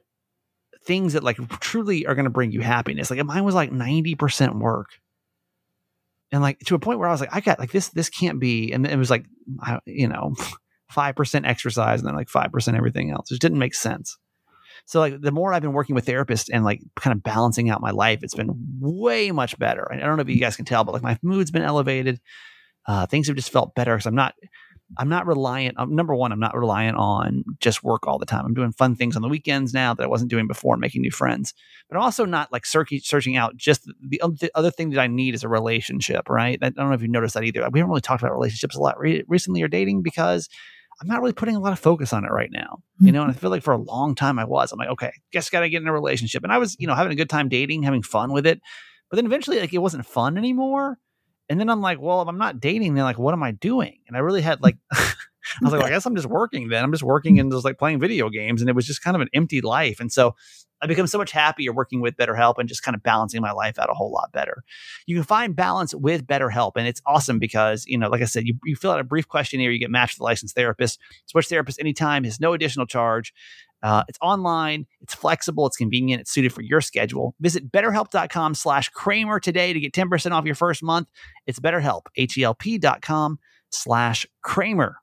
things 0.85 1.13
that 1.13 1.23
like 1.23 1.37
truly 1.59 2.05
are 2.07 2.15
going 2.15 2.25
to 2.25 2.29
bring 2.31 2.51
you 2.51 2.61
happiness 2.61 3.09
like 3.11 3.23
mine 3.25 3.43
was 3.43 3.55
like 3.55 3.71
90% 3.71 4.59
work 4.59 4.89
and 6.33 6.41
like 6.41 6.59
to 6.59 6.75
a 6.75 6.79
point 6.79 6.99
where 6.99 7.07
i 7.07 7.11
was 7.11 7.21
like 7.21 7.33
i 7.33 7.39
got 7.39 7.59
like 7.59 7.71
this 7.71 7.87
this 7.89 8.09
can't 8.09 8.39
be 8.41 8.73
and 8.73 8.85
it 8.85 8.97
was 8.97 9.09
like 9.09 9.25
I, 9.61 9.79
you 9.85 10.09
know 10.09 10.33
5% 10.93 11.47
exercise 11.47 12.01
and 12.01 12.07
then 12.07 12.15
like 12.15 12.27
5% 12.27 12.77
everything 12.77 13.09
else 13.09 13.31
it 13.31 13.35
just 13.35 13.41
didn't 13.41 13.57
make 13.57 13.73
sense 13.73 14.15
so 14.85 14.99
like 14.99 15.21
the 15.21 15.31
more 15.31 15.53
I've 15.53 15.61
been 15.61 15.73
working 15.73 15.95
with 15.95 16.05
therapists 16.05 16.49
and 16.51 16.63
like 16.63 16.81
kind 16.95 17.15
of 17.15 17.23
balancing 17.23 17.69
out 17.69 17.81
my 17.81 17.91
life, 17.91 18.19
it's 18.21 18.35
been 18.35 18.53
way 18.79 19.31
much 19.31 19.57
better. 19.57 19.87
I 19.91 19.97
don't 19.97 20.17
know 20.17 20.21
if 20.21 20.29
you 20.29 20.39
guys 20.39 20.55
can 20.55 20.65
tell, 20.65 20.83
but 20.83 20.93
like 20.93 21.03
my 21.03 21.17
mood's 21.21 21.51
been 21.51 21.63
elevated. 21.63 22.19
Uh, 22.85 23.05
things 23.05 23.27
have 23.27 23.37
just 23.37 23.51
felt 23.51 23.75
better 23.75 23.95
because 23.95 24.05
I'm 24.05 24.15
not, 24.15 24.35
I'm 24.97 25.09
not 25.09 25.25
reliant. 25.25 25.79
Um, 25.79 25.95
number 25.95 26.15
one, 26.15 26.31
I'm 26.31 26.39
not 26.39 26.55
reliant 26.55 26.97
on 26.97 27.43
just 27.59 27.83
work 27.83 28.07
all 28.07 28.19
the 28.19 28.25
time. 28.25 28.45
I'm 28.45 28.53
doing 28.53 28.71
fun 28.71 28.95
things 28.95 29.15
on 29.15 29.21
the 29.21 29.27
weekends 29.27 29.73
now 29.73 29.93
that 29.93 30.03
I 30.03 30.07
wasn't 30.07 30.31
doing 30.31 30.47
before, 30.47 30.77
making 30.77 31.01
new 31.01 31.11
friends. 31.11 31.53
But 31.89 31.97
I'm 31.97 32.03
also 32.03 32.25
not 32.25 32.51
like 32.51 32.65
searching 32.65 32.99
searching 33.03 33.35
out 33.35 33.55
just 33.55 33.85
the, 33.85 34.19
the 34.39 34.51
other 34.55 34.71
thing 34.71 34.91
that 34.91 34.99
I 34.99 35.07
need 35.07 35.35
is 35.35 35.43
a 35.43 35.49
relationship, 35.49 36.29
right? 36.29 36.59
I 36.61 36.69
don't 36.69 36.89
know 36.89 36.95
if 36.95 37.01
you 37.01 37.07
noticed 37.07 37.33
that 37.35 37.43
either. 37.43 37.67
We 37.71 37.79
haven't 37.79 37.89
really 37.89 38.01
talked 38.01 38.21
about 38.21 38.33
relationships 38.33 38.75
a 38.75 38.81
lot 38.81 38.99
re- 38.99 39.23
recently 39.27 39.61
or 39.61 39.67
dating 39.67 40.01
because 40.01 40.49
I'm 41.01 41.07
not 41.07 41.21
really 41.21 41.33
putting 41.33 41.55
a 41.55 41.59
lot 41.59 41.73
of 41.73 41.79
focus 41.79 42.13
on 42.13 42.23
it 42.23 42.31
right 42.31 42.51
now. 42.51 42.79
You 42.99 43.11
know, 43.11 43.23
and 43.23 43.31
I 43.31 43.33
feel 43.33 43.49
like 43.49 43.63
for 43.63 43.73
a 43.73 43.81
long 43.81 44.15
time 44.15 44.39
I 44.39 44.45
was. 44.45 44.71
I'm 44.71 44.79
like, 44.79 44.89
okay, 44.89 45.11
guess 45.31 45.49
got 45.49 45.61
to 45.61 45.69
get 45.69 45.81
in 45.81 45.87
a 45.87 45.93
relationship. 45.93 46.43
And 46.43 46.53
I 46.53 46.57
was, 46.57 46.75
you 46.79 46.87
know, 46.87 46.95
having 46.95 47.11
a 47.11 47.15
good 47.15 47.29
time 47.29 47.49
dating, 47.49 47.83
having 47.83 48.03
fun 48.03 48.31
with 48.31 48.45
it. 48.45 48.61
But 49.09 49.17
then 49.17 49.25
eventually, 49.25 49.59
like, 49.59 49.73
it 49.73 49.79
wasn't 49.79 50.05
fun 50.05 50.37
anymore. 50.37 50.97
And 51.49 51.59
then 51.59 51.69
I'm 51.69 51.81
like, 51.81 51.99
well, 51.99 52.21
if 52.21 52.27
I'm 52.27 52.37
not 52.37 52.59
dating, 52.59 52.95
then 52.95 53.03
like, 53.03 53.19
what 53.19 53.33
am 53.33 53.43
I 53.43 53.51
doing? 53.51 53.99
And 54.07 54.15
I 54.15 54.21
really 54.21 54.41
had 54.41 54.61
like, 54.61 54.77
I 55.61 55.65
was 55.65 55.71
like, 55.73 55.79
well, 55.79 55.87
I 55.87 55.91
guess 55.91 56.05
I'm 56.05 56.15
just 56.15 56.27
working 56.27 56.69
then. 56.69 56.83
I'm 56.83 56.91
just 56.91 57.03
working 57.03 57.39
and 57.39 57.51
just 57.51 57.65
like 57.65 57.77
playing 57.77 57.99
video 57.99 58.29
games. 58.29 58.61
And 58.61 58.69
it 58.69 58.75
was 58.75 58.85
just 58.85 59.03
kind 59.03 59.15
of 59.15 59.21
an 59.21 59.29
empty 59.33 59.61
life. 59.61 59.99
And 59.99 60.11
so 60.11 60.35
I 60.81 60.87
become 60.87 61.07
so 61.07 61.17
much 61.17 61.31
happier 61.31 61.71
working 61.71 62.01
with 62.01 62.17
BetterHelp 62.17 62.55
and 62.57 62.67
just 62.67 62.83
kind 62.83 62.93
of 62.95 63.01
balancing 63.03 63.41
my 63.41 63.51
life 63.51 63.79
out 63.79 63.89
a 63.89 63.93
whole 63.93 64.11
lot 64.11 64.31
better. 64.33 64.63
You 65.05 65.15
can 65.15 65.23
find 65.23 65.55
balance 65.55 65.95
with 65.95 66.27
BetterHelp, 66.27 66.73
and 66.75 66.85
it's 66.87 67.01
awesome 67.05 67.39
because 67.39 67.85
you 67.87 67.97
know, 67.97 68.09
like 68.09 68.21
I 68.21 68.25
said, 68.25 68.45
you, 68.45 68.55
you 68.65 68.75
fill 68.75 68.91
out 68.91 68.99
a 68.99 69.05
brief 69.05 69.27
questionnaire, 69.27 69.71
you 69.71 69.79
get 69.79 69.89
matched 69.89 70.15
with 70.15 70.21
a 70.21 70.25
licensed 70.25 70.55
therapist. 70.55 70.99
Switch 71.25 71.47
therapist 71.47 71.79
anytime, 71.79 72.25
has 72.25 72.41
no 72.41 72.53
additional 72.53 72.85
charge. 72.85 73.33
Uh, 73.83 74.03
it's 74.07 74.17
online, 74.21 74.87
it's 75.01 75.13
flexible, 75.13 75.67
it's 75.67 75.77
convenient, 75.77 76.21
it's 76.21 76.31
suited 76.31 76.53
for 76.53 76.61
your 76.61 76.81
schedule. 76.81 77.35
Visit 77.41 77.71
betterhelp.com 77.71 78.55
slash 78.55 78.89
Kramer 78.89 79.39
today 79.39 79.73
to 79.73 79.79
get 79.79 79.93
10% 79.93 80.31
off 80.31 80.45
your 80.45 80.55
first 80.55 80.81
month. 80.81 81.09
It's 81.45 81.59
betterhelp, 81.59 82.03
H-E-L-P 82.15 82.77
dot 82.77 83.01
com 83.01 83.39
slash 83.69 84.25
Kramer. 84.41 84.95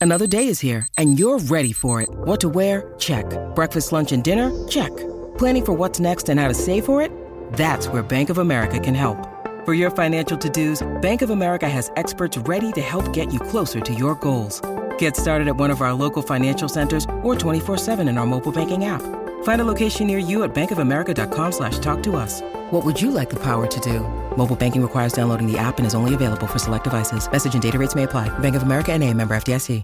Another 0.00 0.26
day 0.26 0.48
is 0.48 0.60
here, 0.60 0.86
and 0.98 1.18
you're 1.18 1.38
ready 1.38 1.72
for 1.72 2.02
it. 2.02 2.10
What 2.12 2.38
to 2.42 2.50
wear? 2.50 2.92
Check. 2.98 3.24
Breakfast, 3.54 3.90
lunch, 3.90 4.12
and 4.12 4.22
dinner? 4.22 4.52
Check. 4.68 4.94
Planning 5.38 5.64
for 5.64 5.72
what's 5.72 5.98
next 5.98 6.28
and 6.28 6.38
how 6.38 6.46
to 6.46 6.52
save 6.52 6.84
for 6.84 7.00
it? 7.00 7.10
That's 7.54 7.88
where 7.88 8.02
Bank 8.02 8.28
of 8.28 8.36
America 8.36 8.78
can 8.78 8.94
help. 8.94 9.16
For 9.64 9.72
your 9.72 9.90
financial 9.90 10.36
to-dos, 10.36 10.86
Bank 11.00 11.22
of 11.22 11.30
America 11.30 11.66
has 11.66 11.90
experts 11.96 12.36
ready 12.36 12.70
to 12.72 12.82
help 12.82 13.14
get 13.14 13.32
you 13.32 13.40
closer 13.40 13.80
to 13.80 13.94
your 13.94 14.14
goals. 14.16 14.60
Get 14.98 15.16
started 15.16 15.48
at 15.48 15.56
one 15.56 15.70
of 15.70 15.80
our 15.80 15.94
local 15.94 16.20
financial 16.20 16.68
centers 16.68 17.04
or 17.22 17.34
24-7 17.34 18.06
in 18.06 18.18
our 18.18 18.26
mobile 18.26 18.52
banking 18.52 18.84
app. 18.84 19.00
Find 19.44 19.60
a 19.60 19.64
location 19.64 20.06
near 20.06 20.18
you 20.18 20.44
at 20.44 20.54
bankofamerica.com 20.54 21.52
slash 21.52 21.78
talk 21.78 22.02
to 22.02 22.16
us. 22.16 22.42
What 22.70 22.84
would 22.84 23.00
you 23.00 23.10
like 23.10 23.30
the 23.30 23.40
power 23.42 23.66
to 23.66 23.80
do? 23.80 24.00
Mobile 24.36 24.56
banking 24.56 24.82
requires 24.82 25.14
downloading 25.14 25.50
the 25.50 25.56
app 25.56 25.78
and 25.78 25.86
is 25.86 25.94
only 25.94 26.12
available 26.12 26.46
for 26.46 26.58
select 26.58 26.84
devices. 26.84 27.30
Message 27.30 27.54
and 27.54 27.62
data 27.62 27.78
rates 27.78 27.94
may 27.94 28.02
apply. 28.02 28.28
Bank 28.40 28.54
of 28.56 28.62
America 28.62 28.92
and 28.92 29.02
a 29.02 29.14
member 29.14 29.34
FDIC. 29.34 29.82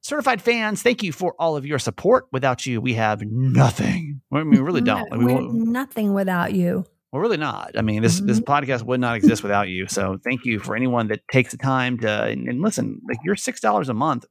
Certified 0.00 0.40
fans, 0.40 0.82
thank 0.82 1.02
you 1.02 1.10
for 1.12 1.34
all 1.38 1.56
of 1.56 1.66
your 1.66 1.80
support. 1.80 2.26
Without 2.30 2.64
you, 2.64 2.80
we 2.80 2.94
have 2.94 3.22
nothing. 3.22 4.20
I 4.32 4.38
mean, 4.38 4.50
we 4.50 4.58
really 4.58 4.80
don't. 4.80 5.10
Like, 5.10 5.18
we, 5.18 5.26
We're 5.26 5.34
won't- 5.34 5.52
nothing 5.54 6.14
without 6.14 6.52
you. 6.54 6.84
We're 7.12 7.20
really 7.20 7.36
not. 7.36 7.72
I 7.78 7.82
mean, 7.82 8.02
this 8.02 8.20
this 8.20 8.40
podcast 8.40 8.82
would 8.82 9.00
not 9.00 9.16
exist 9.16 9.42
without 9.42 9.68
you. 9.68 9.86
So 9.88 10.18
thank 10.24 10.44
you 10.44 10.58
for 10.58 10.76
anyone 10.76 11.08
that 11.08 11.20
takes 11.30 11.52
the 11.52 11.58
time 11.58 11.98
to 12.00 12.24
and, 12.24 12.48
and 12.48 12.60
listen. 12.60 13.00
Like 13.08 13.18
you're 13.24 13.36
six 13.36 13.60
dollars 13.60 13.88
a 13.88 13.94
month. 13.94 14.26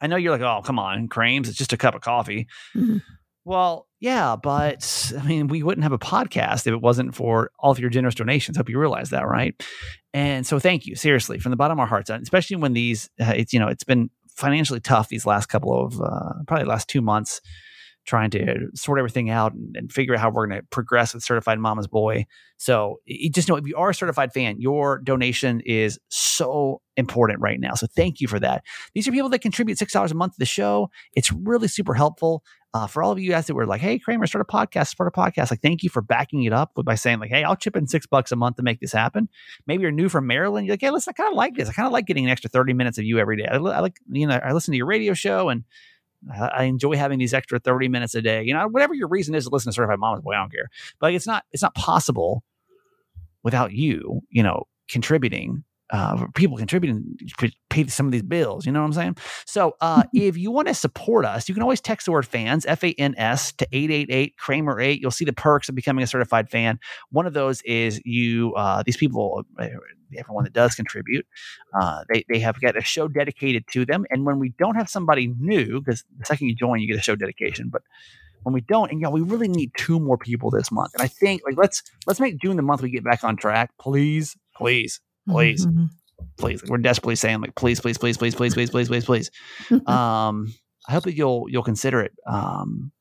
I 0.00 0.06
know 0.06 0.16
you're 0.16 0.32
like, 0.32 0.40
oh, 0.40 0.62
come 0.64 0.78
on, 0.78 1.08
Krames, 1.08 1.48
it's 1.48 1.58
just 1.58 1.72
a 1.72 1.76
cup 1.76 1.94
of 1.94 2.00
coffee. 2.00 2.46
Mm-hmm. 2.74 2.98
Well, 3.44 3.86
yeah, 4.00 4.36
but 4.36 5.12
I 5.18 5.26
mean, 5.26 5.48
we 5.48 5.62
wouldn't 5.62 5.82
have 5.82 5.92
a 5.92 5.98
podcast 5.98 6.66
if 6.66 6.74
it 6.74 6.80
wasn't 6.80 7.14
for 7.14 7.50
all 7.58 7.70
of 7.70 7.78
your 7.78 7.90
generous 7.90 8.14
donations. 8.14 8.56
Hope 8.56 8.68
you 8.68 8.78
realize 8.78 9.10
that, 9.10 9.26
right? 9.26 9.60
And 10.12 10.46
so, 10.46 10.58
thank 10.58 10.86
you, 10.86 10.94
seriously, 10.94 11.38
from 11.38 11.50
the 11.50 11.56
bottom 11.56 11.78
of 11.78 11.80
our 11.80 11.86
hearts, 11.86 12.10
especially 12.10 12.56
when 12.56 12.74
these, 12.74 13.08
uh, 13.20 13.32
it's 13.34 13.52
you 13.52 13.58
know, 13.58 13.68
it's 13.68 13.84
been 13.84 14.10
financially 14.28 14.80
tough 14.80 15.08
these 15.08 15.26
last 15.26 15.46
couple 15.46 15.84
of 15.84 16.00
uh, 16.00 16.32
probably 16.46 16.66
last 16.66 16.88
two 16.88 17.00
months 17.00 17.40
trying 18.10 18.28
to 18.28 18.66
sort 18.74 18.98
everything 18.98 19.30
out 19.30 19.54
and, 19.54 19.76
and 19.76 19.92
figure 19.92 20.12
out 20.14 20.20
how 20.20 20.28
we're 20.28 20.48
going 20.48 20.60
to 20.60 20.66
progress 20.70 21.14
with 21.14 21.22
certified 21.22 21.60
mama's 21.60 21.86
boy. 21.86 22.26
So 22.56 22.96
you 23.04 23.30
just 23.30 23.48
know 23.48 23.54
if 23.54 23.64
you 23.68 23.76
are 23.76 23.90
a 23.90 23.94
certified 23.94 24.32
fan 24.32 24.60
your 24.60 24.98
donation 24.98 25.60
is 25.64 25.96
so 26.08 26.82
important 26.96 27.40
right 27.40 27.60
now. 27.60 27.74
So 27.74 27.86
thank 27.86 28.20
you 28.20 28.26
for 28.26 28.40
that. 28.40 28.64
These 28.94 29.06
are 29.06 29.12
people 29.12 29.28
that 29.28 29.38
contribute 29.38 29.78
six 29.78 29.92
dollars 29.92 30.10
a 30.10 30.16
month 30.16 30.32
to 30.32 30.40
the 30.40 30.44
show. 30.44 30.90
It's 31.14 31.30
really 31.30 31.68
super 31.68 31.94
helpful 31.94 32.42
uh, 32.74 32.88
for 32.88 33.00
all 33.00 33.12
of 33.12 33.20
you 33.20 33.30
guys 33.30 33.46
that 33.46 33.54
were 33.54 33.66
like 33.66 33.80
hey 33.80 33.98
kramer 33.98 34.26
start 34.26 34.44
a 34.46 34.52
podcast 34.52 34.88
start 34.88 35.12
a 35.14 35.16
podcast. 35.16 35.52
Like 35.52 35.62
thank 35.62 35.84
you 35.84 35.88
for 35.88 36.02
backing 36.02 36.42
it 36.42 36.52
up 36.52 36.72
by 36.84 36.96
saying 36.96 37.20
like 37.20 37.30
hey 37.30 37.44
i'll 37.44 37.56
chip 37.56 37.76
in 37.76 37.86
six 37.86 38.06
bucks 38.06 38.32
a 38.32 38.36
month 38.36 38.56
to 38.56 38.64
make 38.64 38.80
this 38.80 38.92
happen. 38.92 39.28
Maybe 39.68 39.82
you're 39.82 39.92
new 39.92 40.08
from 40.08 40.26
maryland 40.26 40.66
you're 40.66 40.74
like 40.74 40.80
hey 40.80 40.90
listen 40.90 41.14
i 41.16 41.22
kind 41.22 41.32
of 41.32 41.36
like 41.36 41.54
this. 41.54 41.68
I 41.68 41.72
kind 41.72 41.86
of 41.86 41.92
like 41.92 42.06
getting 42.06 42.24
an 42.24 42.30
extra 42.32 42.50
30 42.50 42.72
minutes 42.72 42.98
of 42.98 43.04
you 43.04 43.20
every 43.20 43.36
day. 43.36 43.46
I, 43.48 43.54
I 43.54 43.78
like 43.78 43.98
you 44.10 44.26
know 44.26 44.40
i 44.42 44.52
listen 44.52 44.72
to 44.72 44.78
your 44.78 44.86
radio 44.86 45.14
show 45.14 45.48
and 45.48 45.62
I 46.30 46.64
enjoy 46.64 46.96
having 46.96 47.18
these 47.18 47.32
extra 47.32 47.58
30 47.58 47.88
minutes 47.88 48.14
a 48.14 48.22
day. 48.22 48.42
You 48.42 48.54
know, 48.54 48.68
whatever 48.68 48.94
your 48.94 49.08
reason 49.08 49.34
is 49.34 49.44
to 49.44 49.50
listen 49.50 49.70
to 49.70 49.74
Certified 49.74 49.98
Mama's 49.98 50.22
Boy, 50.22 50.32
I 50.32 50.38
don't 50.38 50.52
care. 50.52 50.68
But 50.98 51.14
it's 51.14 51.26
not 51.26 51.44
it's 51.52 51.62
not 51.62 51.74
possible 51.74 52.42
without 53.42 53.72
you, 53.72 54.20
you 54.30 54.42
know, 54.42 54.64
contributing 54.88 55.64
uh, 55.92 56.26
people 56.34 56.56
contributing 56.56 57.16
to 57.38 57.50
pay 57.68 57.86
some 57.86 58.06
of 58.06 58.12
these 58.12 58.22
bills. 58.22 58.64
You 58.64 58.72
know 58.72 58.80
what 58.80 58.86
I'm 58.86 58.92
saying? 58.92 59.16
So 59.44 59.76
uh, 59.80 60.04
if 60.14 60.36
you 60.36 60.50
want 60.50 60.68
to 60.68 60.74
support 60.74 61.24
us, 61.24 61.48
you 61.48 61.54
can 61.54 61.62
always 61.62 61.80
text 61.80 62.06
the 62.06 62.12
word 62.12 62.26
fans, 62.26 62.64
F 62.66 62.84
A 62.84 62.92
N 62.92 63.14
S, 63.16 63.52
to 63.54 63.66
888 63.72 64.36
Kramer 64.36 64.80
8. 64.80 65.00
You'll 65.00 65.10
see 65.10 65.24
the 65.24 65.32
perks 65.32 65.68
of 65.68 65.74
becoming 65.74 66.02
a 66.02 66.06
certified 66.06 66.48
fan. 66.48 66.78
One 67.10 67.26
of 67.26 67.32
those 67.32 67.62
is 67.62 68.00
you, 68.04 68.54
uh, 68.54 68.82
these 68.84 68.96
people, 68.96 69.42
uh, 69.58 69.68
everyone 70.16 70.44
that 70.44 70.52
does 70.52 70.74
contribute, 70.74 71.26
uh, 71.80 72.04
they, 72.12 72.24
they 72.28 72.38
have 72.38 72.60
got 72.60 72.76
a 72.76 72.82
show 72.82 73.08
dedicated 73.08 73.64
to 73.72 73.84
them. 73.84 74.04
And 74.10 74.24
when 74.24 74.38
we 74.38 74.50
don't 74.58 74.76
have 74.76 74.88
somebody 74.88 75.32
new, 75.38 75.80
because 75.80 76.04
the 76.18 76.24
second 76.24 76.48
you 76.48 76.54
join, 76.54 76.80
you 76.80 76.86
get 76.86 76.98
a 76.98 77.02
show 77.02 77.16
dedication, 77.16 77.68
but 77.68 77.82
when 78.42 78.54
we 78.54 78.62
don't, 78.62 78.90
and 78.90 79.00
yeah, 79.02 79.08
we 79.08 79.20
really 79.20 79.48
need 79.48 79.70
two 79.76 80.00
more 80.00 80.16
people 80.16 80.50
this 80.50 80.72
month. 80.72 80.94
And 80.94 81.02
I 81.02 81.08
think 81.08 81.42
like 81.44 81.58
let's 81.58 81.82
let's 82.06 82.20
make 82.20 82.38
June 82.38 82.56
the 82.56 82.62
month 82.62 82.80
we 82.80 82.90
get 82.90 83.04
back 83.04 83.22
on 83.22 83.36
track, 83.36 83.70
please, 83.78 84.34
please 84.56 85.00
please, 85.30 85.66
mm-hmm. 85.66 85.86
please. 86.38 86.62
We're 86.66 86.78
desperately 86.78 87.16
saying 87.16 87.40
like, 87.40 87.54
please, 87.54 87.80
please, 87.80 87.98
please, 87.98 88.16
please, 88.16 88.34
please, 88.34 88.54
please, 88.54 88.70
please, 88.70 88.88
please, 88.88 89.04
please. 89.04 89.30
um, 89.86 90.52
I 90.88 90.92
hope 90.92 91.04
that 91.04 91.14
you'll 91.14 91.46
you'll 91.48 91.62
consider 91.62 92.00
it 92.00 92.12
um, 92.26 92.92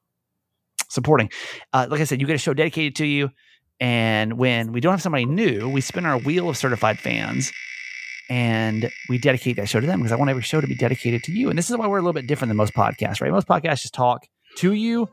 supporting. 0.90 1.30
Uh, 1.74 1.88
like 1.90 2.02
I 2.02 2.04
said, 2.04 2.22
you 2.22 2.28
get 2.28 2.36
a 2.36 2.40
show 2.40 2.54
dedicated 2.54 2.96
to 2.98 3.06
you, 3.06 3.30
and 3.80 4.38
when 4.38 4.72
we 4.72 4.80
don't 4.82 4.94
have 4.94 5.02
somebody 5.02 5.26
new, 5.26 5.70
we 5.70 5.82
spin 5.82 6.06
our 6.06 6.20
wheel 6.20 6.50
of 6.50 6.58
certified 6.58 7.00
fans, 7.00 7.52
and 8.30 8.92
we 9.08 9.18
dedicate 9.18 9.56
that 9.56 9.70
show 9.70 9.80
to 9.80 9.88
them 9.88 10.00
because 10.00 10.12
I 10.12 10.16
want 10.16 10.30
every 10.30 10.44
show 10.44 10.62
to 10.62 10.68
be 10.68 10.76
dedicated 10.76 11.24
to 11.24 11.32
you. 11.32 11.50
And 11.50 11.58
this 11.58 11.70
is 11.70 11.78
why 11.78 11.88
we're 11.88 11.98
a 11.98 12.02
little 12.02 12.14
bit 12.14 12.28
different 12.28 12.50
than 12.50 12.58
most 12.58 12.74
podcasts, 12.74 13.22
right? 13.22 13.32
Most 13.32 13.48
podcasts 13.48 13.82
just 13.82 13.94
talk 13.94 14.28
to 14.58 14.74
you 14.74 15.08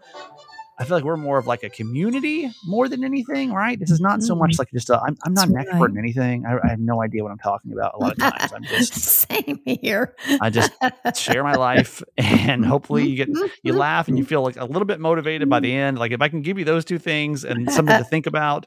I 0.79 0.85
feel 0.85 0.97
like 0.97 1.05
we're 1.05 1.17
more 1.17 1.39
of 1.39 1.47
like 1.47 1.63
a 1.63 1.71
community 1.71 2.51
more 2.67 2.87
than 2.89 3.03
anything, 3.03 3.53
right? 3.53 3.79
This 3.79 3.91
is 3.91 4.01
not 4.01 4.23
so 4.23 4.35
much 4.35 4.53
mm-hmm. 4.53 4.61
like 4.61 4.71
just 4.73 4.91
i 4.91 4.97
am 4.97 5.17
I'm 5.25 5.33
not 5.33 5.49
That's 5.49 5.51
an 5.51 5.59
expert 5.59 5.81
right. 5.81 5.91
in 5.91 5.99
anything. 5.99 6.45
I, 6.45 6.59
I, 6.63 6.71
have 6.71 6.81
no 6.81 7.03
idea 7.03 7.23
what 7.23 7.33
I'm 7.33 7.39
talking 7.39 7.73
about 7.73 7.95
a 7.95 7.99
lot 7.99 8.13
of 8.13 8.19
times. 8.19 8.53
I'm 8.53 8.65
just 8.65 8.93
same 8.93 9.61
here. 9.65 10.15
I 10.41 10.51
just 10.51 10.73
share 11.15 11.43
my 11.43 11.55
life, 11.55 12.03
and 12.19 12.65
hopefully 12.65 13.09
you 13.09 13.17
get 13.17 13.29
you 13.29 13.35
mm-hmm. 13.73 13.79
laugh 13.79 14.09
and 14.09 14.19
you 14.19 14.25
feel 14.25 14.43
like 14.43 14.57
a 14.57 14.67
little 14.67 14.85
bit 14.85 15.01
motivated 15.01 15.49
by 15.49 15.61
the 15.61 15.73
end. 15.73 15.99
Like 15.99 16.13
if 16.13 16.21
I 16.21 16.29
can 16.29 16.43
give 16.43 16.59
you 16.59 16.65
those 16.65 16.85
two 16.85 16.99
things 16.99 17.45
and 17.45 17.71
something 17.73 17.97
to 17.97 18.05
think 18.11 18.27
about, 18.27 18.67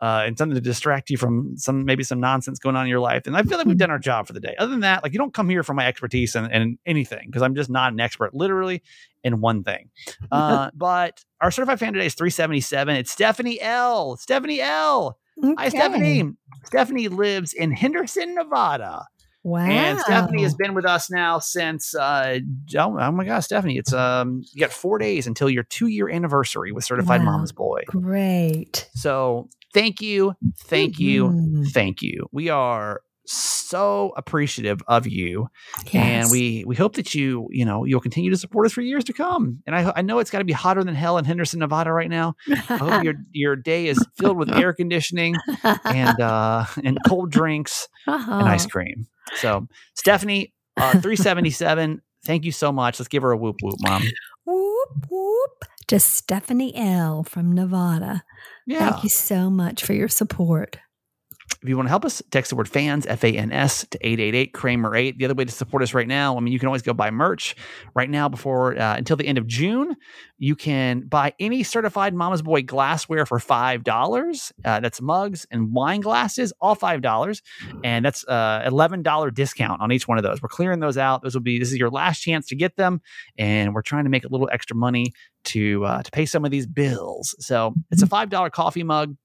uh, 0.00 0.24
and 0.26 0.36
something 0.36 0.54
to 0.54 0.60
distract 0.60 1.08
you 1.10 1.16
from 1.16 1.56
some 1.56 1.84
maybe 1.84 2.02
some 2.02 2.20
nonsense 2.20 2.58
going 2.58 2.76
on 2.76 2.84
in 2.84 2.90
your 2.90 3.00
life. 3.00 3.26
And 3.26 3.36
I 3.36 3.42
feel 3.42 3.56
like 3.58 3.66
we've 3.66 3.74
mm-hmm. 3.74 3.78
done 3.78 3.90
our 3.90 3.98
job 3.98 4.26
for 4.26 4.32
the 4.32 4.40
day. 4.40 4.54
Other 4.58 4.70
than 4.70 4.80
that, 4.80 5.02
like 5.02 5.12
you 5.12 5.18
don't 5.18 5.32
come 5.32 5.48
here 5.48 5.62
for 5.62 5.74
my 5.74 5.86
expertise 5.86 6.34
in, 6.34 6.50
in 6.52 6.78
anything 6.84 7.26
because 7.26 7.42
I'm 7.42 7.54
just 7.54 7.70
not 7.70 7.92
an 7.92 8.00
expert, 8.00 8.34
literally 8.34 8.82
in 9.24 9.40
one 9.40 9.62
thing. 9.64 9.90
Uh, 10.32 10.70
but 10.74 11.24
our 11.40 11.50
certified 11.50 11.78
fan 11.78 11.92
today 11.92 12.06
is 12.06 12.14
377. 12.14 12.96
It's 12.96 13.10
Stephanie 13.10 13.60
L. 13.60 14.16
Stephanie 14.16 14.60
L. 14.60 15.18
Okay. 15.42 15.54
Hi, 15.56 15.68
Stephanie. 15.68 16.32
Stephanie 16.64 17.08
lives 17.08 17.52
in 17.52 17.70
Henderson, 17.70 18.34
Nevada. 18.34 19.06
Wow. 19.46 19.60
And 19.60 20.00
Stephanie 20.00 20.42
has 20.42 20.56
been 20.56 20.74
with 20.74 20.84
us 20.84 21.08
now 21.08 21.38
since 21.38 21.94
uh 21.94 22.40
oh, 22.76 22.98
oh, 22.98 23.12
my 23.12 23.24
gosh, 23.24 23.44
Stephanie, 23.44 23.78
it's 23.78 23.92
um 23.92 24.42
you 24.52 24.60
got 24.60 24.72
four 24.72 24.98
days 24.98 25.28
until 25.28 25.48
your 25.48 25.62
two 25.62 25.86
year 25.86 26.08
anniversary 26.08 26.72
with 26.72 26.84
Certified 26.84 27.20
wow. 27.20 27.32
Mama's 27.32 27.52
Boy. 27.52 27.82
Great. 27.86 28.88
So 28.94 29.48
thank 29.76 30.00
you, 30.00 30.34
thank 30.58 30.98
you, 30.98 31.28
mm-hmm. 31.28 31.64
thank 31.64 32.00
you. 32.00 32.26
We 32.32 32.48
are 32.48 33.02
so 33.28 34.12
appreciative 34.16 34.80
of 34.86 35.06
you 35.06 35.48
yes. 35.86 35.94
and 35.94 36.30
we 36.30 36.64
we 36.64 36.76
hope 36.76 36.94
that 36.94 37.12
you 37.12 37.48
you 37.50 37.64
know 37.64 37.84
you'll 37.84 38.00
continue 38.00 38.30
to 38.30 38.36
support 38.36 38.66
us 38.66 38.72
for 38.72 38.82
years 38.82 39.02
to 39.02 39.12
come 39.12 39.60
and 39.66 39.74
i, 39.74 39.92
I 39.96 40.02
know 40.02 40.20
it's 40.20 40.30
got 40.30 40.38
to 40.38 40.44
be 40.44 40.52
hotter 40.52 40.84
than 40.84 40.94
hell 40.94 41.18
in 41.18 41.24
henderson 41.24 41.58
nevada 41.58 41.90
right 41.90 42.08
now 42.08 42.36
i 42.46 42.76
hope 42.76 43.02
your 43.02 43.14
your 43.32 43.56
day 43.56 43.88
is 43.88 43.98
filled 44.16 44.36
with 44.36 44.54
air 44.54 44.72
conditioning 44.72 45.34
and 45.84 46.20
uh 46.20 46.66
and 46.84 46.98
cold 47.08 47.32
drinks 47.32 47.88
uh-huh. 48.06 48.32
and 48.32 48.48
ice 48.48 48.62
uh-huh. 48.62 48.70
cream 48.70 49.08
so 49.34 49.66
stephanie 49.96 50.54
uh 50.76 50.92
377 50.92 52.00
thank 52.24 52.44
you 52.44 52.52
so 52.52 52.70
much 52.70 53.00
let's 53.00 53.08
give 53.08 53.24
her 53.24 53.32
a 53.32 53.36
whoop 53.36 53.56
whoop 53.60 53.78
mom 53.80 54.04
whoop 54.44 55.06
whoop 55.10 55.64
to 55.88 55.98
stephanie 56.00 56.74
l 56.76 57.22
from 57.22 57.52
nevada 57.52 58.24
yeah. 58.66 58.90
Thank 58.90 59.04
you 59.04 59.08
so 59.08 59.48
much 59.48 59.84
for 59.84 59.92
your 59.92 60.08
support. 60.08 60.78
If 61.66 61.70
you 61.70 61.76
want 61.76 61.86
to 61.86 61.90
help 61.90 62.04
us, 62.04 62.22
text 62.30 62.50
the 62.50 62.54
word 62.54 62.68
fans, 62.68 63.06
F 63.06 63.24
A 63.24 63.32
N 63.32 63.50
S, 63.50 63.84
to 63.90 63.98
888 64.00 64.52
Kramer 64.52 64.94
8. 64.94 65.18
The 65.18 65.24
other 65.24 65.34
way 65.34 65.44
to 65.44 65.50
support 65.50 65.82
us 65.82 65.94
right 65.94 66.06
now, 66.06 66.36
I 66.36 66.40
mean, 66.40 66.52
you 66.52 66.60
can 66.60 66.68
always 66.68 66.82
go 66.82 66.94
buy 66.94 67.10
merch 67.10 67.56
right 67.92 68.08
now 68.08 68.28
before 68.28 68.78
uh, 68.78 68.96
until 68.96 69.16
the 69.16 69.26
end 69.26 69.36
of 69.36 69.48
June. 69.48 69.96
You 70.38 70.54
can 70.54 71.08
buy 71.08 71.32
any 71.40 71.64
certified 71.64 72.14
Mama's 72.14 72.40
Boy 72.40 72.62
glassware 72.62 73.26
for 73.26 73.40
$5. 73.40 74.52
Uh, 74.64 74.78
that's 74.78 75.00
mugs 75.00 75.44
and 75.50 75.72
wine 75.72 76.02
glasses, 76.02 76.52
all 76.60 76.76
$5. 76.76 77.42
And 77.82 78.04
that's 78.04 78.24
uh, 78.28 78.62
$11 78.64 79.34
discount 79.34 79.82
on 79.82 79.90
each 79.90 80.06
one 80.06 80.18
of 80.18 80.22
those. 80.22 80.40
We're 80.40 80.48
clearing 80.48 80.78
those 80.78 80.96
out. 80.96 81.22
Those 81.24 81.34
will 81.34 81.42
be, 81.42 81.58
this 81.58 81.72
is 81.72 81.78
your 81.78 81.90
last 81.90 82.20
chance 82.20 82.46
to 82.46 82.54
get 82.54 82.76
them. 82.76 83.00
And 83.38 83.74
we're 83.74 83.82
trying 83.82 84.04
to 84.04 84.10
make 84.10 84.24
a 84.24 84.28
little 84.28 84.48
extra 84.52 84.76
money 84.76 85.12
to 85.46 85.84
uh, 85.84 86.02
to 86.02 86.10
pay 86.10 86.26
some 86.26 86.44
of 86.44 86.50
these 86.50 86.66
bills. 86.66 87.34
So 87.38 87.74
it's 87.90 88.02
a 88.02 88.06
five 88.06 88.30
dollar 88.30 88.50
coffee 88.50 88.82
mug. 88.82 89.16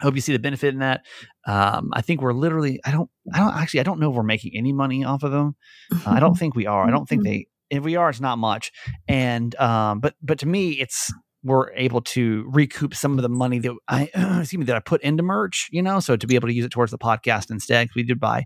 I 0.00 0.04
hope 0.04 0.14
you 0.14 0.20
see 0.20 0.32
the 0.32 0.38
benefit 0.38 0.74
in 0.74 0.80
that. 0.80 1.04
Um, 1.46 1.90
I 1.92 2.02
think 2.02 2.20
we're 2.20 2.32
literally. 2.32 2.80
I 2.84 2.90
don't. 2.90 3.10
I 3.32 3.38
don't 3.38 3.54
actually. 3.54 3.80
I 3.80 3.84
don't 3.84 4.00
know 4.00 4.10
if 4.10 4.16
we're 4.16 4.22
making 4.22 4.52
any 4.54 4.72
money 4.72 5.04
off 5.04 5.22
of 5.22 5.32
them. 5.32 5.56
Uh, 5.92 6.10
I 6.10 6.20
don't 6.20 6.34
think 6.34 6.54
we 6.54 6.66
are. 6.66 6.86
I 6.86 6.90
don't 6.90 7.08
think 7.08 7.22
mm-hmm. 7.22 7.32
they. 7.32 7.46
If 7.70 7.82
we 7.82 7.96
are, 7.96 8.10
it's 8.10 8.20
not 8.20 8.38
much. 8.38 8.72
And 9.08 9.54
um, 9.56 10.00
but 10.00 10.14
but 10.22 10.38
to 10.40 10.46
me, 10.46 10.72
it's 10.72 11.12
we're 11.42 11.72
able 11.74 12.00
to 12.00 12.44
recoup 12.48 12.94
some 12.94 13.16
of 13.18 13.22
the 13.22 13.28
money 13.28 13.58
that 13.60 13.74
I 13.88 14.10
excuse 14.40 14.58
me 14.58 14.64
that 14.66 14.76
I 14.76 14.80
put 14.80 15.00
into 15.02 15.22
merch. 15.22 15.68
You 15.72 15.82
know, 15.82 16.00
so 16.00 16.16
to 16.16 16.26
be 16.26 16.34
able 16.34 16.48
to 16.48 16.54
use 16.54 16.64
it 16.64 16.70
towards 16.70 16.90
the 16.90 16.98
podcast 16.98 17.50
instead. 17.50 17.88
We 17.94 18.02
did 18.02 18.20
buy. 18.20 18.44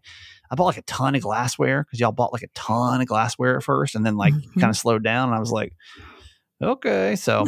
I 0.50 0.54
bought 0.54 0.66
like 0.66 0.78
a 0.78 0.82
ton 0.82 1.14
of 1.14 1.22
glassware 1.22 1.84
because 1.84 2.00
y'all 2.00 2.12
bought 2.12 2.32
like 2.32 2.42
a 2.42 2.48
ton 2.54 3.00
of 3.00 3.06
glassware 3.06 3.56
at 3.56 3.64
first, 3.64 3.94
and 3.94 4.06
then 4.06 4.16
like 4.16 4.34
mm-hmm. 4.34 4.60
kind 4.60 4.70
of 4.70 4.76
slowed 4.76 5.02
down. 5.02 5.28
And 5.28 5.36
I 5.36 5.40
was 5.40 5.52
like, 5.52 5.72
Okay, 6.62 7.16
so 7.16 7.46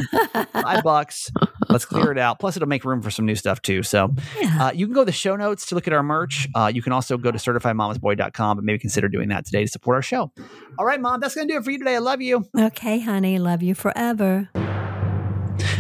five 0.52 0.82
bucks. 0.84 1.30
Let's 1.68 1.84
clear 1.84 2.12
it 2.12 2.18
out. 2.18 2.38
Plus, 2.38 2.56
it'll 2.56 2.68
make 2.68 2.84
room 2.84 3.02
for 3.02 3.10
some 3.10 3.26
new 3.26 3.34
stuff 3.34 3.60
too. 3.60 3.82
So, 3.82 4.14
yeah. 4.40 4.64
uh, 4.68 4.72
you 4.72 4.86
can 4.86 4.94
go 4.94 5.02
to 5.02 5.06
the 5.06 5.12
show 5.12 5.36
notes 5.36 5.66
to 5.66 5.74
look 5.74 5.86
at 5.86 5.92
our 5.92 6.02
merch. 6.02 6.48
Uh, 6.54 6.72
you 6.72 6.80
can 6.80 6.92
also 6.92 7.18
go 7.18 7.30
to 7.30 7.36
certifiedmamasboy.com, 7.38 8.56
but 8.56 8.64
maybe 8.64 8.78
consider 8.78 9.08
doing 9.08 9.28
that 9.28 9.44
today 9.44 9.64
to 9.64 9.68
support 9.68 9.96
our 9.96 10.02
show. 10.02 10.32
All 10.78 10.86
right, 10.86 11.00
mom, 11.00 11.20
that's 11.20 11.34
going 11.34 11.46
to 11.46 11.52
do 11.52 11.58
it 11.58 11.64
for 11.64 11.70
you 11.70 11.78
today. 11.78 11.96
I 11.96 11.98
love 11.98 12.22
you. 12.22 12.46
Okay, 12.58 13.00
honey. 13.00 13.38
Love 13.38 13.62
you 13.62 13.74
forever. 13.74 14.48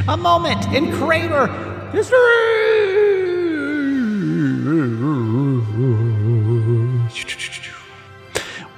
A 0.08 0.16
moment 0.16 0.66
in 0.74 0.92
Kramer 0.92 1.46
history. 1.90 2.18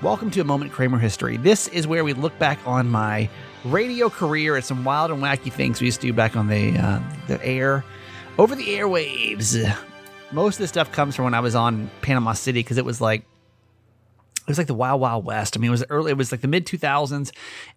Welcome 0.01 0.31
to 0.33 0.40
a 0.40 0.45
moment 0.45 0.71
Kramer 0.71 0.99
history. 0.99 1.38
This 1.38 1.67
is 1.69 1.87
where 1.88 2.05
we 2.05 2.12
look 2.12 2.38
back 2.38 2.59
on 2.67 2.88
my 2.88 3.29
radio 3.64 4.09
career 4.09 4.57
and 4.57 4.64
some 4.64 4.85
wild 4.85 5.11
and 5.11 5.22
wacky 5.22 5.53
things 5.53 5.81
we 5.81 5.87
used 5.87 6.00
to 6.00 6.07
do 6.07 6.12
back 6.12 6.37
on 6.37 6.48
the 6.48 6.77
uh, 6.79 7.00
the 7.27 7.44
air, 7.44 7.85
over 8.38 8.55
the 8.55 8.66
airwaves. 8.66 9.77
Most 10.33 10.57
of 10.57 10.61
the 10.61 10.68
stuff 10.68 10.90
comes 10.92 11.14
from 11.14 11.27
when 11.27 11.35
I 11.35 11.40
was 11.40 11.55
on 11.55 11.90
Panama 12.03 12.33
City 12.33 12.61
because 12.61 12.77
it 12.77 12.84
was 12.84 13.01
like 13.01 13.24
it 14.47 14.49
was 14.49 14.59
like 14.59 14.66
the 14.66 14.74
Wild 14.74 15.01
Wild 15.01 15.24
West. 15.24 15.57
I 15.57 15.61
mean, 15.61 15.68
it 15.68 15.72
was 15.72 15.84
early. 15.88 16.11
It 16.11 16.18
was 16.18 16.30
like 16.30 16.42
the 16.42 16.49
mid 16.49 16.66
two 16.66 16.76
thousands, 16.76 17.32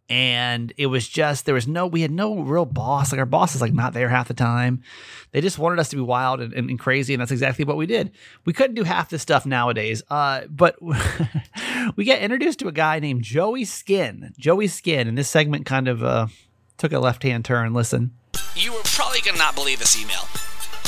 and 0.09 0.74
it 0.76 0.88
was 0.88 1.07
just 1.07 1.45
there 1.45 1.55
was 1.55 1.65
no 1.65 1.88
we 1.88 2.01
had 2.01 2.11
no 2.11 2.39
real 2.39 2.65
boss. 2.65 3.13
Like 3.13 3.20
our 3.20 3.26
boss 3.26 3.55
is 3.55 3.61
like 3.61 3.74
not 3.74 3.93
there 3.93 4.09
half 4.09 4.28
the 4.28 4.34
time. 4.34 4.84
They 5.32 5.39
just 5.39 5.57
wanted 5.57 5.80
us 5.80 5.88
to 5.89 5.95
be 5.95 6.01
wild 6.01 6.41
and, 6.41 6.53
and, 6.53 6.70
and 6.70 6.78
crazy, 6.78 7.13
and 7.13 7.22
that's 7.22 7.32
exactly 7.32 7.63
what 7.63 7.78
we 7.78 7.86
did. 7.86 8.11
We 8.43 8.51
couldn't 8.51 8.76
do 8.76 8.84
half 8.84 9.09
this 9.09 9.22
stuff 9.22 9.45
nowadays. 9.45 10.03
Uh, 10.09 10.41
but 10.49 10.76
we 11.95 12.03
get 12.03 12.22
introduced 12.22 12.59
to 12.59 12.68
a 12.68 12.74
guy 12.74 12.99
named 12.99 13.24
Joey 13.24 13.63
Skin. 13.63 14.34
Joey 14.38 14.68
Skin, 14.68 15.07
and 15.07 15.18
this 15.18 15.30
segment 15.30 15.65
kind 15.65 15.88
of 15.88 16.03
uh, 16.03 16.28
took 16.78 16.91
a 16.91 16.99
left 16.99 17.24
hand 17.24 17.45
turn. 17.45 17.74
Listen. 17.74 18.11
You 18.55 18.74
were 18.74 18.82
probably 18.84 19.22
gonna 19.22 19.38
not 19.38 19.55
believe 19.55 19.80
this 19.80 19.97
email 19.97 20.28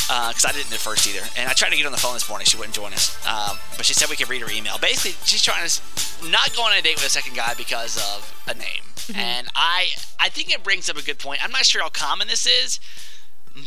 because 0.10 0.46
uh, 0.46 0.50
I 0.50 0.52
didn't 0.54 0.74
at 0.74 0.80
first 0.80 1.08
either. 1.08 1.22
And 1.38 1.48
I 1.48 1.54
tried 1.54 1.70
to 1.70 1.78
get 1.78 1.86
on 1.86 1.92
the 1.92 2.00
phone 2.00 2.16
this 2.16 2.28
morning. 2.28 2.46
She 2.46 2.58
wouldn't 2.58 2.74
join 2.74 2.94
us. 2.94 3.16
Um, 3.28 3.60
but 3.78 3.86
she 3.86 3.94
said 3.94 4.10
we 4.10 4.16
could 4.16 4.30
read 4.30 4.42
her 4.42 4.50
email. 4.50 4.80
Basically, 4.80 5.16
she's 5.24 5.44
trying 5.44 5.68
to 5.68 6.30
not 6.30 6.56
go 6.56 6.64
on 6.64 6.76
a 6.76 6.82
date 6.82 6.96
with 6.96 7.06
a 7.06 7.10
second 7.10 7.36
guy 7.36 7.54
because 7.54 7.96
of 7.98 8.34
a 8.48 8.56
name. 8.56 8.90
Mm-hmm. 8.96 9.20
And 9.20 9.48
I, 9.54 9.90
I 10.20 10.30
think 10.30 10.52
it 10.52 10.64
brings 10.64 10.90
up 10.90 10.98
a 10.98 11.04
good 11.04 11.20
point. 11.20 11.44
I'm 11.44 11.52
not 11.52 11.66
sure 11.66 11.84
how 11.84 11.90
common 11.90 12.28
this 12.28 12.48
is, 12.48 12.80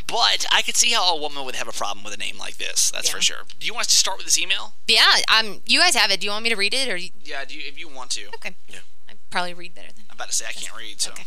but 0.09 0.45
I 0.53 0.63
could 0.63 0.75
see 0.77 0.91
how 0.91 1.17
a 1.17 1.21
woman 1.21 1.45
would 1.45 1.55
have 1.55 1.69
a 1.69 1.73
problem 1.73 2.05
with 2.05 2.15
a 2.15 2.19
name 2.19 2.39
like 2.39 2.57
this. 2.57 2.91
That's 2.91 3.09
yeah. 3.09 3.15
for 3.15 3.23
sure. 3.23 3.43
Do 3.61 3.67
you 3.67 3.73
want 3.73 3.87
us 3.87 3.93
to 3.93 3.97
start 3.97 4.17
with 4.17 4.27
this 4.27 4.41
email? 4.41 4.75
Yeah. 4.89 5.05
Um. 5.33 5.61
You 5.67 5.79
guys 5.79 5.95
have 5.95 6.11
it. 6.11 6.21
Do 6.21 6.27
you 6.27 6.33
want 6.33 6.43
me 6.43 6.51
to 6.51 6.57
read 6.57 6.75
it 6.75 6.89
or? 6.89 6.97
You... 6.97 7.11
Yeah. 7.25 7.45
Do 7.45 7.55
you, 7.55 7.63
if 7.65 7.79
you 7.79 7.89
want 7.89 8.11
to. 8.11 8.27
Okay. 8.35 8.57
Yeah. 8.69 8.79
Probably 9.33 9.55
read 9.55 9.75
better 9.75 9.89
than. 9.89 10.05
I'm 10.11 10.17
about 10.17 10.29
to 10.29 10.35
say 10.35 10.45
I 10.47 10.53
can't 10.53 10.77
read. 10.77 11.01
So. 11.01 11.11
Okay. 11.11 11.25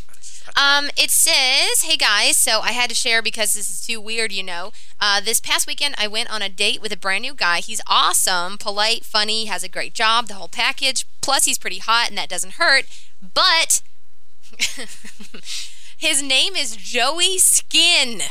Um, 0.56 0.92
it 0.96 1.10
says, 1.10 1.82
"Hey 1.82 1.98
guys, 1.98 2.38
so 2.38 2.60
I 2.60 2.72
had 2.72 2.88
to 2.90 2.96
share 2.96 3.24
because 3.24 3.54
this 3.54 3.68
is 3.68 3.84
too 3.84 4.00
weird, 4.00 4.32
you 4.32 4.44
know. 4.44 4.72
Uh, 5.02 5.20
this 5.20 5.40
past 5.40 5.66
weekend, 5.66 5.96
I 5.98 6.08
went 6.08 6.30
on 6.30 6.44
a 6.44 6.48
date 6.48 6.84
with 6.84 6.92
a 6.92 6.98
brand 6.98 7.24
new 7.24 7.34
guy. 7.34 7.62
He's 7.62 7.82
awesome, 7.88 8.60
polite, 8.60 9.04
funny, 9.04 9.46
has 9.46 9.64
a 9.64 9.68
great 9.68 9.96
job, 9.96 10.28
the 10.28 10.36
whole 10.36 10.48
package. 10.48 11.08
Plus, 11.22 11.46
he's 11.46 11.58
pretty 11.58 11.80
hot, 11.80 12.10
and 12.10 12.18
that 12.20 12.30
doesn't 12.30 12.54
hurt. 12.54 12.86
But 13.34 13.82
his 15.98 16.22
name 16.22 16.56
is 16.56 16.76
Joey 16.76 17.40
Skin." 17.40 18.22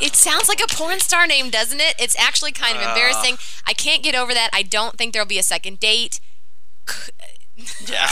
It 0.00 0.16
sounds 0.16 0.48
like 0.48 0.60
a 0.60 0.66
porn 0.66 0.98
star 0.98 1.28
name, 1.28 1.50
doesn't 1.50 1.80
it? 1.80 1.94
It's 2.00 2.18
actually 2.18 2.52
kind 2.52 2.76
of 2.76 2.82
embarrassing. 2.82 3.36
I 3.64 3.74
can't 3.74 4.02
get 4.02 4.16
over 4.16 4.34
that. 4.34 4.50
I 4.52 4.62
don't 4.62 4.96
think 4.96 5.12
there'll 5.12 5.28
be 5.28 5.38
a 5.38 5.44
second 5.44 5.78
date. 5.78 6.18
Yeah. 7.86 8.08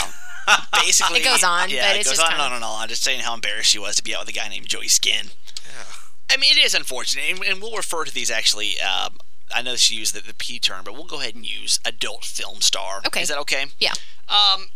basically, 0.73 1.19
it 1.19 1.23
goes 1.23 1.43
on. 1.43 1.69
Yeah, 1.69 1.93
it 1.93 2.05
goes 2.05 2.19
on 2.19 2.33
and 2.33 2.41
on 2.41 2.53
and 2.53 2.63
on. 2.63 2.87
Just 2.87 3.03
saying 3.03 3.21
how 3.21 3.33
embarrassed 3.33 3.69
she 3.69 3.79
was 3.79 3.95
to 3.95 4.03
be 4.03 4.15
out 4.15 4.21
with 4.21 4.29
a 4.29 4.33
guy 4.33 4.47
named 4.49 4.67
Joey 4.67 4.87
Skin. 4.87 5.27
Yeah. 5.65 5.83
I 6.31 6.37
mean, 6.37 6.57
it 6.57 6.63
is 6.63 6.73
unfortunate, 6.73 7.25
and, 7.29 7.43
and 7.43 7.61
we'll 7.61 7.75
refer 7.75 8.03
to 8.05 8.13
these 8.13 8.31
actually. 8.31 8.79
Um, 8.81 9.17
I 9.53 9.61
know 9.61 9.75
she 9.75 9.95
used 9.95 10.13
the, 10.13 10.21
the 10.21 10.33
P 10.33 10.59
term, 10.59 10.83
but 10.85 10.93
we'll 10.93 11.05
go 11.05 11.19
ahead 11.19 11.35
and 11.35 11.45
use 11.45 11.79
adult 11.85 12.23
film 12.23 12.61
star. 12.61 13.01
Okay. 13.07 13.21
Is 13.21 13.29
that 13.29 13.37
okay? 13.39 13.65
Yeah. 13.79 13.93
Um, 14.27 14.69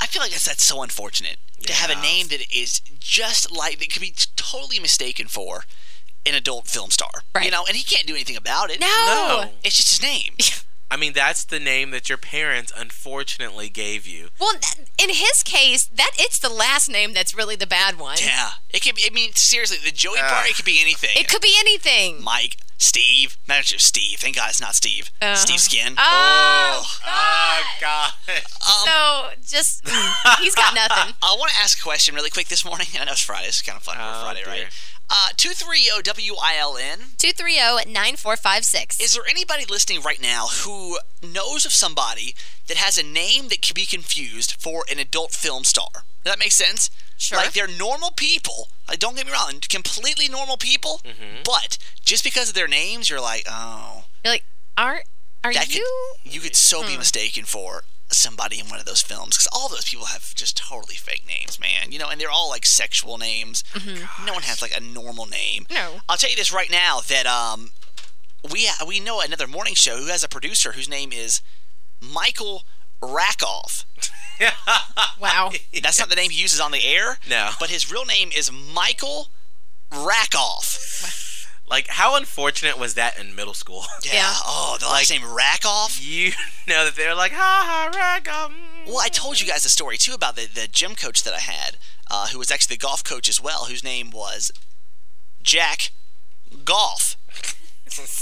I 0.00 0.06
feel 0.06 0.22
like 0.22 0.30
that's, 0.30 0.44
that's 0.44 0.62
so 0.62 0.82
unfortunate 0.82 1.36
yeah. 1.58 1.66
to 1.66 1.72
have 1.72 1.90
a 1.90 2.00
name 2.00 2.28
that 2.28 2.40
is 2.54 2.80
just 3.00 3.50
like 3.50 3.78
that 3.80 3.92
could 3.92 4.02
be 4.02 4.14
totally 4.36 4.78
mistaken 4.78 5.26
for 5.26 5.64
an 6.26 6.34
adult 6.34 6.68
film 6.68 6.90
star. 6.90 7.10
Right. 7.34 7.44
You 7.44 7.50
know, 7.50 7.64
and 7.66 7.76
he 7.76 7.82
can't 7.82 8.06
do 8.06 8.14
anything 8.14 8.36
about 8.36 8.70
it. 8.70 8.80
No. 8.80 8.86
no. 8.86 9.50
It's 9.62 9.76
just 9.76 9.90
his 9.90 10.02
name. 10.02 10.34
I 10.90 10.96
mean, 10.96 11.12
that's 11.12 11.44
the 11.44 11.58
name 11.58 11.90
that 11.90 12.08
your 12.08 12.18
parents 12.18 12.72
unfortunately 12.76 13.68
gave 13.68 14.06
you. 14.06 14.28
Well, 14.38 14.54
in 15.02 15.08
his 15.08 15.42
case, 15.42 15.86
that 15.86 16.12
it's 16.18 16.38
the 16.38 16.48
last 16.48 16.88
name 16.88 17.12
that's 17.12 17.34
really 17.34 17.56
the 17.56 17.66
bad 17.66 17.98
one. 17.98 18.18
Yeah, 18.20 18.50
it 18.70 18.82
could. 18.82 18.94
I 19.04 19.12
mean, 19.12 19.32
seriously, 19.34 19.78
the 19.84 19.90
Joey 19.90 20.18
uh, 20.18 20.28
part 20.28 20.48
it 20.48 20.56
could 20.56 20.64
be 20.64 20.80
anything. 20.80 21.10
It 21.16 21.28
could 21.28 21.42
be 21.42 21.54
anything. 21.58 22.22
Mike, 22.22 22.58
Steve, 22.78 23.38
manager 23.48 23.78
Steve. 23.78 24.18
Thank 24.18 24.36
God 24.36 24.50
it's 24.50 24.60
not 24.60 24.74
Steve. 24.74 25.10
Uh, 25.22 25.34
Steve 25.34 25.60
Skin. 25.60 25.94
Oh, 25.96 26.84
oh 27.06 27.62
God. 27.80 28.12
God. 28.28 28.36
Um, 28.36 28.42
so 28.84 29.28
just 29.42 29.88
he's 30.40 30.54
got 30.54 30.74
nothing. 30.74 31.14
I 31.22 31.34
want 31.38 31.50
to 31.52 31.58
ask 31.60 31.78
a 31.78 31.82
question 31.82 32.14
really 32.14 32.30
quick 32.30 32.48
this 32.48 32.64
morning. 32.64 32.86
I 32.98 33.04
know 33.04 33.12
it's 33.12 33.20
Friday. 33.20 33.48
It's 33.48 33.62
kind 33.62 33.76
of 33.76 33.82
fun 33.82 33.96
oh, 33.98 34.22
Friday, 34.22 34.42
dear. 34.44 34.52
right? 34.52 34.66
Uh, 35.10 35.28
230-WILN. 35.36 37.16
230-9456. 37.18 39.00
Is 39.00 39.14
there 39.14 39.22
anybody 39.28 39.64
listening 39.68 40.00
right 40.02 40.20
now 40.20 40.46
who 40.64 40.98
knows 41.22 41.64
of 41.66 41.72
somebody 41.72 42.34
that 42.68 42.76
has 42.76 42.98
a 42.98 43.02
name 43.02 43.48
that 43.48 43.62
can 43.62 43.74
be 43.74 43.86
confused 43.86 44.56
for 44.60 44.84
an 44.90 44.98
adult 44.98 45.32
film 45.32 45.64
star? 45.64 45.88
Does 45.92 46.32
that 46.32 46.38
make 46.38 46.52
sense? 46.52 46.90
Sure. 47.16 47.38
Like 47.38 47.52
they're 47.52 47.68
normal 47.68 48.10
people. 48.10 48.68
Like 48.88 48.98
don't 48.98 49.16
get 49.16 49.26
me 49.26 49.32
wrong, 49.32 49.60
completely 49.68 50.28
normal 50.28 50.56
people. 50.56 51.00
Mm-hmm. 51.04 51.42
But 51.44 51.78
just 52.02 52.24
because 52.24 52.48
of 52.48 52.54
their 52.54 52.68
names, 52.68 53.10
you're 53.10 53.20
like, 53.20 53.44
oh. 53.48 54.04
You're 54.24 54.34
like, 54.34 54.44
are 54.76 55.02
are 55.44 55.52
you? 55.52 55.60
Could, 55.60 56.32
you 56.32 56.40
could 56.40 56.56
so 56.56 56.80
hmm. 56.80 56.88
be 56.88 56.96
mistaken 56.96 57.44
for 57.44 57.84
somebody 58.16 58.58
in 58.58 58.66
one 58.66 58.78
of 58.78 58.86
those 58.86 59.02
films 59.02 59.36
because 59.36 59.48
all 59.52 59.68
those 59.68 59.84
people 59.84 60.06
have 60.06 60.34
just 60.34 60.56
totally 60.56 60.94
fake 60.94 61.24
names, 61.26 61.58
man. 61.60 61.92
You 61.92 61.98
know, 61.98 62.08
and 62.08 62.20
they're 62.20 62.30
all 62.30 62.48
like 62.48 62.66
sexual 62.66 63.18
names. 63.18 63.62
Mm-hmm. 63.74 64.26
No 64.26 64.32
one 64.32 64.42
has 64.42 64.62
like 64.62 64.76
a 64.76 64.80
normal 64.80 65.26
name. 65.26 65.66
No. 65.70 66.00
I'll 66.08 66.16
tell 66.16 66.30
you 66.30 66.36
this 66.36 66.52
right 66.52 66.70
now 66.70 67.00
that 67.08 67.26
um, 67.26 67.70
we 68.52 68.68
we 68.86 69.00
know 69.00 69.20
another 69.20 69.46
morning 69.46 69.74
show 69.74 69.96
who 69.98 70.06
has 70.06 70.24
a 70.24 70.28
producer 70.28 70.72
whose 70.72 70.88
name 70.88 71.12
is 71.12 71.40
Michael 72.00 72.64
Rackoff. 73.02 73.84
wow. 75.20 75.50
That's 75.82 75.98
not 75.98 76.08
the 76.08 76.16
name 76.16 76.30
he 76.30 76.40
uses 76.40 76.60
on 76.60 76.72
the 76.72 76.84
air. 76.84 77.18
No. 77.28 77.50
But 77.60 77.70
his 77.70 77.90
real 77.90 78.04
name 78.04 78.30
is 78.36 78.50
Michael 78.50 79.28
Rackoff. 79.90 81.23
Like, 81.74 81.88
how 81.88 82.14
unfortunate 82.14 82.78
was 82.78 82.94
that 82.94 83.18
in 83.18 83.34
middle 83.34 83.52
school? 83.52 83.82
Yeah. 84.04 84.12
yeah. 84.12 84.34
Oh, 84.46 84.76
the 84.78 84.86
last 84.86 85.10
like, 85.10 85.20
name 85.20 85.28
Rackoff? 85.28 85.98
You 86.00 86.30
know 86.68 86.84
that 86.84 86.94
they're 86.94 87.16
like, 87.16 87.32
ha 87.32 87.90
ha, 87.92 88.20
Rackoff. 88.20 88.52
Well, 88.86 89.00
I 89.00 89.08
told 89.08 89.40
you 89.40 89.46
guys 89.48 89.64
a 89.64 89.68
story, 89.68 89.96
too, 89.96 90.14
about 90.14 90.36
the, 90.36 90.46
the 90.46 90.68
gym 90.68 90.94
coach 90.94 91.24
that 91.24 91.34
I 91.34 91.40
had, 91.40 91.76
uh, 92.08 92.28
who 92.28 92.38
was 92.38 92.52
actually 92.52 92.76
the 92.76 92.80
golf 92.80 93.02
coach 93.02 93.28
as 93.28 93.40
well, 93.40 93.64
whose 93.64 93.82
name 93.82 94.12
was 94.12 94.52
Jack 95.42 95.90
Golf. 96.64 97.16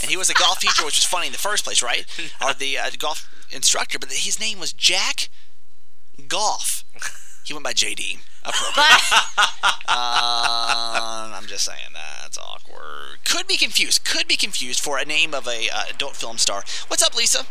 and 0.01 0.11
he 0.11 0.17
was 0.17 0.31
a 0.31 0.35
golf 0.35 0.59
teacher, 0.61 0.83
which 0.83 0.97
was 0.97 1.05
funny 1.05 1.27
in 1.27 1.33
the 1.33 1.39
first 1.39 1.63
place, 1.63 1.83
right? 1.83 2.07
Or 2.43 2.55
the 2.55 2.79
uh, 2.79 2.89
golf 2.97 3.29
instructor, 3.51 3.99
but 3.99 4.11
his 4.13 4.41
name 4.41 4.61
was 4.61 4.73
Jack 4.73 5.29
Golf. 6.27 6.85
He 7.45 7.53
went 7.53 7.65
by 7.65 7.75
JD. 7.75 8.21
Uh, 8.45 8.53
I'm 11.35 11.47
just 11.47 11.65
saying 11.65 11.93
that's 11.95 12.39
awkward. 12.39 13.25
Could 13.25 13.47
be 13.47 13.57
confused. 13.57 14.05
Could 14.05 14.27
be 14.27 14.37
confused 14.37 14.81
for 14.81 14.99
a 14.99 15.05
name 15.05 15.35
of 15.35 15.47
a 15.47 15.69
uh, 15.69 15.85
adult 15.91 16.17
film 16.17 16.39
star. 16.39 16.65
What's 16.89 17.03
up, 17.03 17.17
Lisa? 17.17 17.47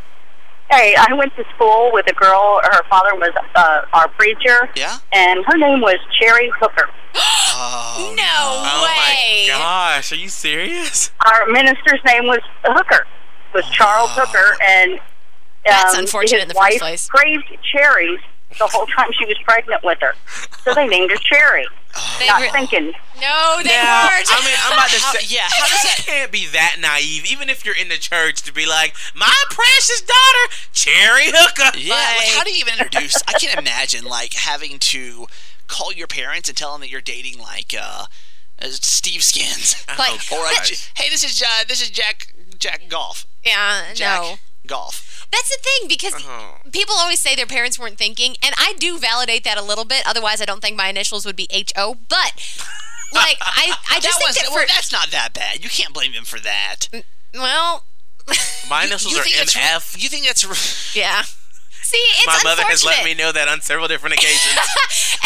Hey, 0.69 0.95
I 0.97 1.13
went 1.13 1.35
to 1.35 1.43
school 1.55 1.91
with 1.91 2.09
a 2.09 2.13
girl. 2.13 2.61
Her 2.63 2.83
father 2.89 3.13
was 3.15 3.31
uh, 3.55 3.81
our 3.93 4.07
preacher. 4.09 4.69
Yeah. 4.75 4.99
And 5.11 5.43
her 5.45 5.57
name 5.57 5.81
was 5.81 5.97
Cherry 6.19 6.49
Hooker. 6.59 6.89
oh, 7.15 8.13
no, 8.17 8.23
oh 8.23 8.83
way! 8.85 9.49
Oh 9.51 9.57
my 9.57 9.59
gosh, 9.59 10.11
are 10.13 10.15
you 10.15 10.29
serious? 10.29 11.11
Our 11.25 11.47
minister's 11.47 11.99
name 12.05 12.25
was 12.25 12.39
Hooker. 12.63 13.05
Was 13.53 13.65
Charles 13.69 14.11
oh. 14.13 14.25
Hooker, 14.25 14.55
and 14.65 14.93
um, 14.93 14.99
that's 15.65 15.97
unfortunate 15.97 16.37
his 16.37 16.43
in 16.43 16.47
the 16.49 16.55
wife 16.55 16.71
first 16.71 16.79
place. 16.79 17.07
craved 17.09 17.57
cherries 17.73 18.21
the 18.57 18.67
whole 18.67 18.85
time 18.87 19.09
she 19.17 19.25
was 19.25 19.37
pregnant 19.43 19.83
with 19.83 19.99
her. 20.01 20.13
So 20.63 20.73
they 20.73 20.87
named 20.87 21.11
her 21.11 21.17
Cherry. 21.17 21.65
Oh. 21.95 22.23
Not 22.25 22.41
re- 22.41 22.49
thinking. 22.51 22.93
No, 23.19 23.57
they 23.63 23.69
now, 23.69 24.07
weren't. 24.07 24.27
I 24.29 24.45
mean, 24.45 24.55
I'm 24.65 24.73
about 24.73 24.89
to 24.89 24.99
how, 24.99 25.11
say, 25.13 25.25
yeah, 25.27 25.47
how 25.49 25.67
does 25.67 25.83
that? 25.83 26.03
can't 26.05 26.31
be 26.31 26.47
that 26.47 26.77
naive, 26.79 27.25
even 27.29 27.49
if 27.49 27.65
you're 27.65 27.75
in 27.75 27.89
the 27.89 27.97
church, 27.97 28.41
to 28.43 28.53
be 28.53 28.65
like, 28.65 28.95
my 29.13 29.33
precious 29.49 30.01
daughter, 30.01 30.53
Cherry 30.71 31.25
Hooker. 31.27 31.77
Yeah, 31.77 31.95
like, 31.95 32.17
like, 32.17 32.27
how 32.29 32.43
do 32.43 32.51
you 32.51 32.59
even 32.59 32.73
introduce? 32.79 33.21
I 33.27 33.33
can't 33.33 33.59
imagine 33.59 34.05
like 34.05 34.33
having 34.33 34.79
to 34.79 35.27
call 35.67 35.91
your 35.91 36.07
parents 36.07 36.49
and 36.49 36.57
tell 36.57 36.71
them 36.71 36.81
that 36.81 36.89
you're 36.89 37.01
dating 37.01 37.39
like 37.39 37.75
uh, 37.77 38.05
uh 38.61 38.67
Steve 38.69 39.23
Skins, 39.23 39.85
like, 39.99 40.31
or 40.31 40.43
like, 40.43 40.67
hey, 40.95 41.09
this 41.09 41.23
is 41.23 41.41
uh, 41.41 41.63
this 41.67 41.81
is 41.81 41.89
Jack 41.89 42.33
Jack 42.57 42.83
Golf. 42.89 43.25
Yeah, 43.43 43.93
Jack 43.93 44.21
no. 44.21 44.35
Golf. 44.65 45.10
That's 45.31 45.49
the 45.49 45.57
thing 45.61 45.87
because 45.87 46.13
uh-huh. 46.13 46.69
people 46.71 46.95
always 46.97 47.19
say 47.19 47.35
their 47.35 47.45
parents 47.45 47.79
weren't 47.79 47.97
thinking, 47.97 48.35
and 48.43 48.53
I 48.57 48.73
do 48.77 48.99
validate 48.99 49.43
that 49.45 49.57
a 49.57 49.63
little 49.63 49.85
bit. 49.85 50.03
Otherwise, 50.05 50.41
I 50.41 50.45
don't 50.45 50.61
think 50.61 50.75
my 50.75 50.89
initials 50.89 51.25
would 51.25 51.37
be 51.37 51.47
H 51.49 51.71
O. 51.77 51.95
But 52.09 52.33
like, 53.13 53.37
I 53.39 53.73
I 53.89 53.99
just 53.99 54.19
that 54.19 54.25
think 54.25 54.27
was, 54.27 54.35
that 54.35 54.45
for, 54.47 54.55
well, 54.55 54.65
that's 54.67 54.91
not 54.91 55.09
that 55.11 55.33
bad. 55.33 55.63
You 55.63 55.69
can't 55.69 55.93
blame 55.93 56.11
him 56.11 56.25
for 56.25 56.39
that. 56.39 56.87
Well, 57.33 57.85
my 58.69 58.83
initials 58.85 59.13
you, 59.13 59.23
you 59.23 59.41
are 59.41 59.45
MF. 59.45 60.01
You 60.01 60.09
think 60.09 60.25
that's 60.25 60.43
yeah. 60.95 61.23
See, 61.81 61.97
it's 61.97 62.27
my 62.27 62.39
mother 62.43 62.63
has 62.67 62.85
let 62.85 63.03
me 63.03 63.13
know 63.13 63.33
that 63.33 63.49
on 63.49 63.59
several 63.59 63.87
different 63.89 64.15
occasions. 64.15 64.55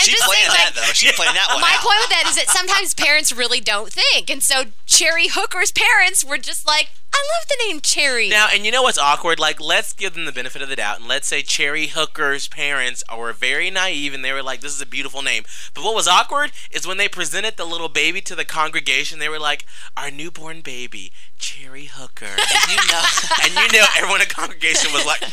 She's 0.01 0.21
playing 0.21 0.49
that 0.49 0.71
though. 0.73 0.93
She's 0.93 1.11
playing 1.11 1.35
that 1.35 1.49
one. 1.49 1.61
My 1.61 1.73
out. 1.77 1.81
point 1.81 1.99
with 2.01 2.09
that 2.09 2.25
is 2.27 2.35
that 2.37 2.49
sometimes 2.49 2.95
parents 2.95 3.31
really 3.31 3.59
don't 3.59 3.91
think, 3.91 4.31
and 4.31 4.41
so 4.41 4.63
Cherry 4.87 5.27
Hooker's 5.27 5.71
parents 5.71 6.25
were 6.25 6.39
just 6.39 6.65
like, 6.65 6.89
I 7.15 7.23
love 7.39 7.47
the 7.47 7.55
name 7.65 7.79
Cherry. 7.79 8.27
Now, 8.27 8.49
and 8.51 8.65
you 8.65 8.73
know 8.73 8.83
what's 8.83 8.97
awkward? 8.97 9.39
Like, 9.39 9.61
let's 9.61 9.93
give 9.93 10.15
them 10.15 10.25
the 10.25 10.33
benefit 10.33 10.61
of 10.61 10.67
the 10.67 10.75
doubt, 10.75 10.99
and 10.99 11.07
let's 11.07 11.29
say 11.29 11.41
Cherry 11.41 11.87
Hooker's 11.87 12.49
parents 12.49 13.05
were 13.09 13.31
very 13.31 13.71
naive, 13.71 14.13
and 14.13 14.21
they 14.23 14.33
were 14.33 14.43
like, 14.43 14.59
"This 14.59 14.73
is 14.73 14.81
a 14.81 14.85
beautiful 14.85 15.21
name." 15.21 15.45
But 15.73 15.85
what 15.85 15.95
was 15.95 16.09
awkward 16.09 16.51
is 16.71 16.85
when 16.85 16.97
they 16.97 17.07
presented 17.07 17.55
the 17.55 17.63
little 17.63 17.87
baby 17.87 18.19
to 18.19 18.35
the 18.35 18.43
congregation. 18.43 19.19
They 19.19 19.29
were 19.29 19.39
like, 19.39 19.65
"Our 19.95 20.11
newborn 20.11 20.59
baby, 20.59 21.13
Cherry 21.39 21.85
Hooker," 21.85 22.25
and 22.25 22.69
you 22.69 22.75
know, 22.91 23.03
and 23.43 23.53
you 23.53 23.79
know, 23.79 23.85
everyone 23.95 24.21
in 24.21 24.27
the 24.27 24.33
congregation 24.33 24.91
was 24.91 25.05
like, 25.05 25.21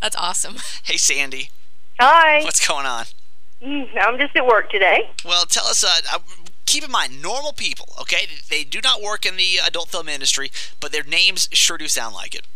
That's 0.00 0.16
awesome. 0.16 0.58
Hey, 0.84 0.96
Sandy. 0.96 1.50
Hi. 1.98 2.44
What's 2.44 2.64
going 2.64 2.86
on? 2.86 3.06
Mm, 3.62 3.88
I'm 4.00 4.18
just 4.18 4.36
at 4.36 4.46
work 4.46 4.70
today. 4.70 5.10
Well, 5.24 5.46
tell 5.46 5.66
us. 5.66 5.82
Uh, 5.82 5.98
uh, 6.12 6.18
keep 6.76 6.84
in 6.84 6.92
mind, 6.92 7.22
normal 7.22 7.54
people. 7.54 7.88
Okay, 8.02 8.28
they 8.50 8.62
do 8.62 8.80
not 8.82 9.00
work 9.00 9.24
in 9.24 9.36
the 9.36 9.58
adult 9.66 9.88
film 9.88 10.10
industry, 10.10 10.50
but 10.78 10.92
their 10.92 11.04
names 11.04 11.48
sure 11.52 11.78
do 11.78 11.88
sound 11.88 12.14
like 12.14 12.34
it. 12.34 12.46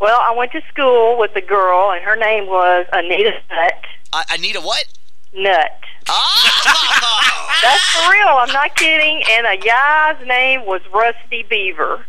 Well, 0.00 0.18
I 0.18 0.34
went 0.34 0.52
to 0.52 0.62
school 0.72 1.18
with 1.18 1.36
a 1.36 1.42
girl, 1.42 1.90
and 1.90 2.02
her 2.02 2.16
name 2.16 2.46
was 2.46 2.86
Anita 2.92 3.32
Nut. 3.50 3.84
Uh, 4.14 4.22
Anita, 4.30 4.60
what? 4.62 4.86
Nut. 5.34 5.78
Oh! 6.08 7.52
That's 7.62 7.84
for 7.90 8.10
real. 8.10 8.28
I'm 8.28 8.52
not 8.52 8.74
kidding. 8.76 9.22
And 9.30 9.46
a 9.46 9.56
guy's 9.58 10.26
name 10.26 10.64
was 10.64 10.80
Rusty 10.92 11.44
Beaver. 11.50 12.06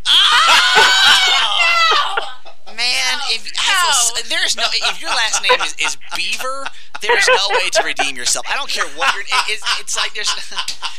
Man, 2.77 3.19
if 3.33 3.51
I 3.57 4.13
feel, 4.21 4.29
there's 4.29 4.55
no 4.55 4.63
if 4.71 5.01
your 5.01 5.09
last 5.09 5.41
name 5.41 5.59
is, 5.61 5.73
is 5.79 5.97
Beaver, 6.15 6.67
there's 7.01 7.27
no 7.27 7.47
way 7.49 7.69
to 7.71 7.83
redeem 7.83 8.15
yourself. 8.15 8.45
I 8.49 8.55
don't 8.55 8.69
care 8.69 8.85
what 8.95 9.13
your 9.15 9.23
it, 9.23 9.27
it's, 9.49 9.79
it's 9.79 9.95
like 9.97 10.13
there's. 10.13 10.29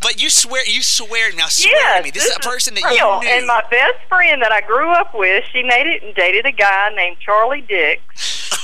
But 0.00 0.22
you 0.22 0.30
swear 0.30 0.62
you 0.64 0.80
swear 0.80 1.32
now 1.34 1.46
swear 1.48 1.72
Yes, 1.74 1.98
to 1.98 2.04
me. 2.04 2.10
This, 2.12 2.24
is 2.26 2.36
a 2.36 2.40
person 2.40 2.74
that 2.74 2.84
real. 2.84 2.94
you 2.94 3.20
knew. 3.22 3.26
And 3.34 3.46
my 3.48 3.62
best 3.68 3.98
friend 4.08 4.40
that 4.42 4.52
I 4.52 4.60
grew 4.60 4.92
up 4.92 5.12
with, 5.12 5.42
she 5.52 5.64
made 5.64 5.88
it 5.88 6.04
and 6.04 6.14
dated 6.14 6.46
a 6.46 6.52
guy 6.52 6.94
named 6.94 7.16
Charlie 7.18 7.62
Dix. 7.62 8.00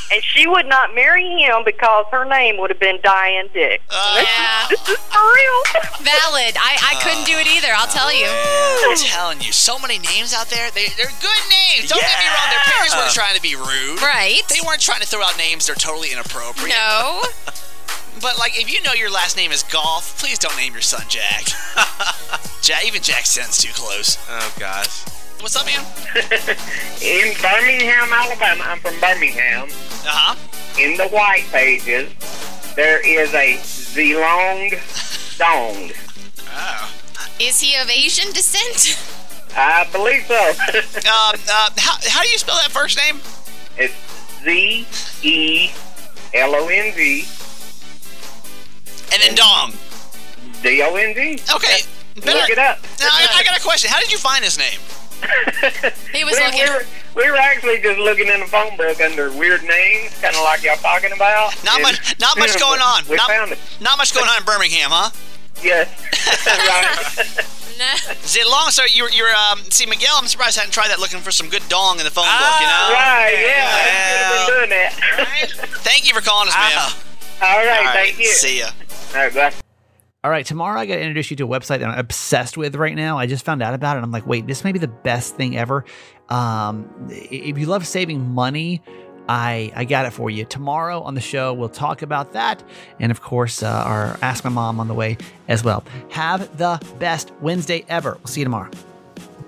and 0.13 0.23
she 0.23 0.47
would 0.47 0.67
not 0.67 0.95
marry 0.95 1.27
him 1.27 1.65
because 1.65 2.07
her 2.13 2.25
name 2.25 2.59
would 2.61 2.71
have 2.71 2.79
been 2.79 3.01
Diane 3.03 3.49
Dix. 3.53 3.83
Uh, 3.91 4.23
Yeah. 4.23 4.69
This 4.71 4.81
is 4.91 4.99
for 5.11 5.19
real. 5.19 5.59
Valid. 6.07 6.55
I, 6.61 6.95
I 6.95 7.01
couldn't 7.03 7.25
do 7.27 7.35
it 7.35 7.49
either, 7.49 7.73
I'll 7.75 7.91
tell 7.91 8.13
you. 8.15 8.29
I'm 8.29 8.95
telling 8.97 9.41
you, 9.41 9.51
so 9.51 9.79
many 9.81 9.99
names 9.99 10.33
out 10.35 10.51
there. 10.51 10.71
They, 10.71 10.87
they're 10.95 11.11
good 11.19 11.43
names. 11.51 11.91
Don't 11.91 11.99
get 11.99 12.19
me 12.21 12.29
wrong. 12.31 12.42
Their 12.51 12.65
parents 12.73 12.95
weren't 12.97 13.13
trying 13.13 13.37
to 13.37 13.43
be 13.43 13.55
rude. 13.55 14.01
Right. 14.03 14.43
They 14.49 14.61
weren't 14.67 14.81
trying 14.81 15.01
to 15.01 15.07
throw 15.07 15.23
out 15.23 15.37
names 15.39 15.67
that 15.67 15.77
are 15.77 15.81
totally 15.81 16.13
inappropriate. 16.13 16.71
No. 16.77 17.23
But 18.21 18.39
like, 18.39 18.61
if 18.61 18.73
you 18.73 18.81
know 18.83 18.93
your 18.93 19.11
last 19.11 19.37
name 19.37 19.51
is 19.53 19.63
Golf, 19.65 20.17
please 20.21 20.39
don't 20.39 20.57
name 20.57 20.75
your 20.75 20.83
son 20.83 21.03
Jack. 21.09 21.47
Jack, 22.63 22.87
even 22.87 23.03
Jack 23.03 23.25
sounds 23.27 23.57
too 23.59 23.73
close. 23.73 24.19
"Oh 24.29 24.55
gosh." 24.61 25.03
What's 25.41 25.57
up, 25.57 25.67
man? 25.67 25.81
In 27.03 27.35
Birmingham, 27.43 28.13
Alabama, 28.13 28.63
I'm 28.65 28.79
from 28.79 29.01
Birmingham. 29.01 29.65
Uh 30.05 30.07
huh. 30.07 30.37
In 30.81 30.97
the 30.97 31.09
white 31.09 31.47
pages, 31.51 32.13
there 32.77 33.01
is 33.05 33.35
a 33.35 33.57
Zelong 33.57 34.71
Dong. 35.39 35.91
Oh. 36.55 36.91
Is 37.41 37.59
he 37.61 37.77
of 37.81 37.91
Asian 37.91 38.33
descent? 38.33 38.97
I 39.55 39.87
believe 39.93 40.25
so. 40.27 40.35
Um, 41.03 41.39
uh, 41.51 41.71
how, 41.77 41.97
how 42.09 42.23
do 42.23 42.29
you 42.29 42.39
spell 42.39 42.57
that 42.57 42.71
first 42.71 42.97
name? 42.97 43.21
it's 43.77 43.95
Z 44.45 44.87
E 45.23 45.71
L 46.35 46.55
O 46.55 46.69
N 46.69 46.93
G 46.95 47.25
And 49.13 49.21
then 49.23 49.35
Dong. 49.35 49.73
D 50.63 50.83
O 50.83 50.95
N 50.95 51.15
G. 51.15 51.39
Okay. 51.55 51.81
Better, 52.21 52.39
Look 52.39 52.51
it 52.51 52.59
up. 52.59 52.79
Now, 53.01 53.09
I, 53.11 53.27
I 53.39 53.43
got 53.45 53.59
a 53.59 53.63
question. 53.63 53.91
How 53.91 53.99
did 54.01 54.13
you 54.13 54.19
find 54.19 54.45
his 54.45 54.59
name? 54.59 54.79
He 56.13 56.25
was 56.25 56.35
we, 56.37 56.45
looking. 56.45 56.61
we, 56.61 56.69
were, 56.69 56.85
we 57.17 57.31
were 57.31 57.37
actually 57.39 57.81
just 57.81 57.99
looking 57.99 58.29
in 58.29 58.41
the 58.41 58.47
phone 58.47 58.77
book 58.77 59.01
under 59.01 59.31
weird 59.33 59.63
names, 59.63 60.13
kind 60.21 60.35
of 60.37 60.43
like 60.43 60.63
y'all 60.63 60.77
talking 60.77 61.13
about. 61.13 61.55
Not 61.65 61.77
And- 61.77 61.83
much. 61.85 62.19
Not 62.21 62.39
much 62.39 62.59
going 62.61 62.81
on. 62.81 63.05
We 63.09 63.17
not, 63.17 63.29
found 63.29 63.53
it. 63.53 63.59
not 63.81 63.97
much 63.99 64.13
going 64.15 64.29
on 64.29 64.37
in 64.39 64.45
Birmingham, 64.45 64.91
huh? 64.93 65.11
Yes. 65.63 65.89
right. 66.47 67.62
Nah. 67.83 68.13
Is 68.25 68.37
it 68.37 68.47
long? 68.47 68.71
So 68.71 68.85
you're, 68.85 69.11
you're 69.11 69.35
um. 69.35 69.59
See, 69.71 69.87
Miguel, 69.87 70.15
I'm 70.15 70.27
surprised 70.27 70.59
I 70.59 70.63
hadn't 70.63 70.73
tried 70.73 70.89
that 70.89 71.01
looking 71.01 71.21
for 71.21 71.31
some 71.31 71.49
good 71.49 71.63
dong 71.69 71.99
in 71.99 72.05
the 72.05 72.11
phone 72.11 72.25
book. 72.25 72.61
You 72.61 72.67
know. 72.67 72.95
Right, 72.95 73.37
yeah. 73.43 73.67
I 73.67 74.47
been 74.47 74.57
doing 74.57 74.71
that. 74.71 74.93
Right? 75.19 75.51
Thank 75.83 76.07
you 76.07 76.15
for 76.15 76.21
calling 76.21 76.49
us, 76.49 76.55
man. 76.55 76.79
All 77.43 77.59
right, 77.59 77.79
All 77.79 77.85
right, 77.85 77.93
thank 77.93 78.19
you. 78.19 78.27
See 78.27 78.61
ya. 78.61 78.71
All 79.15 79.23
right, 79.23 79.35
bye. 79.35 79.53
All 80.25 80.31
right, 80.31 80.47
tomorrow 80.47 80.79
I 80.79 80.87
got 80.87 80.95
to 80.95 81.01
introduce 81.01 81.33
you 81.33 81.37
to 81.39 81.45
a 81.45 81.49
website 81.49 81.81
that 81.81 81.85
I'm 81.85 81.99
obsessed 81.99 82.57
with 82.57 82.77
right 82.77 82.95
now. 82.95 83.19
I 83.19 83.27
just 83.27 83.45
found 83.45 83.61
out 83.61 83.75
about 83.75 83.97
it. 83.97 84.05
I'm 84.05 84.13
like, 84.13 84.25
wait, 84.25 84.47
this 84.47 84.63
may 84.63 84.71
be 84.71 84.79
the 84.79 84.87
best 84.87 85.35
thing 85.35 85.57
ever. 85.57 85.85
Um, 86.29 86.89
if 87.11 87.59
you 87.59 87.67
love 87.67 87.85
saving 87.85 88.31
money, 88.31 88.81
I 89.29 89.73
I 89.75 89.85
got 89.85 90.07
it 90.07 90.13
for 90.13 90.31
you. 90.31 90.45
Tomorrow 90.45 91.01
on 91.01 91.15
the 91.15 91.21
show, 91.21 91.53
we'll 91.53 91.69
talk 91.69 92.03
about 92.03 92.33
that, 92.33 92.63
and 93.01 93.11
of 93.13 93.21
course, 93.21 93.63
uh, 93.63 93.69
our 93.69 94.19
Ask 94.23 94.45
My 94.45 94.51
Mom 94.51 94.81
on 94.81 94.89
the 94.89 94.95
way 94.95 95.17
as 95.49 95.63
well. 95.65 95.85
Have 96.11 96.57
the 96.59 96.81
best 96.99 97.33
Wednesday 97.41 97.85
ever. 97.89 98.19
We'll 98.19 98.27
see 98.27 98.41
you 98.41 98.47
tomorrow. 98.47 98.71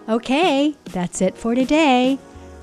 Okay, 0.09 0.75
that's 0.87 1.22
it 1.22 1.37
for 1.37 1.55
today. 1.55 2.18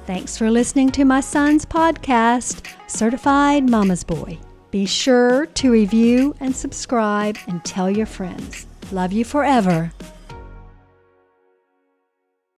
Thanks 0.05 0.37
for 0.37 0.51
listening 0.51 0.89
to 0.91 1.05
my 1.05 1.21
son's 1.21 1.65
podcast, 1.65 2.67
Certified 2.87 3.69
Mama's 3.69 4.03
Boy. 4.03 4.37
Be 4.71 4.85
sure 4.85 5.47
to 5.47 5.71
review 5.71 6.35
and 6.39 6.55
subscribe 6.55 7.37
and 7.47 7.63
tell 7.65 7.89
your 7.89 8.05
friends. 8.05 8.65
Love 8.91 9.11
you 9.11 9.25
forever. 9.25 9.91